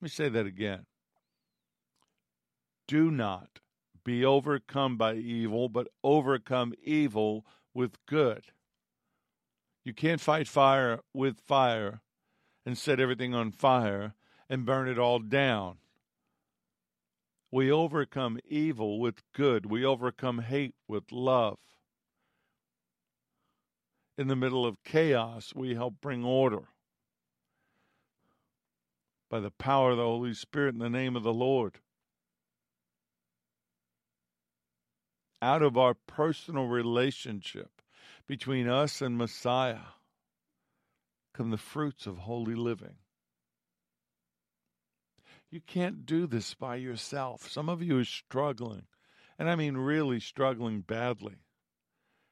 Let 0.00 0.02
me 0.02 0.08
say 0.08 0.28
that 0.28 0.44
again. 0.44 0.86
Do 2.86 3.10
not 3.10 3.60
be 4.04 4.24
overcome 4.24 4.96
by 4.96 5.14
evil, 5.14 5.68
but 5.68 5.88
overcome 6.02 6.74
evil 6.82 7.46
with 7.72 7.96
good. 8.06 8.44
You 9.84 9.92
can't 9.94 10.20
fight 10.20 10.48
fire 10.48 11.00
with 11.12 11.40
fire 11.40 12.00
and 12.64 12.76
set 12.76 13.00
everything 13.00 13.34
on 13.34 13.52
fire 13.52 14.14
and 14.48 14.66
burn 14.66 14.88
it 14.88 14.98
all 14.98 15.18
down. 15.18 15.78
We 17.50 17.70
overcome 17.70 18.38
evil 18.48 18.98
with 18.98 19.22
good. 19.32 19.66
We 19.66 19.84
overcome 19.84 20.40
hate 20.40 20.74
with 20.88 21.12
love. 21.12 21.58
In 24.16 24.28
the 24.28 24.36
middle 24.36 24.66
of 24.66 24.82
chaos, 24.84 25.52
we 25.54 25.74
help 25.74 25.94
bring 26.00 26.24
order. 26.24 26.68
By 29.30 29.40
the 29.40 29.50
power 29.50 29.92
of 29.92 29.98
the 29.98 30.04
Holy 30.04 30.34
Spirit 30.34 30.74
in 30.74 30.80
the 30.80 30.90
name 30.90 31.16
of 31.16 31.22
the 31.22 31.32
Lord. 31.32 31.80
Out 35.44 35.60
of 35.60 35.76
our 35.76 35.92
personal 35.92 36.66
relationship 36.66 37.82
between 38.26 38.66
us 38.66 39.02
and 39.02 39.18
Messiah 39.18 39.92
come 41.34 41.50
the 41.50 41.58
fruits 41.58 42.06
of 42.06 42.16
holy 42.16 42.54
living. 42.54 42.94
You 45.50 45.60
can't 45.60 46.06
do 46.06 46.26
this 46.26 46.54
by 46.54 46.76
yourself. 46.76 47.50
Some 47.50 47.68
of 47.68 47.82
you 47.82 47.98
are 47.98 48.04
struggling, 48.04 48.86
and 49.38 49.50
I 49.50 49.54
mean 49.54 49.76
really 49.76 50.18
struggling 50.18 50.80
badly. 50.80 51.36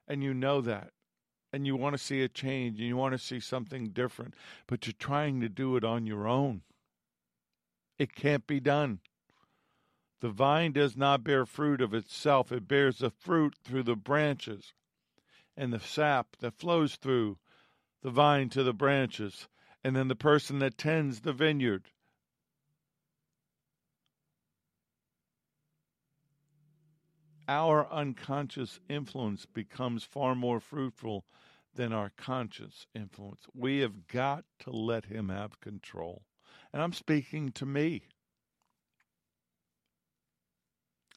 And 0.09 0.23
you 0.23 0.33
know 0.33 0.63
that. 0.63 0.93
And 1.53 1.67
you 1.67 1.77
want 1.77 1.95
to 1.95 2.03
see 2.03 2.23
a 2.23 2.29
change 2.29 2.79
and 2.79 2.89
you 2.89 2.97
want 2.97 3.13
to 3.13 3.19
see 3.19 3.41
something 3.41 3.91
different, 3.91 4.33
but 4.67 4.87
you're 4.87 4.95
trying 4.99 5.43
to 5.43 5.51
do 5.51 5.77
it 5.77 5.85
on 5.85 6.07
your 6.07 6.27
own. 6.27 6.63
It 7.99 8.15
can't 8.15 8.47
be 8.47 8.59
done. 8.59 9.01
The 10.23 10.31
vine 10.31 10.71
does 10.71 10.97
not 10.97 11.25
bear 11.25 11.45
fruit 11.45 11.81
of 11.81 11.93
itself, 11.93 12.53
it 12.53 12.69
bears 12.69 12.99
the 12.99 13.11
fruit 13.11 13.57
through 13.65 13.83
the 13.83 13.97
branches 13.97 14.73
and 15.57 15.73
the 15.73 15.81
sap 15.81 16.37
that 16.37 16.61
flows 16.61 16.95
through 16.95 17.39
the 18.03 18.11
vine 18.11 18.49
to 18.51 18.63
the 18.63 18.73
branches, 18.73 19.49
and 19.83 19.97
then 19.97 20.07
the 20.07 20.15
person 20.15 20.61
that 20.61 20.79
tends 20.79 21.23
the 21.23 21.33
vineyard. 21.33 21.91
Our 27.49 27.93
unconscious 27.93 28.79
influence 28.89 29.45
becomes 29.45 30.05
far 30.05 30.37
more 30.37 30.61
fruitful 30.61 31.25
than 31.75 31.93
our 31.93 32.11
conscious 32.11 32.87
influence. 32.95 33.49
We 33.53 33.81
have 33.81 34.07
got 34.07 34.45
to 34.61 34.71
let 34.71 35.07
Him 35.07 35.31
have 35.31 35.59
control. 35.59 36.23
And 36.73 36.81
I'm 36.81 36.93
speaking 36.93 37.51
to 37.53 37.67
me. 37.67 38.05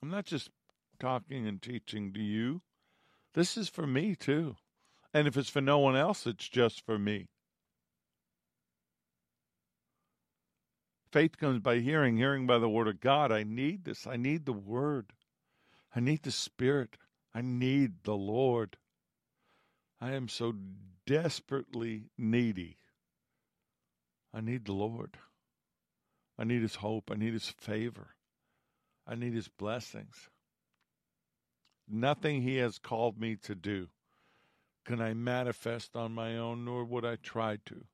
I'm 0.06 0.12
not 0.12 0.26
just 0.26 0.52
talking 1.00 1.48
and 1.48 1.60
teaching 1.60 2.14
to 2.14 2.22
you. 2.22 2.62
This 3.34 3.58
is 3.58 3.70
for 3.70 3.88
me 3.88 4.16
too. 4.16 4.56
And 5.16 5.28
if 5.28 5.36
it's 5.36 5.50
for 5.50 5.62
no 5.62 5.80
one 5.80 5.96
else, 5.96 6.28
it's 6.28 6.48
just 6.48 6.86
for 6.86 7.00
me. 7.00 7.26
Faith 11.12 11.40
comes 11.40 11.58
by 11.60 11.80
hearing, 11.80 12.18
hearing 12.18 12.46
by 12.46 12.60
the 12.60 12.70
word 12.70 12.88
of 12.88 13.00
God. 13.00 13.32
I 13.32 13.42
need 13.42 13.86
this. 13.86 14.06
I 14.06 14.16
need 14.16 14.46
the 14.46 14.54
word. 14.54 15.12
I 15.96 16.02
need 16.02 16.22
the 16.22 16.30
Spirit. 16.30 16.98
I 17.34 17.42
need 17.42 18.04
the 18.04 18.14
Lord. 18.14 18.78
I 20.00 20.12
am 20.12 20.28
so 20.28 20.54
desperately 21.08 22.12
needy. 22.16 22.78
I 24.32 24.42
need 24.42 24.66
the 24.66 24.74
Lord. 24.74 25.18
I 26.38 26.44
need 26.44 26.62
His 26.62 26.76
hope. 26.76 27.10
I 27.12 27.16
need 27.16 27.34
His 27.34 27.50
favor. 27.50 28.15
I 29.08 29.16
need 29.16 29.34
His 29.34 29.48
blessings. 29.48 30.30
Nothing 31.88 32.42
He 32.42 32.58
has 32.58 32.80
called 32.80 33.20
me 33.20 33.36
to 33.44 33.56
do 33.56 33.90
can 34.86 35.02
I 35.02 35.14
manifest 35.14 35.96
on 35.96 36.14
my 36.14 36.38
own, 36.38 36.64
nor 36.64 36.86
would 36.86 37.04
I 37.04 37.16
try 37.16 37.58
to. 37.66 37.86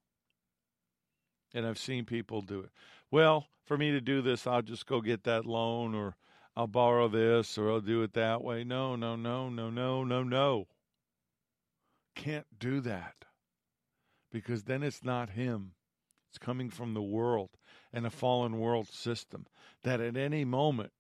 And 1.54 1.66
I've 1.66 1.80
seen 1.80 2.06
people 2.06 2.42
do 2.42 2.60
it. 2.60 2.70
Well, 3.10 3.48
for 3.66 3.78
me 3.78 3.92
to 3.92 4.02
do 4.02 4.22
this, 4.22 4.46
I'll 4.46 4.62
just 4.62 4.86
go 4.86 5.02
get 5.02 5.24
that 5.24 5.46
loan, 5.46 5.96
or 5.96 6.16
I'll 6.56 6.68
borrow 6.68 7.08
this, 7.08 7.58
or 7.58 7.72
I'll 7.72 7.82
do 7.82 8.04
it 8.04 8.14
that 8.14 8.44
way. 8.44 8.64
No, 8.64 8.96
no, 8.96 9.16
no, 9.16 9.50
no, 9.50 9.70
no, 9.70 10.04
no, 10.04 10.24
no. 10.24 10.68
Can't 12.14 12.48
do 12.60 12.82
that 12.82 13.16
because 14.32 14.64
then 14.64 14.84
it's 14.84 15.04
not 15.04 15.32
Him. 15.32 15.72
It's 16.30 16.38
coming 16.38 16.70
from 16.70 16.94
the 16.94 17.02
world 17.02 17.52
and 17.92 18.06
a 18.06 18.10
fallen 18.10 18.60
world 18.60 18.88
system 18.88 19.46
that 19.84 20.00
at 20.00 20.16
any 20.16 20.46
moment 20.46 20.92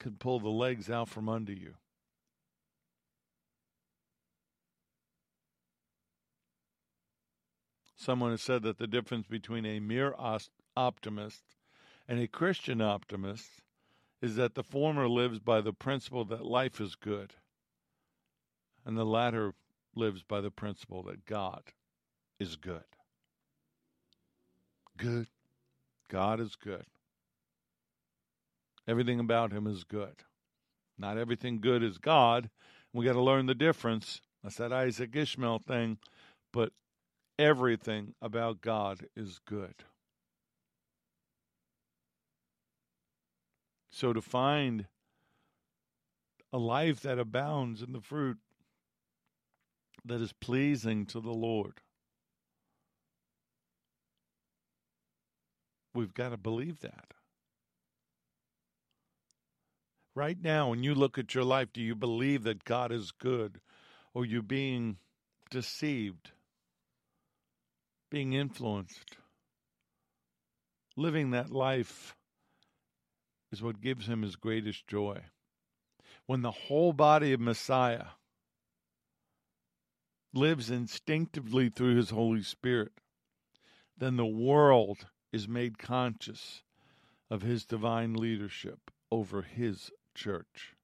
can 0.00 0.16
pull 0.16 0.40
the 0.40 0.48
legs 0.48 0.90
out 0.90 1.08
from 1.08 1.28
under 1.28 1.52
you. 1.52 1.74
Someone 7.94 8.30
has 8.30 8.40
said 8.40 8.62
that 8.62 8.78
the 8.78 8.86
difference 8.86 9.26
between 9.26 9.66
a 9.66 9.78
mere 9.78 10.14
optimist 10.74 11.42
and 12.08 12.18
a 12.18 12.26
Christian 12.26 12.80
optimist 12.80 13.46
is 14.22 14.36
that 14.36 14.54
the 14.54 14.62
former 14.62 15.06
lives 15.06 15.38
by 15.38 15.60
the 15.60 15.74
principle 15.74 16.24
that 16.24 16.44
life 16.44 16.80
is 16.80 16.94
good, 16.94 17.34
and 18.86 18.96
the 18.96 19.04
latter 19.04 19.52
lives 19.94 20.22
by 20.22 20.40
the 20.40 20.50
principle 20.50 21.02
that 21.02 21.26
God 21.26 21.62
is 22.38 22.56
good. 22.56 22.84
Good. 24.96 25.26
God 26.08 26.40
is 26.40 26.56
good. 26.56 26.86
Everything 28.88 29.20
about 29.20 29.52
him 29.52 29.66
is 29.66 29.84
good. 29.84 30.24
Not 30.98 31.18
everything 31.18 31.60
good 31.60 31.82
is 31.82 31.98
God. 31.98 32.50
We 32.92 33.04
got 33.04 33.12
to 33.12 33.22
learn 33.22 33.46
the 33.46 33.54
difference. 33.54 34.20
That's 34.42 34.56
that 34.56 34.72
Isaac 34.72 35.14
Ishmael 35.14 35.60
thing. 35.60 35.98
But 36.52 36.72
everything 37.38 38.14
about 38.20 38.60
God 38.60 39.06
is 39.16 39.40
good. 39.46 39.74
So 43.90 44.12
to 44.12 44.20
find 44.20 44.86
a 46.52 46.58
life 46.58 47.00
that 47.00 47.18
abounds 47.18 47.82
in 47.82 47.92
the 47.92 48.00
fruit 48.00 48.38
that 50.04 50.20
is 50.20 50.32
pleasing 50.32 51.06
to 51.06 51.20
the 51.20 51.32
Lord, 51.32 51.80
we've 55.94 56.14
got 56.14 56.30
to 56.30 56.36
believe 56.36 56.80
that. 56.80 57.14
Right 60.14 60.40
now, 60.42 60.70
when 60.70 60.82
you 60.82 60.94
look 60.94 61.18
at 61.18 61.34
your 61.34 61.44
life, 61.44 61.72
do 61.72 61.80
you 61.80 61.94
believe 61.94 62.42
that 62.42 62.64
God 62.64 62.90
is 62.90 63.12
good? 63.12 63.60
Or 64.12 64.22
are 64.22 64.26
you 64.26 64.42
being 64.42 64.98
deceived, 65.50 66.32
being 68.10 68.32
influenced? 68.32 69.16
Living 70.96 71.30
that 71.30 71.50
life 71.50 72.16
is 73.52 73.62
what 73.62 73.80
gives 73.80 74.06
him 74.06 74.22
his 74.22 74.36
greatest 74.36 74.86
joy. 74.88 75.20
When 76.26 76.42
the 76.42 76.50
whole 76.50 76.92
body 76.92 77.32
of 77.32 77.40
Messiah 77.40 78.06
lives 80.32 80.70
instinctively 80.70 81.68
through 81.68 81.96
his 81.96 82.10
Holy 82.10 82.42
Spirit, 82.42 82.92
then 83.96 84.16
the 84.16 84.26
world 84.26 85.06
is 85.32 85.48
made 85.48 85.78
conscious 85.78 86.62
of 87.30 87.42
his 87.42 87.64
divine 87.64 88.14
leadership 88.14 88.90
over 89.10 89.42
his 89.42 89.90
church. 90.20 90.74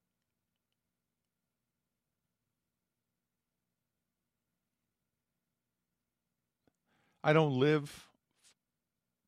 I 7.23 7.33
don't 7.33 7.59
live 7.59 8.07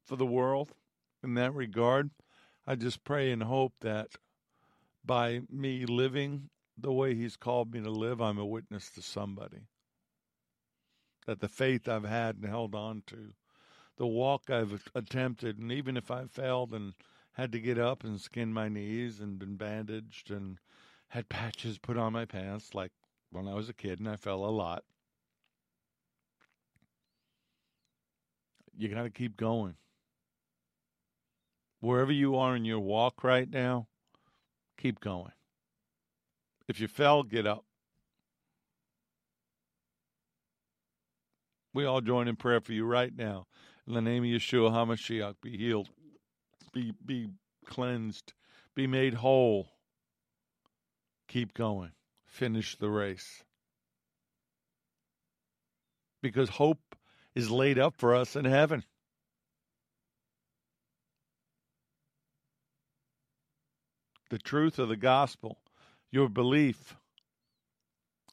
for 0.03 0.15
the 0.15 0.25
world 0.25 0.71
in 1.23 1.35
that 1.35 1.53
regard. 1.53 2.09
I 2.65 2.73
just 2.73 3.03
pray 3.03 3.31
and 3.31 3.43
hope 3.43 3.73
that 3.81 4.07
by 5.05 5.41
me 5.51 5.85
living 5.85 6.49
the 6.75 6.91
way 6.91 7.13
He's 7.13 7.35
called 7.35 7.71
me 7.73 7.81
to 7.81 7.91
live, 7.91 8.19
I'm 8.19 8.39
a 8.39 8.45
witness 8.45 8.89
to 8.91 9.03
somebody. 9.03 9.67
That 11.27 11.39
the 11.39 11.47
faith 11.47 11.87
I've 11.87 12.05
had 12.05 12.37
and 12.37 12.45
held 12.45 12.73
on 12.73 13.03
to, 13.07 13.33
the 13.97 14.07
walk 14.07 14.49
I've 14.49 14.87
attempted, 14.95 15.59
and 15.59 15.71
even 15.71 15.97
if 15.97 16.09
I 16.09 16.25
failed 16.25 16.73
and 16.73 16.93
had 17.33 17.51
to 17.51 17.59
get 17.59 17.77
up 17.77 18.03
and 18.03 18.19
skin 18.19 18.53
my 18.53 18.69
knees 18.69 19.19
and 19.19 19.39
been 19.39 19.55
bandaged 19.55 20.31
and 20.31 20.57
had 21.09 21.29
patches 21.29 21.77
put 21.77 21.97
on 21.97 22.13
my 22.13 22.25
pants 22.25 22.73
like 22.73 22.91
when 23.31 23.47
I 23.47 23.53
was 23.53 23.69
a 23.69 23.73
kid 23.73 23.99
and 23.99 24.09
I 24.09 24.15
fell 24.15 24.43
a 24.43 24.47
lot. 24.51 24.83
You 28.77 28.87
got 28.89 29.03
to 29.03 29.09
keep 29.09 29.37
going 29.37 29.75
wherever 31.79 32.11
you 32.11 32.35
are 32.35 32.55
in 32.55 32.65
your 32.65 32.79
walk 32.79 33.23
right 33.23 33.49
now, 33.49 33.87
keep 34.77 34.99
going. 34.99 35.31
If 36.67 36.79
you 36.79 36.87
fell, 36.87 37.23
get 37.23 37.47
up. 37.47 37.65
We 41.73 41.85
all 41.85 42.01
join 42.01 42.27
in 42.27 42.35
prayer 42.35 42.61
for 42.61 42.73
you 42.73 42.85
right 42.85 43.15
now. 43.15 43.45
In 43.87 43.93
the 43.93 44.01
name 44.01 44.23
of 44.23 44.29
Yeshua 44.29 44.71
HaMashiach, 44.71 45.35
be 45.41 45.57
healed, 45.57 45.89
be, 46.71 46.93
be 47.05 47.29
cleansed, 47.65 48.33
be 48.75 48.87
made 48.87 49.13
whole. 49.13 49.67
Keep 51.27 51.53
going. 51.53 51.91
Finish 52.25 52.77
the 52.77 52.89
race. 52.89 53.43
Because 56.21 56.49
hope 56.49 56.95
is 57.35 57.49
laid 57.49 57.79
up 57.79 57.95
for 57.95 58.15
us 58.15 58.35
in 58.35 58.45
heaven. 58.45 58.83
the 64.29 64.37
truth 64.37 64.79
of 64.79 64.89
the 64.89 64.95
gospel, 64.95 65.57
your 66.11 66.29
belief, 66.29 66.95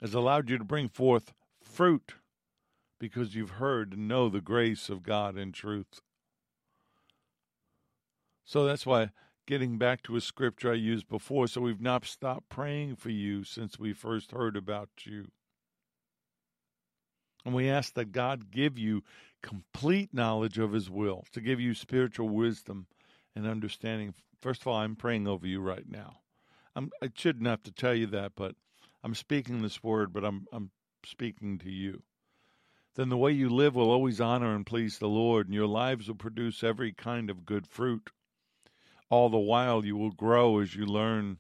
has 0.01 0.15
allowed 0.15 0.51
you 0.51 0.59
to 0.59 0.65
bring 0.65 0.89
forth 0.89 1.33
fruit 1.63 2.15
because 2.99 3.35
you've 3.35 3.51
heard 3.51 3.93
and 3.93 4.09
know 4.09 4.29
the 4.29 4.41
grace 4.41 4.89
of 4.89 5.03
God 5.03 5.37
in 5.37 5.53
truth. 5.53 6.01
So 8.47 8.65
that's 8.65 8.87
why 8.87 9.11
getting 9.47 9.77
back 9.77 10.03
to 10.05 10.17
a 10.17 10.21
scripture 10.23 10.73
I 10.73 10.77
used 10.77 11.09
before, 11.09 11.47
so 11.47 11.61
we've 11.61 11.81
not 11.81 12.07
stopped 12.07 12.49
praying 12.49 12.97
for 12.97 13.11
you 13.11 13.45
since 13.45 13.79
we 13.79 13.93
first 13.93 14.33
heard 14.33 14.57
about 14.57 14.89
you. 15.05 15.27
And 17.45 17.55
we 17.55 17.69
ask 17.69 17.93
that 17.95 18.13
God 18.13 18.51
give 18.51 18.79
you 18.79 19.05
complete 19.43 20.15
knowledge 20.15 20.59
of 20.59 20.73
His 20.73 20.89
will, 20.89 21.25
to 21.33 21.41
give 21.43 21.61
you 21.61 21.75
spiritual 21.75 22.31
wisdom 22.31 22.87
and 23.37 23.47
understanding 23.47 24.15
First 24.47 24.61
of 24.61 24.69
all, 24.69 24.77
I'm 24.77 24.97
praying 24.97 25.27
over 25.27 25.47
you 25.47 25.61
right 25.61 25.89
now. 25.89 26.21
I'm, 26.75 26.91
I 27.03 27.11
shouldn't 27.15 27.47
have 27.47 27.63
to 27.65 27.73
tell 27.73 27.95
you 27.95 28.07
that, 28.09 28.33
but 28.37 28.55
I'm 29.03 29.15
speaking 29.15 29.61
this 29.61 29.83
word, 29.83 30.13
but 30.13 30.25
I'm, 30.25 30.47
I'm 30.53 30.71
speaking 31.05 31.59
to 31.59 31.71
you. 31.71 32.03
Then 32.95 33.09
the 33.09 33.17
way 33.17 33.33
you 33.33 33.49
live 33.49 33.75
will 33.75 33.91
always 33.91 34.21
honor 34.21 34.55
and 34.55 34.65
please 34.65 34.99
the 34.99 35.09
Lord, 35.09 35.47
and 35.47 35.55
your 35.55 35.67
lives 35.67 36.09
will 36.09 36.15
produce 36.15 36.63
every 36.63 36.93
kind 36.93 37.29
of 37.29 37.45
good 37.45 37.67
fruit. 37.67 38.11
All 39.09 39.29
the 39.29 39.39
while, 39.39 39.85
you 39.85 39.97
will 39.97 40.11
grow 40.11 40.59
as 40.59 40.75
you 40.75 40.85
learn 40.85 41.39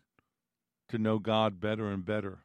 to 0.88 0.98
know 0.98 1.18
God 1.18 1.60
better 1.60 1.90
and 1.90 2.04
better. 2.04 2.40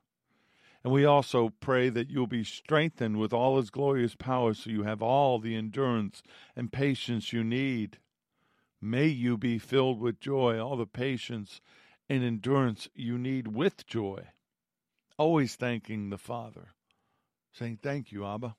And 0.84 0.92
we 0.92 1.06
also 1.06 1.50
pray 1.60 1.90
that 1.90 2.10
you'll 2.10 2.26
be 2.26 2.44
strengthened 2.44 3.20
with 3.20 3.34
all 3.34 3.58
his 3.58 3.70
glorious 3.70 4.16
power 4.16 4.54
so 4.54 4.70
you 4.72 4.84
have 4.84 5.02
all 5.02 5.38
the 5.38 5.56
endurance 5.56 6.24
and 6.56 6.72
patience 6.72 7.32
you 7.32 7.44
need. 7.44 8.00
May 8.82 9.08
you 9.08 9.38
be 9.38 9.60
filled 9.60 10.00
with 10.00 10.20
joy, 10.20 10.60
all 10.60 10.76
the 10.76 10.88
patience 10.88 11.62
and 12.10 12.24
endurance 12.24 12.90
you 12.96 13.18
need 13.20 13.48
with 13.48 13.86
joy. 13.86 14.30
Always 15.20 15.56
thanking 15.56 16.10
the 16.10 16.18
Father, 16.18 16.70
saying, 17.54 17.80
Thank 17.84 18.12
you, 18.12 18.26
Abba. 18.26 18.56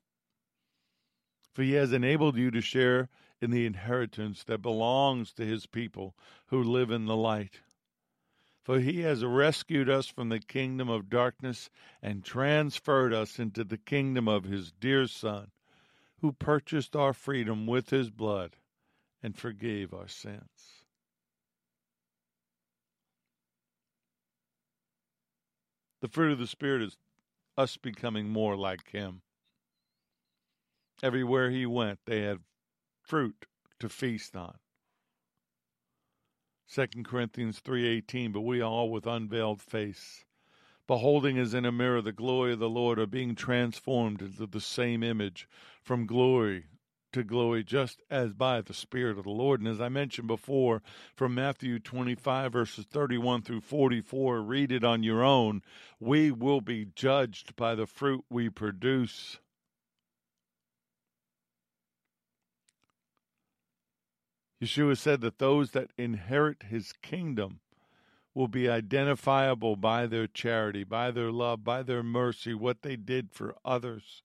For 1.52 1.62
he 1.62 1.72
has 1.72 1.92
enabled 1.92 2.36
you 2.36 2.52
to 2.52 2.60
share 2.60 3.08
in 3.42 3.50
the 3.50 3.66
inheritance 3.66 4.44
that 4.44 4.62
belongs 4.62 5.32
to 5.32 5.44
his 5.44 5.66
people 5.66 6.14
who 6.46 6.62
live 6.62 6.92
in 6.92 7.06
the 7.06 7.16
light. 7.16 7.60
For 8.62 8.78
he 8.78 9.00
has 9.00 9.24
rescued 9.24 9.90
us 9.90 10.06
from 10.06 10.28
the 10.28 10.38
kingdom 10.38 10.88
of 10.88 11.10
darkness 11.10 11.68
and 12.00 12.24
transferred 12.24 13.12
us 13.12 13.40
into 13.40 13.64
the 13.64 13.76
kingdom 13.76 14.28
of 14.28 14.44
his 14.44 14.70
dear 14.70 15.08
Son, 15.08 15.50
who 16.20 16.32
purchased 16.32 16.94
our 16.94 17.12
freedom 17.12 17.66
with 17.66 17.90
his 17.90 18.10
blood 18.10 18.56
and 19.20 19.36
forgave 19.36 19.92
our 19.92 20.06
sins. 20.06 20.84
The 26.00 26.08
fruit 26.08 26.32
of 26.32 26.38
the 26.38 26.46
Spirit 26.46 26.82
is 26.82 26.96
us 27.56 27.76
becoming 27.76 28.28
more 28.28 28.56
like 28.56 28.90
him. 28.90 29.22
Everywhere 31.02 31.50
he 31.50 31.66
went, 31.66 31.98
they 32.06 32.22
had 32.22 32.38
fruit 33.02 33.46
to 33.80 33.88
feast 33.88 34.36
on. 34.36 34.56
2 36.72 37.04
Corinthians 37.04 37.60
3:18 37.60 38.32
but 38.32 38.40
we 38.40 38.62
all 38.62 38.90
with 38.90 39.06
unveiled 39.06 39.60
face 39.60 40.24
beholding 40.86 41.38
as 41.38 41.52
in 41.52 41.64
a 41.64 41.72
mirror 41.72 42.00
the 42.00 42.12
glory 42.12 42.54
of 42.54 42.58
the 42.58 42.68
Lord 42.68 42.98
are 42.98 43.06
being 43.06 43.34
transformed 43.34 44.22
into 44.22 44.46
the 44.46 44.60
same 44.60 45.02
image 45.02 45.48
from 45.82 46.06
glory 46.06 46.66
to 47.12 47.22
glory 47.22 47.62
just 47.62 48.00
as 48.10 48.32
by 48.32 48.60
the 48.62 48.74
spirit 48.74 49.18
of 49.18 49.24
the 49.24 49.30
Lord. 49.30 49.60
And 49.60 49.68
as 49.68 49.80
I 49.80 49.88
mentioned 49.90 50.28
before 50.28 50.82
from 51.14 51.34
Matthew 51.34 51.78
25 51.78 52.52
verses 52.52 52.86
31 52.86 53.42
through 53.42 53.60
44 53.60 54.40
read 54.40 54.72
it 54.72 54.82
on 54.82 55.02
your 55.02 55.22
own. 55.22 55.62
We 56.00 56.30
will 56.30 56.60
be 56.60 56.86
judged 56.96 57.54
by 57.54 57.74
the 57.74 57.86
fruit 57.86 58.24
we 58.30 58.48
produce 58.48 59.38
Yeshua 64.62 64.96
said 64.96 65.20
that 65.22 65.40
those 65.40 65.72
that 65.72 65.90
inherit 65.98 66.62
his 66.62 66.92
kingdom 67.02 67.58
will 68.32 68.46
be 68.46 68.68
identifiable 68.68 69.74
by 69.74 70.06
their 70.06 70.28
charity, 70.28 70.84
by 70.84 71.10
their 71.10 71.32
love, 71.32 71.64
by 71.64 71.82
their 71.82 72.04
mercy, 72.04 72.54
what 72.54 72.82
they 72.82 72.94
did 72.94 73.32
for 73.32 73.56
others. 73.64 74.22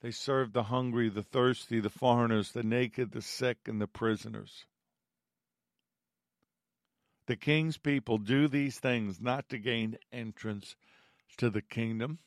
They 0.00 0.12
served 0.12 0.52
the 0.52 0.64
hungry, 0.64 1.08
the 1.08 1.24
thirsty, 1.24 1.80
the 1.80 1.90
foreigners, 1.90 2.52
the 2.52 2.62
naked, 2.62 3.10
the 3.10 3.20
sick, 3.20 3.66
and 3.66 3.80
the 3.80 3.88
prisoners. 3.88 4.64
The 7.26 7.36
king's 7.36 7.78
people 7.78 8.18
do 8.18 8.46
these 8.46 8.78
things 8.78 9.20
not 9.20 9.48
to 9.48 9.58
gain 9.58 9.98
entrance 10.12 10.76
to 11.38 11.50
the 11.50 11.62
kingdom, 11.62 12.20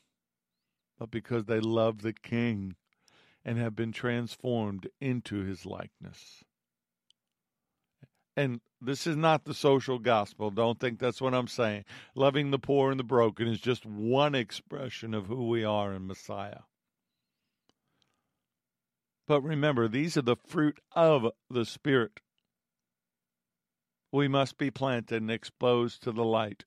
but 0.98 1.10
because 1.10 1.46
they 1.46 1.60
love 1.60 2.02
the 2.02 2.12
king 2.12 2.76
and 3.42 3.56
have 3.56 3.74
been 3.74 3.92
transformed 3.92 4.88
into 5.00 5.44
his 5.44 5.64
likeness 5.64 6.44
and 8.36 8.60
this 8.80 9.06
is 9.06 9.16
not 9.16 9.44
the 9.44 9.54
social 9.54 9.98
gospel. 9.98 10.50
Don't 10.50 10.78
think 10.78 10.98
that's 10.98 11.20
what 11.20 11.34
I'm 11.34 11.48
saying. 11.48 11.84
Loving 12.14 12.50
the 12.50 12.58
poor 12.58 12.90
and 12.90 13.00
the 13.00 13.04
broken 13.04 13.48
is 13.48 13.60
just 13.60 13.86
one 13.86 14.34
expression 14.34 15.14
of 15.14 15.26
who 15.26 15.48
we 15.48 15.64
are 15.64 15.92
in 15.94 16.06
Messiah. 16.06 16.60
But 19.26 19.40
remember, 19.40 19.88
these 19.88 20.16
are 20.16 20.22
the 20.22 20.36
fruit 20.36 20.78
of 20.92 21.32
the 21.50 21.64
Spirit. 21.64 22.20
We 24.12 24.28
must 24.28 24.56
be 24.56 24.70
planted 24.70 25.22
and 25.22 25.30
exposed 25.30 26.02
to 26.04 26.12
the 26.12 26.24
light. 26.24 26.64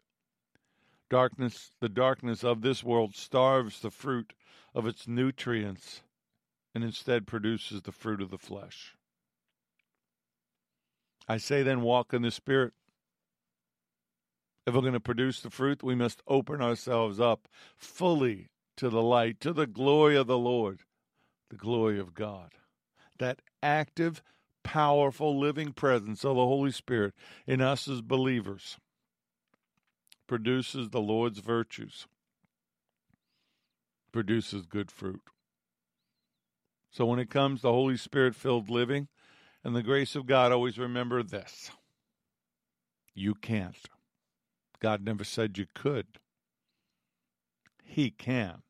Darkness, 1.09 1.71
the 1.79 1.89
darkness 1.89 2.43
of 2.43 2.61
this 2.61 2.83
world 2.83 3.15
starves 3.15 3.79
the 3.79 3.91
fruit 3.91 4.33
of 4.75 4.85
its 4.85 5.07
nutrients 5.07 6.01
and 6.75 6.83
instead 6.83 7.25
produces 7.25 7.83
the 7.83 7.91
fruit 7.91 8.21
of 8.21 8.29
the 8.29 8.37
flesh. 8.37 8.95
I 11.29 11.37
say 11.37 11.61
then, 11.61 11.81
walk 11.81 12.11
in 12.11 12.23
the 12.23 12.31
Spirit. 12.31 12.73
If 14.65 14.73
we're 14.73 14.81
going 14.81 14.93
to 14.93 14.99
produce 14.99 15.41
the 15.41 15.51
fruit, 15.51 15.83
we 15.83 15.93
must 15.93 16.23
open 16.27 16.59
ourselves 16.59 17.19
up 17.19 17.47
fully 17.77 18.49
to 18.77 18.89
the 18.89 19.03
light, 19.03 19.39
to 19.41 19.53
the 19.53 19.67
glory 19.67 20.15
of 20.15 20.25
the 20.25 20.39
Lord, 20.39 20.81
the 21.51 21.55
glory 21.55 21.99
of 21.99 22.15
God. 22.15 22.53
That 23.19 23.43
active, 23.61 24.23
powerful, 24.63 25.39
living 25.39 25.71
presence 25.71 26.25
of 26.25 26.35
the 26.35 26.45
Holy 26.45 26.71
Spirit 26.71 27.13
in 27.45 27.61
us 27.61 27.87
as 27.87 28.01
believers 28.01 28.77
produces 30.25 30.89
the 30.89 31.01
Lord's 31.01 31.39
virtues, 31.39 32.07
produces 34.11 34.65
good 34.65 34.89
fruit. 34.89 35.21
So 36.91 37.05
when 37.05 37.19
it 37.19 37.29
comes 37.29 37.61
to 37.61 37.67
Holy 37.67 37.97
Spirit 37.97 38.35
filled 38.35 38.69
living, 38.69 39.09
and 39.69 39.75
the 39.75 39.83
grace 39.83 40.15
of 40.15 40.25
God, 40.25 40.51
always 40.51 40.79
remember 40.79 41.21
this 41.21 41.69
you 43.13 43.35
can't. 43.35 43.77
God 44.79 45.05
never 45.05 45.23
said 45.23 45.59
you 45.59 45.67
could. 45.75 46.07
He 47.83 48.09
can. 48.09 48.63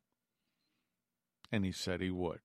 And 1.53 1.63
He 1.63 1.71
said 1.71 2.01
He 2.01 2.09
would. 2.09 2.41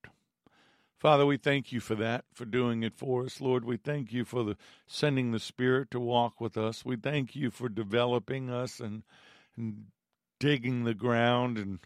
Father, 0.97 1.25
we 1.25 1.35
thank 1.35 1.73
you 1.73 1.81
for 1.81 1.95
that, 1.95 2.23
for 2.33 2.45
doing 2.45 2.81
it 2.81 2.95
for 2.95 3.25
us. 3.25 3.41
Lord, 3.41 3.65
we 3.65 3.75
thank 3.75 4.13
you 4.13 4.23
for 4.23 4.45
the 4.45 4.55
sending 4.87 5.31
the 5.31 5.39
Spirit 5.39 5.91
to 5.91 5.99
walk 5.99 6.39
with 6.39 6.55
us. 6.55 6.85
We 6.85 6.95
thank 6.95 7.35
you 7.35 7.51
for 7.51 7.67
developing 7.67 8.49
us 8.49 8.79
and, 8.79 9.03
and 9.57 9.87
digging 10.39 10.85
the 10.85 10.93
ground 10.93 11.57
and 11.57 11.79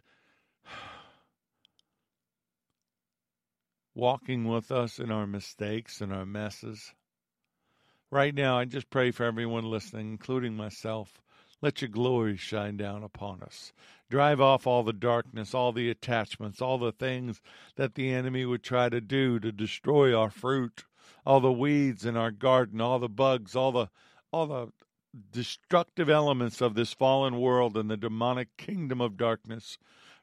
walking 4.00 4.46
with 4.46 4.72
us 4.72 4.98
in 4.98 5.12
our 5.12 5.28
mistakes 5.28 6.00
and 6.00 6.14
our 6.14 6.26
messes. 6.26 6.94
Right 8.10 8.34
now, 8.34 8.58
I 8.58 8.66
just 8.66 8.90
pray 8.90 9.12
for 9.12 9.26
everyone 9.26 9.66
listening, 9.66 10.10
including 10.10 10.56
myself. 10.56 11.22
Let 11.62 11.82
your 11.82 11.90
glory 11.90 12.38
shine 12.38 12.78
down 12.78 13.04
upon 13.04 13.44
us. 13.44 13.74
Drive 14.10 14.40
off 14.40 14.66
all 14.66 14.84
the 14.84 14.94
darkness, 14.94 15.54
all 15.54 15.74
the 15.74 15.90
attachments, 15.90 16.62
all 16.62 16.78
the 16.78 16.94
things 16.94 17.42
that 17.76 17.96
the 17.96 18.12
enemy 18.12 18.46
would 18.46 18.64
try 18.64 18.88
to 18.88 19.02
do 19.02 19.40
to 19.42 19.52
destroy 19.52 20.18
our 20.18 20.30
fruit, 20.30 20.86
all 21.26 21.42
the 21.42 21.52
weeds 21.52 22.06
in 22.06 22.16
our 22.16 22.32
garden, 22.32 22.80
all 22.80 23.00
the 23.00 23.10
bugs, 23.10 23.56
all 23.56 23.72
the 23.72 23.90
all 24.32 24.48
the 24.48 24.68
destructive 25.32 26.10
elements 26.10 26.62
of 26.62 26.76
this 26.76 26.94
fallen 26.94 27.40
world 27.40 27.76
and 27.76 27.90
the 27.90 27.98
demonic 27.98 28.56
kingdom 28.58 29.02
of 29.02 29.18
darkness 29.18 29.78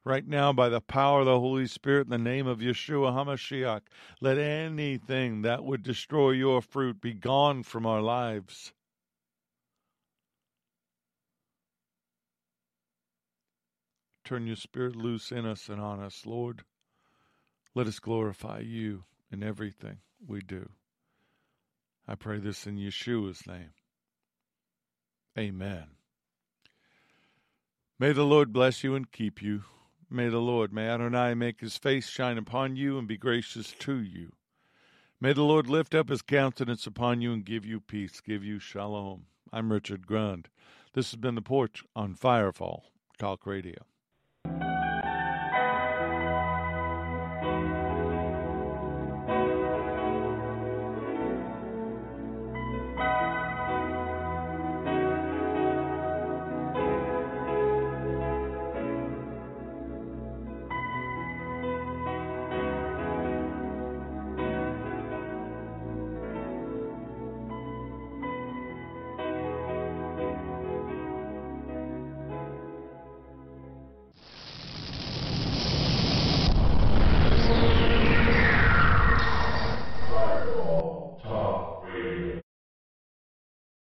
right 0.06 0.28
now 0.28 0.52
by 0.52 0.68
the 0.68 0.80
power 0.80 1.20
of 1.20 1.26
the 1.26 1.40
Holy 1.40 1.66
Spirit 1.66 2.06
in 2.06 2.10
the 2.10 2.16
name 2.16 2.46
of 2.46 2.60
Yeshua 2.60 3.12
HaMashiach. 3.12 3.80
Let 4.20 4.38
anything 4.38 5.42
that 5.42 5.64
would 5.64 5.82
destroy 5.82 6.30
your 6.30 6.62
fruit 6.62 7.00
be 7.00 7.12
gone 7.12 7.64
from 7.64 7.84
our 7.84 8.00
lives. 8.00 8.72
Turn 14.24 14.46
your 14.46 14.56
spirit 14.56 14.94
loose 14.94 15.32
in 15.32 15.44
us 15.44 15.68
and 15.68 15.80
on 15.80 15.98
us, 15.98 16.24
Lord. 16.24 16.62
Let 17.74 17.88
us 17.88 17.98
glorify 17.98 18.60
you 18.60 19.04
in 19.32 19.42
everything 19.42 19.98
we 20.24 20.40
do. 20.40 20.68
I 22.06 22.14
pray 22.14 22.38
this 22.38 22.64
in 22.64 22.76
Yeshua's 22.76 23.44
name. 23.44 23.70
Amen. 25.36 25.86
May 27.98 28.12
the 28.12 28.24
Lord 28.24 28.52
bless 28.52 28.84
you 28.84 28.94
and 28.94 29.10
keep 29.10 29.42
you. 29.42 29.64
May 30.08 30.28
the 30.28 30.38
Lord, 30.38 30.72
may 30.72 30.88
Adonai 30.88 31.34
make 31.34 31.60
his 31.60 31.76
face 31.76 32.08
shine 32.08 32.38
upon 32.38 32.76
you 32.76 32.96
and 32.96 33.08
be 33.08 33.16
gracious 33.16 33.72
to 33.80 34.00
you. 34.00 34.32
May 35.20 35.32
the 35.32 35.42
Lord 35.42 35.66
lift 35.66 35.94
up 35.94 36.10
his 36.10 36.22
countenance 36.22 36.86
upon 36.86 37.20
you 37.20 37.32
and 37.32 37.44
give 37.44 37.66
you 37.66 37.80
peace, 37.80 38.20
give 38.20 38.44
you 38.44 38.60
shalom. 38.60 39.26
I'm 39.52 39.72
Richard 39.72 40.06
Grund. 40.06 40.46
This 40.92 41.10
has 41.10 41.16
been 41.16 41.34
The 41.34 41.42
Porch 41.42 41.82
on 41.96 42.14
Firefall 42.14 42.82
Talk 43.18 43.46
Radio. 43.46 43.84